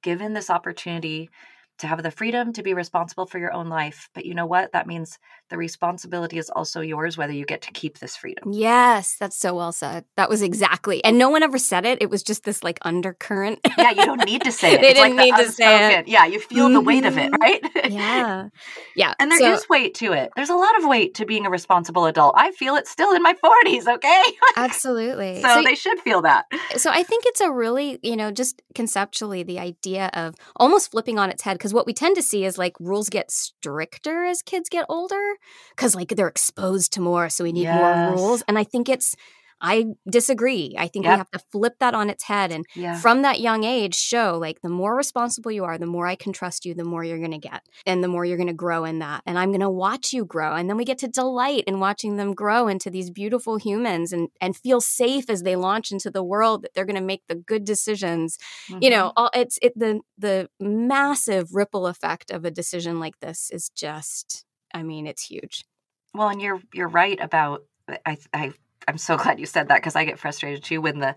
given 0.02 0.32
this 0.34 0.50
opportunity 0.50 1.30
to 1.78 1.86
have 1.86 2.02
the 2.02 2.10
freedom 2.10 2.52
to 2.54 2.62
be 2.62 2.74
responsible 2.74 3.26
for 3.26 3.38
your 3.38 3.52
own 3.52 3.68
life. 3.68 4.08
But 4.14 4.24
you 4.26 4.34
know 4.34 4.46
what? 4.46 4.72
That 4.72 4.86
means 4.86 5.18
the 5.48 5.56
responsibility 5.56 6.38
is 6.38 6.50
also 6.50 6.80
yours, 6.80 7.16
whether 7.16 7.32
you 7.32 7.44
get 7.44 7.62
to 7.62 7.70
keep 7.72 7.98
this 7.98 8.16
freedom. 8.16 8.52
yes 8.52 9.16
that's 9.18 9.36
so 9.36 9.54
well 9.54 9.72
said 9.72 10.04
that 10.16 10.28
was 10.28 10.42
exactly 10.42 11.02
and 11.04 11.18
no 11.18 11.28
one 11.30 11.42
ever 11.42 11.58
said 11.58 11.84
it 11.86 12.00
it 12.00 12.10
was 12.10 12.22
just 12.22 12.44
this 12.44 12.62
like 12.64 12.78
undercurrent 12.82 13.58
Yeah, 13.78 13.90
you 13.90 14.04
don't 14.04 14.24
need 14.24 14.42
to 14.44 14.52
say 14.52 14.74
it. 14.74 14.80
They 14.86 14.90
It's 14.90 15.00
didn't 15.00 15.16
the 15.16 15.22
need 15.24 15.36
to 15.36 15.52
say 15.52 15.98
it. 15.98 16.08
Yeah, 16.08 16.26
you 16.26 16.40
feel 16.40 16.68
the 16.68 16.80
weight 16.80 17.04
of 17.04 17.16
it, 17.18 17.30
Mhm. 17.32 17.38
right? 17.40 17.90
yeah 17.90 18.48
yeah 18.94 19.14
And 19.18 19.30
there 19.30 19.52
is 19.54 19.60
so, 19.60 19.66
weight 19.70 19.94
to 19.96 20.12
it. 20.12 20.30
There's 20.36 20.50
a 20.50 20.54
lot 20.56 20.78
of 20.78 20.86
weight 20.88 21.14
to 21.14 21.26
being 21.26 21.46
a 21.46 21.50
responsible 21.50 22.06
adult. 22.06 22.34
I 22.36 22.52
feel 22.52 22.74
it 22.76 22.86
still 22.88 23.12
in 23.14 23.22
my 23.22 23.34
40s, 23.34 23.86
okay? 23.86 24.22
absolutely 24.56 25.42
so, 25.42 25.62
they 25.62 25.74
should 25.74 25.98
feel 26.00 26.22
that. 26.22 26.46
so 26.76 26.90
I 26.90 27.02
think 27.02 27.24
it's 27.26 27.40
a 27.40 27.50
really, 27.50 27.98
you 28.02 28.16
know, 28.16 28.30
just 28.30 28.62
conceptually 28.74 29.42
the 29.42 29.58
idea 29.58 30.10
of 30.14 30.34
almost 30.56 30.90
flipping 30.90 31.18
on 31.18 31.30
its 31.30 31.42
head 31.42 31.54
because 31.58 31.74
what 31.74 31.86
we 31.86 31.92
tend 31.92 32.16
to 32.16 32.22
see 32.22 32.44
is 32.44 32.58
like 32.58 32.74
rules 32.80 33.08
get 33.10 33.30
stricter 33.30 34.24
as 34.24 34.42
kids 34.42 34.68
get 34.68 34.86
older 34.88 35.34
because 35.70 35.94
like 35.94 36.08
they're 36.10 36.28
exposed 36.28 36.92
to 36.94 37.00
more, 37.00 37.28
so 37.28 37.44
we 37.44 37.52
need 37.52 37.68
more 37.68 38.12
rules. 38.12 38.42
And 38.48 38.58
I 38.58 38.64
think 38.64 38.88
it's, 38.88 39.16
I 39.60 39.86
disagree. 40.08 40.74
I 40.76 40.86
think 40.86 41.06
Yep. 41.06 41.12
we 41.14 41.16
have 41.16 41.30
to 41.30 41.38
flip 41.50 41.76
that 41.80 41.94
on 41.94 42.10
its 42.10 42.24
head 42.24 42.52
and 42.52 42.66
Yeah. 42.74 43.00
from 43.00 43.22
that 43.22 43.40
young 43.40 43.64
age 43.64 43.94
show 43.94 44.36
like 44.38 44.60
the 44.60 44.68
more 44.68 44.94
responsible 44.94 45.50
you 45.50 45.64
are, 45.64 45.78
the 45.78 45.86
more 45.86 46.06
I 46.06 46.14
can 46.14 46.34
trust 46.34 46.66
you, 46.66 46.74
the 46.74 46.84
more 46.84 47.02
you're 47.04 47.18
going 47.18 47.30
to 47.30 47.38
get 47.38 47.62
and 47.86 48.04
the 48.04 48.08
more 48.08 48.26
you're 48.26 48.36
going 48.36 48.48
to 48.48 48.52
grow 48.52 48.84
in 48.84 48.98
that. 48.98 49.22
And 49.24 49.38
I'm 49.38 49.48
going 49.50 49.60
to 49.60 49.70
watch 49.70 50.12
you 50.12 50.26
grow 50.26 50.54
and 50.54 50.68
then 50.68 50.76
we 50.76 50.84
get 50.84 50.98
to 50.98 51.08
delight 51.08 51.64
in 51.66 51.80
watching 51.80 52.16
them 52.16 52.34
grow 52.34 52.68
into 52.68 52.90
these 52.90 53.10
beautiful 53.10 53.56
humans 53.56 54.12
and 54.12 54.28
and 54.42 54.54
feel 54.54 54.80
safe 54.82 55.30
as 55.30 55.42
they 55.42 55.56
launch 55.56 55.90
into 55.90 56.10
the 56.10 56.22
world 56.22 56.62
that 56.62 56.74
they're 56.74 56.84
going 56.84 56.96
to 56.96 57.00
make 57.00 57.22
the 57.26 57.34
good 57.34 57.64
decisions. 57.64 58.36
You 58.68 58.90
know, 58.90 59.06
mm-hmm. 59.08 59.16
all, 59.16 59.30
it's 59.32 59.58
it 59.62 59.72
the 59.74 60.00
the 60.18 60.50
massive 60.60 61.54
ripple 61.54 61.86
effect 61.86 62.30
of 62.30 62.44
a 62.44 62.50
decision 62.50 63.00
like 63.00 63.20
this 63.20 63.48
is 63.50 63.70
just 63.74 64.45
I 64.76 64.82
mean, 64.82 65.06
it's 65.06 65.24
huge. 65.24 65.64
Well, 66.12 66.28
and 66.28 66.40
you're 66.40 66.60
you're 66.74 66.88
right 66.88 67.18
about 67.20 67.64
I 68.04 68.18
I 68.34 68.52
I'm 68.86 68.98
so 68.98 69.16
glad 69.22 69.40
you 69.40 69.46
said 69.46 69.68
that 69.68 69.76
because 69.76 69.96
I 69.96 70.04
get 70.04 70.18
frustrated 70.18 70.62
too 70.62 70.80
when 70.80 70.98
the 71.00 71.16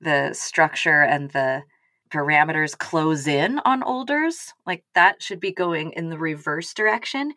the 0.00 0.30
structure 0.32 1.02
and 1.02 1.30
the 1.30 1.62
parameters 2.10 2.76
close 2.76 3.28
in 3.28 3.60
on 3.60 3.84
olders. 3.84 4.52
Like 4.66 4.82
that 4.94 5.22
should 5.22 5.38
be 5.38 5.52
going 5.52 5.92
in 5.92 6.10
the 6.10 6.18
reverse 6.18 6.74
direction 6.74 7.32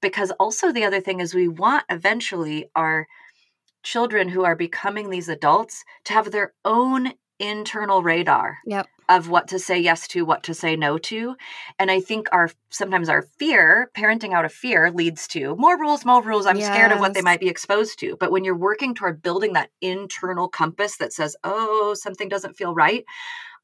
because 0.00 0.32
also 0.32 0.72
the 0.72 0.84
other 0.84 1.00
thing 1.00 1.20
is 1.20 1.34
we 1.34 1.46
want 1.46 1.84
eventually 1.88 2.68
our 2.74 3.06
children 3.84 4.28
who 4.28 4.44
are 4.44 4.56
becoming 4.56 5.10
these 5.10 5.28
adults 5.28 5.84
to 6.04 6.14
have 6.14 6.32
their 6.32 6.52
own 6.64 7.12
internal 7.38 8.02
radar 8.02 8.58
Yep. 8.66 8.86
of 9.08 9.28
what 9.28 9.48
to 9.48 9.58
say 9.58 9.78
yes 9.78 10.08
to, 10.08 10.24
what 10.24 10.42
to 10.44 10.54
say 10.54 10.74
no 10.76 10.98
to. 10.98 11.36
And 11.78 11.90
I 11.90 12.00
think 12.00 12.28
our 12.32 12.50
sometimes 12.70 13.08
our 13.08 13.22
fear, 13.22 13.90
parenting 13.96 14.32
out 14.32 14.44
of 14.44 14.52
fear, 14.52 14.90
leads 14.90 15.28
to 15.28 15.54
more 15.56 15.78
rules, 15.78 16.04
more 16.04 16.22
rules. 16.22 16.46
I'm 16.46 16.60
scared 16.60 16.92
of 16.92 17.00
what 17.00 17.14
they 17.14 17.22
might 17.22 17.40
be 17.40 17.48
exposed 17.48 17.98
to. 18.00 18.16
But 18.18 18.30
when 18.32 18.44
you're 18.44 18.56
working 18.56 18.94
toward 18.94 19.22
building 19.22 19.52
that 19.52 19.70
internal 19.80 20.48
compass 20.48 20.96
that 20.96 21.12
says, 21.12 21.36
oh, 21.44 21.94
something 21.94 22.28
doesn't 22.28 22.56
feel 22.56 22.74
right, 22.74 23.04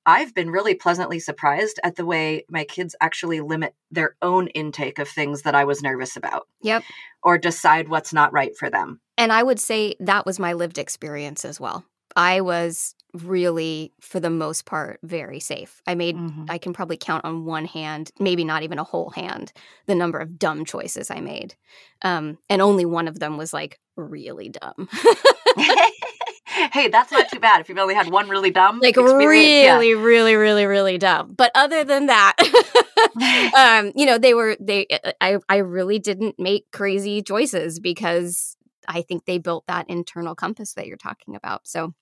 I've 0.05 0.35
been 0.35 0.51
really 0.51 0.75
pleasantly 0.75 1.21
surprised 1.21 1.79
at 1.85 1.97
the 1.97 2.05
way 2.05 2.45
my 2.49 2.65
kids 2.65 2.97
actually 3.01 3.41
limit 3.41 3.75
their 3.91 4.17
own 4.21 4.49
intake 4.49 4.99
of 4.99 5.09
things 5.09 5.43
that 5.43 5.55
I 5.55 5.65
was 5.65 5.83
nervous 5.83 6.17
about 6.17 6.49
Yep. 6.63 6.83
or 7.23 7.39
decide 7.39 7.89
what's 7.89 8.13
not 8.13 8.33
right 8.33 8.57
for 8.57 8.69
them. 8.69 9.01
And 9.17 9.33
I 9.33 9.43
would 9.43 9.61
say 9.61 9.95
that 10.01 10.27
was 10.27 10.39
my 10.39 10.55
lived 10.55 10.79
experience 10.79 11.45
as 11.45 11.61
well. 11.61 11.85
I 12.17 12.41
was 12.41 12.95
really, 13.15 13.93
for 14.01 14.21
the 14.21 14.31
most 14.31 14.65
part, 14.65 14.99
very 15.03 15.39
safe. 15.41 15.83
I 15.87 15.95
made, 15.95 16.17
Mhm. 16.17 16.47
I 16.51 16.59
can 16.59 16.73
probably 16.73 16.97
count 16.97 17.25
on 17.25 17.45
one 17.45 17.67
hand, 17.67 18.11
maybe 18.19 18.45
not 18.45 18.63
even 18.63 18.79
a 18.79 18.85
whole 18.85 19.11
hand, 19.11 19.53
the 19.87 19.95
number 19.95 20.19
of 20.19 20.39
dumb 20.39 20.65
choices 20.65 21.11
I 21.11 21.21
made. 21.21 21.55
Um, 22.03 22.39
and 22.49 22.63
only 22.63 22.85
one 22.87 23.09
of 23.09 23.19
them 23.19 23.37
was 23.37 23.53
like 23.53 23.79
really 23.97 24.49
dumb. 24.49 24.89
hey, 26.73 26.89
that's 26.89 27.13
not 27.13 27.29
too 27.29 27.39
bad 27.39 27.61
if 27.61 27.69
you've 27.69 27.79
only 27.79 27.95
had 27.95 28.11
one 28.11 28.29
really 28.29 28.51
dumb 28.51 28.81
like 28.81 28.97
experience. 28.97 29.49
Yeah. 29.49 29.75
really, 29.79 29.95
really, 29.95 30.35
really, 30.35 30.67
really 30.67 30.99
dumb. 30.99 31.35
But 31.35 31.53
other 31.55 31.85
than 31.85 32.07
that, 32.07 32.35
um, 33.57 33.93
you 33.95 34.07
know, 34.07 34.19
they 34.19 34.35
were 34.35 34.57
they. 34.61 34.87
I 35.21 35.39
I 35.49 35.57
really 35.59 35.99
didn't 35.99 36.39
make 36.39 36.71
crazy 36.73 37.23
choices 37.23 37.79
because 37.81 38.57
I 38.89 39.03
think 39.03 39.25
they 39.25 39.39
built 39.39 39.65
that 39.67 39.89
internal 39.89 40.35
compass 40.35 40.75
that 40.75 40.87
you're 40.87 40.97
talking 40.97 41.35
about. 41.37 41.67
So, 41.67 41.95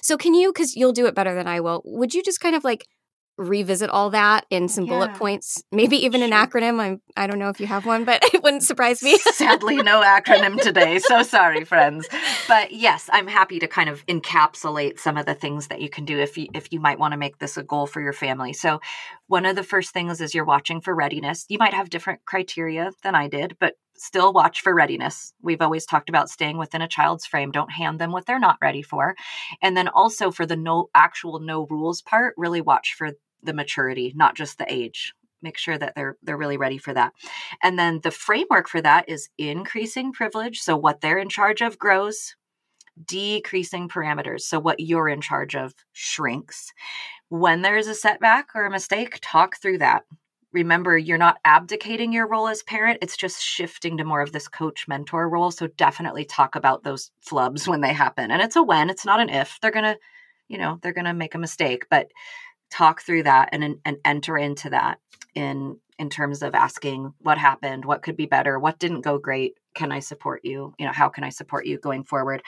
so 0.00 0.16
can 0.16 0.34
you? 0.34 0.52
Because 0.52 0.76
you'll 0.76 0.92
do 0.92 1.06
it 1.06 1.14
better 1.14 1.34
than 1.34 1.46
I 1.46 1.60
will. 1.60 1.82
Would 1.84 2.14
you 2.14 2.22
just 2.22 2.40
kind 2.40 2.56
of 2.56 2.64
like 2.64 2.86
revisit 3.38 3.88
all 3.88 4.10
that 4.10 4.44
in 4.50 4.68
some 4.68 4.84
bullet 4.84 5.14
points? 5.14 5.62
Maybe 5.70 5.96
even 6.04 6.22
an 6.22 6.32
acronym. 6.32 6.80
I'm 6.80 7.00
I 7.16 7.26
don't 7.26 7.38
know 7.38 7.48
if 7.48 7.60
you 7.60 7.66
have 7.66 7.86
one, 7.86 8.04
but 8.04 8.22
it 8.34 8.42
wouldn't 8.42 8.64
surprise 8.64 9.02
me. 9.02 9.16
Sadly, 9.18 9.76
no 9.76 10.02
acronym 10.02 10.60
today. 10.60 10.98
So 10.98 11.22
sorry, 11.22 11.64
friends. 11.64 12.08
But 12.48 12.72
yes, 12.72 13.08
I'm 13.12 13.28
happy 13.28 13.60
to 13.60 13.68
kind 13.68 13.88
of 13.88 14.04
encapsulate 14.06 14.98
some 14.98 15.16
of 15.16 15.26
the 15.26 15.34
things 15.34 15.68
that 15.68 15.80
you 15.80 15.88
can 15.88 16.04
do 16.04 16.18
if 16.18 16.36
you 16.36 16.48
if 16.52 16.72
you 16.72 16.80
might 16.80 16.98
want 16.98 17.12
to 17.12 17.18
make 17.18 17.38
this 17.38 17.56
a 17.56 17.62
goal 17.62 17.86
for 17.86 18.00
your 18.00 18.12
family. 18.12 18.52
So, 18.52 18.80
one 19.28 19.46
of 19.46 19.56
the 19.56 19.62
first 19.62 19.92
things 19.92 20.20
is 20.20 20.34
you're 20.34 20.44
watching 20.44 20.80
for 20.80 20.94
readiness. 20.94 21.46
You 21.48 21.58
might 21.58 21.74
have 21.74 21.90
different 21.90 22.24
criteria 22.24 22.90
than 23.02 23.14
I 23.14 23.28
did, 23.28 23.56
but 23.60 23.74
still 24.00 24.32
watch 24.32 24.60
for 24.62 24.74
readiness. 24.74 25.32
We've 25.42 25.60
always 25.60 25.86
talked 25.86 26.08
about 26.08 26.30
staying 26.30 26.58
within 26.58 26.82
a 26.82 26.88
child's 26.88 27.26
frame. 27.26 27.50
Don't 27.50 27.72
hand 27.72 27.98
them 27.98 28.12
what 28.12 28.26
they're 28.26 28.38
not 28.38 28.58
ready 28.60 28.82
for. 28.82 29.16
And 29.62 29.76
then 29.76 29.88
also 29.88 30.30
for 30.30 30.46
the 30.46 30.56
no 30.56 30.90
actual 30.94 31.40
no 31.40 31.66
rules 31.68 32.02
part, 32.02 32.34
really 32.36 32.60
watch 32.60 32.94
for 32.96 33.10
the 33.42 33.54
maturity, 33.54 34.12
not 34.16 34.36
just 34.36 34.58
the 34.58 34.72
age. 34.72 35.14
Make 35.40 35.56
sure 35.56 35.78
that 35.78 35.94
they're 35.94 36.16
they're 36.22 36.36
really 36.36 36.56
ready 36.56 36.78
for 36.78 36.92
that. 36.94 37.12
And 37.62 37.78
then 37.78 38.00
the 38.02 38.10
framework 38.10 38.68
for 38.68 38.80
that 38.80 39.08
is 39.08 39.28
increasing 39.38 40.12
privilege. 40.12 40.58
So 40.60 40.76
what 40.76 41.00
they're 41.00 41.18
in 41.18 41.28
charge 41.28 41.60
of 41.60 41.78
grows, 41.78 42.34
decreasing 43.04 43.88
parameters. 43.88 44.40
So 44.40 44.58
what 44.58 44.80
you're 44.80 45.08
in 45.08 45.20
charge 45.20 45.54
of 45.54 45.74
shrinks. 45.92 46.72
When 47.28 47.62
there 47.62 47.76
is 47.76 47.86
a 47.86 47.94
setback 47.94 48.48
or 48.54 48.64
a 48.64 48.70
mistake, 48.70 49.18
talk 49.22 49.56
through 49.60 49.78
that. 49.78 50.04
Remember, 50.52 50.96
you're 50.96 51.18
not 51.18 51.38
abdicating 51.44 52.12
your 52.12 52.26
role 52.26 52.48
as 52.48 52.62
parent, 52.62 52.98
it's 53.02 53.16
just 53.16 53.42
shifting 53.42 53.98
to 53.98 54.04
more 54.04 54.22
of 54.22 54.32
this 54.32 54.48
coach 54.48 54.88
mentor 54.88 55.28
role. 55.28 55.50
So 55.50 55.66
definitely 55.66 56.24
talk 56.24 56.54
about 56.54 56.84
those 56.84 57.10
flubs 57.26 57.68
when 57.68 57.82
they 57.82 57.92
happen. 57.92 58.30
And 58.30 58.40
it's 58.40 58.56
a 58.56 58.62
when, 58.62 58.88
it's 58.88 59.04
not 59.04 59.20
an 59.20 59.28
if. 59.28 59.58
They're 59.60 59.70
going 59.70 59.84
to, 59.84 59.98
you 60.48 60.58
know, 60.58 60.78
they're 60.82 60.94
going 60.94 61.04
to 61.04 61.14
make 61.14 61.34
a 61.34 61.38
mistake, 61.38 61.86
but 61.90 62.08
talk 62.70 63.02
through 63.02 63.22
that 63.22 63.48
and 63.52 63.76
and 63.84 63.96
enter 64.04 64.36
into 64.36 64.70
that 64.70 64.98
in 65.34 65.78
in 65.98 66.10
terms 66.10 66.42
of 66.42 66.54
asking 66.54 67.12
what 67.18 67.38
happened, 67.38 67.84
what 67.84 68.02
could 68.02 68.16
be 68.16 68.26
better, 68.26 68.58
what 68.58 68.78
didn't 68.78 69.00
go 69.00 69.18
great, 69.18 69.54
can 69.74 69.90
I 69.90 69.98
support 69.98 70.44
you? 70.44 70.74
You 70.78 70.86
know, 70.86 70.92
how 70.92 71.08
can 71.08 71.24
I 71.24 71.30
support 71.30 71.66
you 71.66 71.78
going 71.78 72.04
forward? 72.04 72.42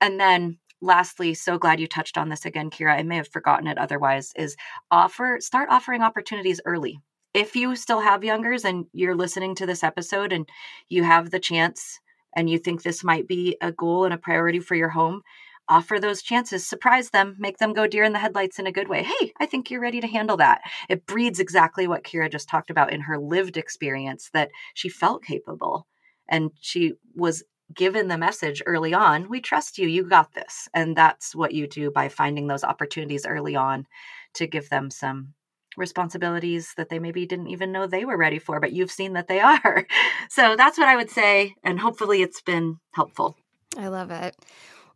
And 0.00 0.20
then 0.20 0.58
lastly, 0.80 1.34
so 1.34 1.58
glad 1.58 1.80
you 1.80 1.88
touched 1.88 2.16
on 2.16 2.28
this 2.28 2.44
again, 2.44 2.70
Kira. 2.70 2.96
I 2.96 3.02
may 3.02 3.16
have 3.16 3.28
forgotten 3.28 3.66
it 3.66 3.78
otherwise, 3.78 4.32
is 4.36 4.56
offer 4.90 5.38
start 5.40 5.68
offering 5.70 6.02
opportunities 6.02 6.60
early. 6.64 7.00
If 7.34 7.56
you 7.56 7.74
still 7.74 8.00
have 8.00 8.22
youngers 8.22 8.64
and 8.64 8.86
you're 8.92 9.16
listening 9.16 9.56
to 9.56 9.66
this 9.66 9.82
episode 9.82 10.32
and 10.32 10.48
you 10.88 11.02
have 11.02 11.30
the 11.30 11.40
chance 11.40 11.98
and 12.36 12.48
you 12.48 12.58
think 12.58 12.82
this 12.82 13.02
might 13.02 13.26
be 13.26 13.56
a 13.60 13.72
goal 13.72 14.04
and 14.04 14.14
a 14.14 14.18
priority 14.18 14.60
for 14.60 14.76
your 14.76 14.90
home, 14.90 15.22
offer 15.68 15.98
those 15.98 16.22
chances, 16.22 16.64
surprise 16.64 17.10
them, 17.10 17.34
make 17.38 17.58
them 17.58 17.72
go 17.72 17.88
deer 17.88 18.04
in 18.04 18.12
the 18.12 18.20
headlights 18.20 18.60
in 18.60 18.68
a 18.68 18.72
good 18.72 18.88
way. 18.88 19.02
Hey, 19.02 19.32
I 19.40 19.46
think 19.46 19.68
you're 19.68 19.80
ready 19.80 20.00
to 20.00 20.06
handle 20.06 20.36
that. 20.36 20.60
It 20.88 21.06
breeds 21.06 21.40
exactly 21.40 21.88
what 21.88 22.04
Kira 22.04 22.30
just 22.30 22.48
talked 22.48 22.70
about 22.70 22.92
in 22.92 23.00
her 23.00 23.18
lived 23.18 23.56
experience 23.56 24.30
that 24.32 24.50
she 24.74 24.88
felt 24.88 25.24
capable 25.24 25.88
and 26.28 26.52
she 26.60 26.92
was 27.16 27.42
given 27.74 28.06
the 28.08 28.18
message 28.18 28.62
early 28.66 28.94
on 28.94 29.28
we 29.28 29.40
trust 29.40 29.78
you, 29.78 29.88
you 29.88 30.04
got 30.04 30.34
this. 30.34 30.68
And 30.72 30.94
that's 30.94 31.34
what 31.34 31.52
you 31.52 31.66
do 31.66 31.90
by 31.90 32.08
finding 32.08 32.46
those 32.46 32.62
opportunities 32.62 33.26
early 33.26 33.56
on 33.56 33.86
to 34.34 34.46
give 34.46 34.68
them 34.68 34.90
some 34.90 35.34
responsibilities 35.76 36.72
that 36.76 36.88
they 36.88 36.98
maybe 36.98 37.26
didn't 37.26 37.48
even 37.48 37.72
know 37.72 37.86
they 37.86 38.04
were 38.04 38.16
ready 38.16 38.38
for, 38.38 38.60
but 38.60 38.72
you've 38.72 38.90
seen 38.90 39.14
that 39.14 39.28
they 39.28 39.40
are. 39.52 39.86
So 40.28 40.56
that's 40.56 40.78
what 40.78 40.88
I 40.88 40.96
would 40.96 41.10
say. 41.10 41.54
And 41.62 41.78
hopefully 41.78 42.22
it's 42.22 42.40
been 42.42 42.78
helpful. 42.92 43.36
I 43.76 43.88
love 43.88 44.10
it. 44.10 44.36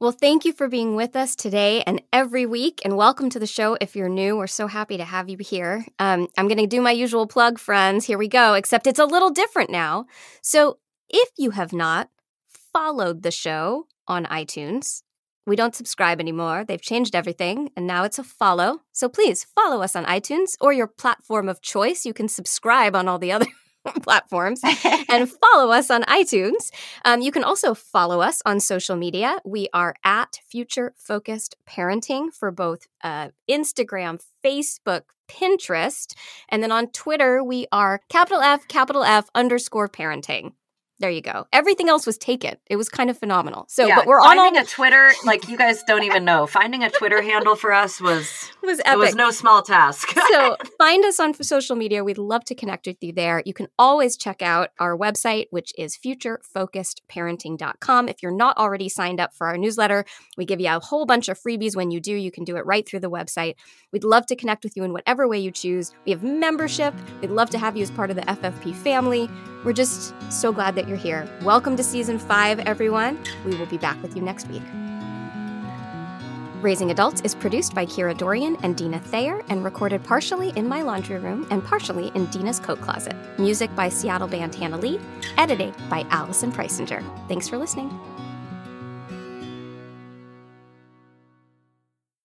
Well, 0.00 0.12
thank 0.12 0.44
you 0.44 0.52
for 0.52 0.68
being 0.68 0.94
with 0.94 1.16
us 1.16 1.34
today 1.34 1.82
and 1.82 2.00
every 2.12 2.46
week, 2.46 2.80
and 2.84 2.96
welcome 2.96 3.30
to 3.30 3.40
the 3.40 3.48
show 3.48 3.76
if 3.80 3.96
you're 3.96 4.08
new. 4.08 4.36
We're 4.36 4.46
so 4.46 4.68
happy 4.68 4.96
to 4.96 5.04
have 5.04 5.28
you 5.28 5.38
here. 5.38 5.84
Um, 5.98 6.28
I'm 6.38 6.46
going 6.46 6.58
to 6.58 6.68
do 6.68 6.80
my 6.80 6.92
usual 6.92 7.26
plug, 7.26 7.58
friends. 7.58 8.04
Here 8.04 8.16
we 8.16 8.28
go, 8.28 8.54
except 8.54 8.86
it's 8.86 9.00
a 9.00 9.04
little 9.04 9.30
different 9.30 9.70
now. 9.70 10.06
So, 10.40 10.78
if 11.08 11.30
you 11.36 11.50
have 11.50 11.72
not 11.72 12.10
followed 12.72 13.24
the 13.24 13.32
show 13.32 13.88
on 14.06 14.24
iTunes, 14.26 15.02
we 15.48 15.56
don't 15.56 15.74
subscribe 15.74 16.20
anymore. 16.20 16.64
They've 16.64 16.80
changed 16.80 17.14
everything, 17.14 17.70
and 17.76 17.86
now 17.86 18.04
it's 18.04 18.18
a 18.18 18.24
follow. 18.24 18.82
So, 18.92 19.08
please 19.08 19.44
follow 19.44 19.82
us 19.82 19.96
on 19.96 20.04
iTunes 20.04 20.56
or 20.60 20.72
your 20.72 20.86
platform 20.86 21.48
of 21.48 21.62
choice. 21.62 22.04
You 22.04 22.12
can 22.12 22.28
subscribe 22.28 22.94
on 22.94 23.08
all 23.08 23.18
the 23.18 23.32
other 23.36 23.46
platforms 24.02 24.60
and 25.08 25.30
follow 25.30 25.72
us 25.72 25.90
on 25.90 26.02
iTunes. 26.04 26.70
Um, 27.04 27.20
you 27.20 27.32
can 27.32 27.44
also 27.44 27.74
follow 27.74 28.20
us 28.20 28.42
on 28.44 28.60
social 28.60 28.96
media. 28.96 29.38
We 29.44 29.68
are 29.72 29.94
at 30.04 30.40
Future 30.46 30.94
Focused 30.96 31.56
Parenting 31.68 32.32
for 32.32 32.50
both 32.50 32.86
uh, 33.02 33.28
Instagram, 33.50 34.22
Facebook, 34.44 35.02
Pinterest, 35.28 36.14
and 36.48 36.62
then 36.62 36.72
on 36.72 36.88
Twitter, 36.88 37.44
we 37.44 37.66
are 37.70 38.00
capital 38.08 38.40
F, 38.40 38.66
capital 38.68 39.04
F 39.04 39.28
underscore 39.34 39.88
parenting. 39.88 40.52
There 41.00 41.10
you 41.10 41.20
go. 41.20 41.46
Everything 41.52 41.88
else 41.88 42.06
was 42.06 42.18
taken. 42.18 42.56
It 42.66 42.74
was 42.74 42.88
kind 42.88 43.08
of 43.08 43.16
phenomenal. 43.16 43.66
So, 43.68 43.86
yeah, 43.86 43.94
but 43.96 44.06
we're 44.06 44.20
on 44.20 44.36
all. 44.38 44.58
a 44.58 44.64
Twitter 44.64 45.12
like 45.24 45.48
you 45.48 45.56
guys 45.56 45.84
don't 45.84 46.02
even 46.02 46.24
know. 46.24 46.48
Finding 46.48 46.82
a 46.82 46.90
Twitter 46.90 47.22
handle 47.22 47.54
for 47.54 47.72
us 47.72 48.00
was 48.00 48.50
It 48.62 48.66
was 48.66 48.80
it 48.84 48.98
was 48.98 49.14
no 49.14 49.30
small 49.30 49.62
task. 49.62 50.12
so 50.28 50.56
find 50.78 51.04
us 51.04 51.20
on 51.20 51.34
social 51.34 51.76
media. 51.76 52.02
We'd 52.02 52.18
love 52.18 52.44
to 52.46 52.54
connect 52.56 52.88
with 52.88 52.96
you 53.00 53.12
there. 53.12 53.42
You 53.46 53.54
can 53.54 53.68
always 53.78 54.16
check 54.16 54.42
out 54.42 54.70
our 54.80 54.96
website, 54.96 55.46
which 55.50 55.72
is 55.78 55.96
futurefocusedparenting.com. 55.96 58.08
If 58.08 58.20
you're 58.22 58.36
not 58.36 58.56
already 58.56 58.88
signed 58.88 59.20
up 59.20 59.32
for 59.34 59.46
our 59.46 59.56
newsletter, 59.56 60.04
we 60.36 60.44
give 60.44 60.58
you 60.60 60.68
a 60.68 60.80
whole 60.80 61.06
bunch 61.06 61.28
of 61.28 61.38
freebies 61.38 61.76
when 61.76 61.92
you 61.92 62.00
do. 62.00 62.12
You 62.14 62.32
can 62.32 62.42
do 62.42 62.56
it 62.56 62.66
right 62.66 62.86
through 62.88 63.00
the 63.00 63.10
website. 63.10 63.54
We'd 63.92 64.02
love 64.04 64.26
to 64.26 64.34
connect 64.36 64.64
with 64.64 64.76
you 64.76 64.82
in 64.82 64.92
whatever 64.92 65.28
way 65.28 65.38
you 65.38 65.52
choose. 65.52 65.92
We 66.04 66.10
have 66.12 66.24
membership. 66.24 66.92
We'd 67.20 67.30
love 67.30 67.50
to 67.50 67.58
have 67.58 67.76
you 67.76 67.84
as 67.84 67.90
part 67.92 68.10
of 68.10 68.16
the 68.16 68.22
FFP 68.22 68.74
family. 68.74 69.30
We're 69.64 69.72
just 69.72 70.14
so 70.30 70.52
glad 70.52 70.76
that 70.76 70.86
you're 70.86 70.96
here. 70.96 71.28
Welcome 71.42 71.76
to 71.76 71.82
season 71.82 72.18
five, 72.18 72.60
everyone. 72.60 73.18
We 73.44 73.56
will 73.56 73.66
be 73.66 73.78
back 73.78 74.00
with 74.02 74.14
you 74.14 74.22
next 74.22 74.48
week. 74.48 74.62
Raising 76.62 76.90
Adults 76.90 77.20
is 77.22 77.34
produced 77.34 77.74
by 77.74 77.86
Kira 77.86 78.16
Dorian 78.16 78.56
and 78.62 78.76
Dina 78.76 78.98
Thayer 79.00 79.42
and 79.48 79.64
recorded 79.64 80.02
partially 80.02 80.50
in 80.56 80.68
my 80.68 80.82
laundry 80.82 81.18
room 81.18 81.46
and 81.50 81.64
partially 81.64 82.10
in 82.14 82.26
Dina's 82.26 82.58
coat 82.60 82.80
closet. 82.80 83.14
Music 83.38 83.74
by 83.74 83.88
Seattle 83.88 84.28
band 84.28 84.54
Hannah 84.54 84.78
Lee, 84.78 85.00
edited 85.36 85.74
by 85.88 86.04
Allison 86.10 86.52
Preisinger. 86.52 87.02
Thanks 87.28 87.48
for 87.48 87.58
listening. 87.58 87.90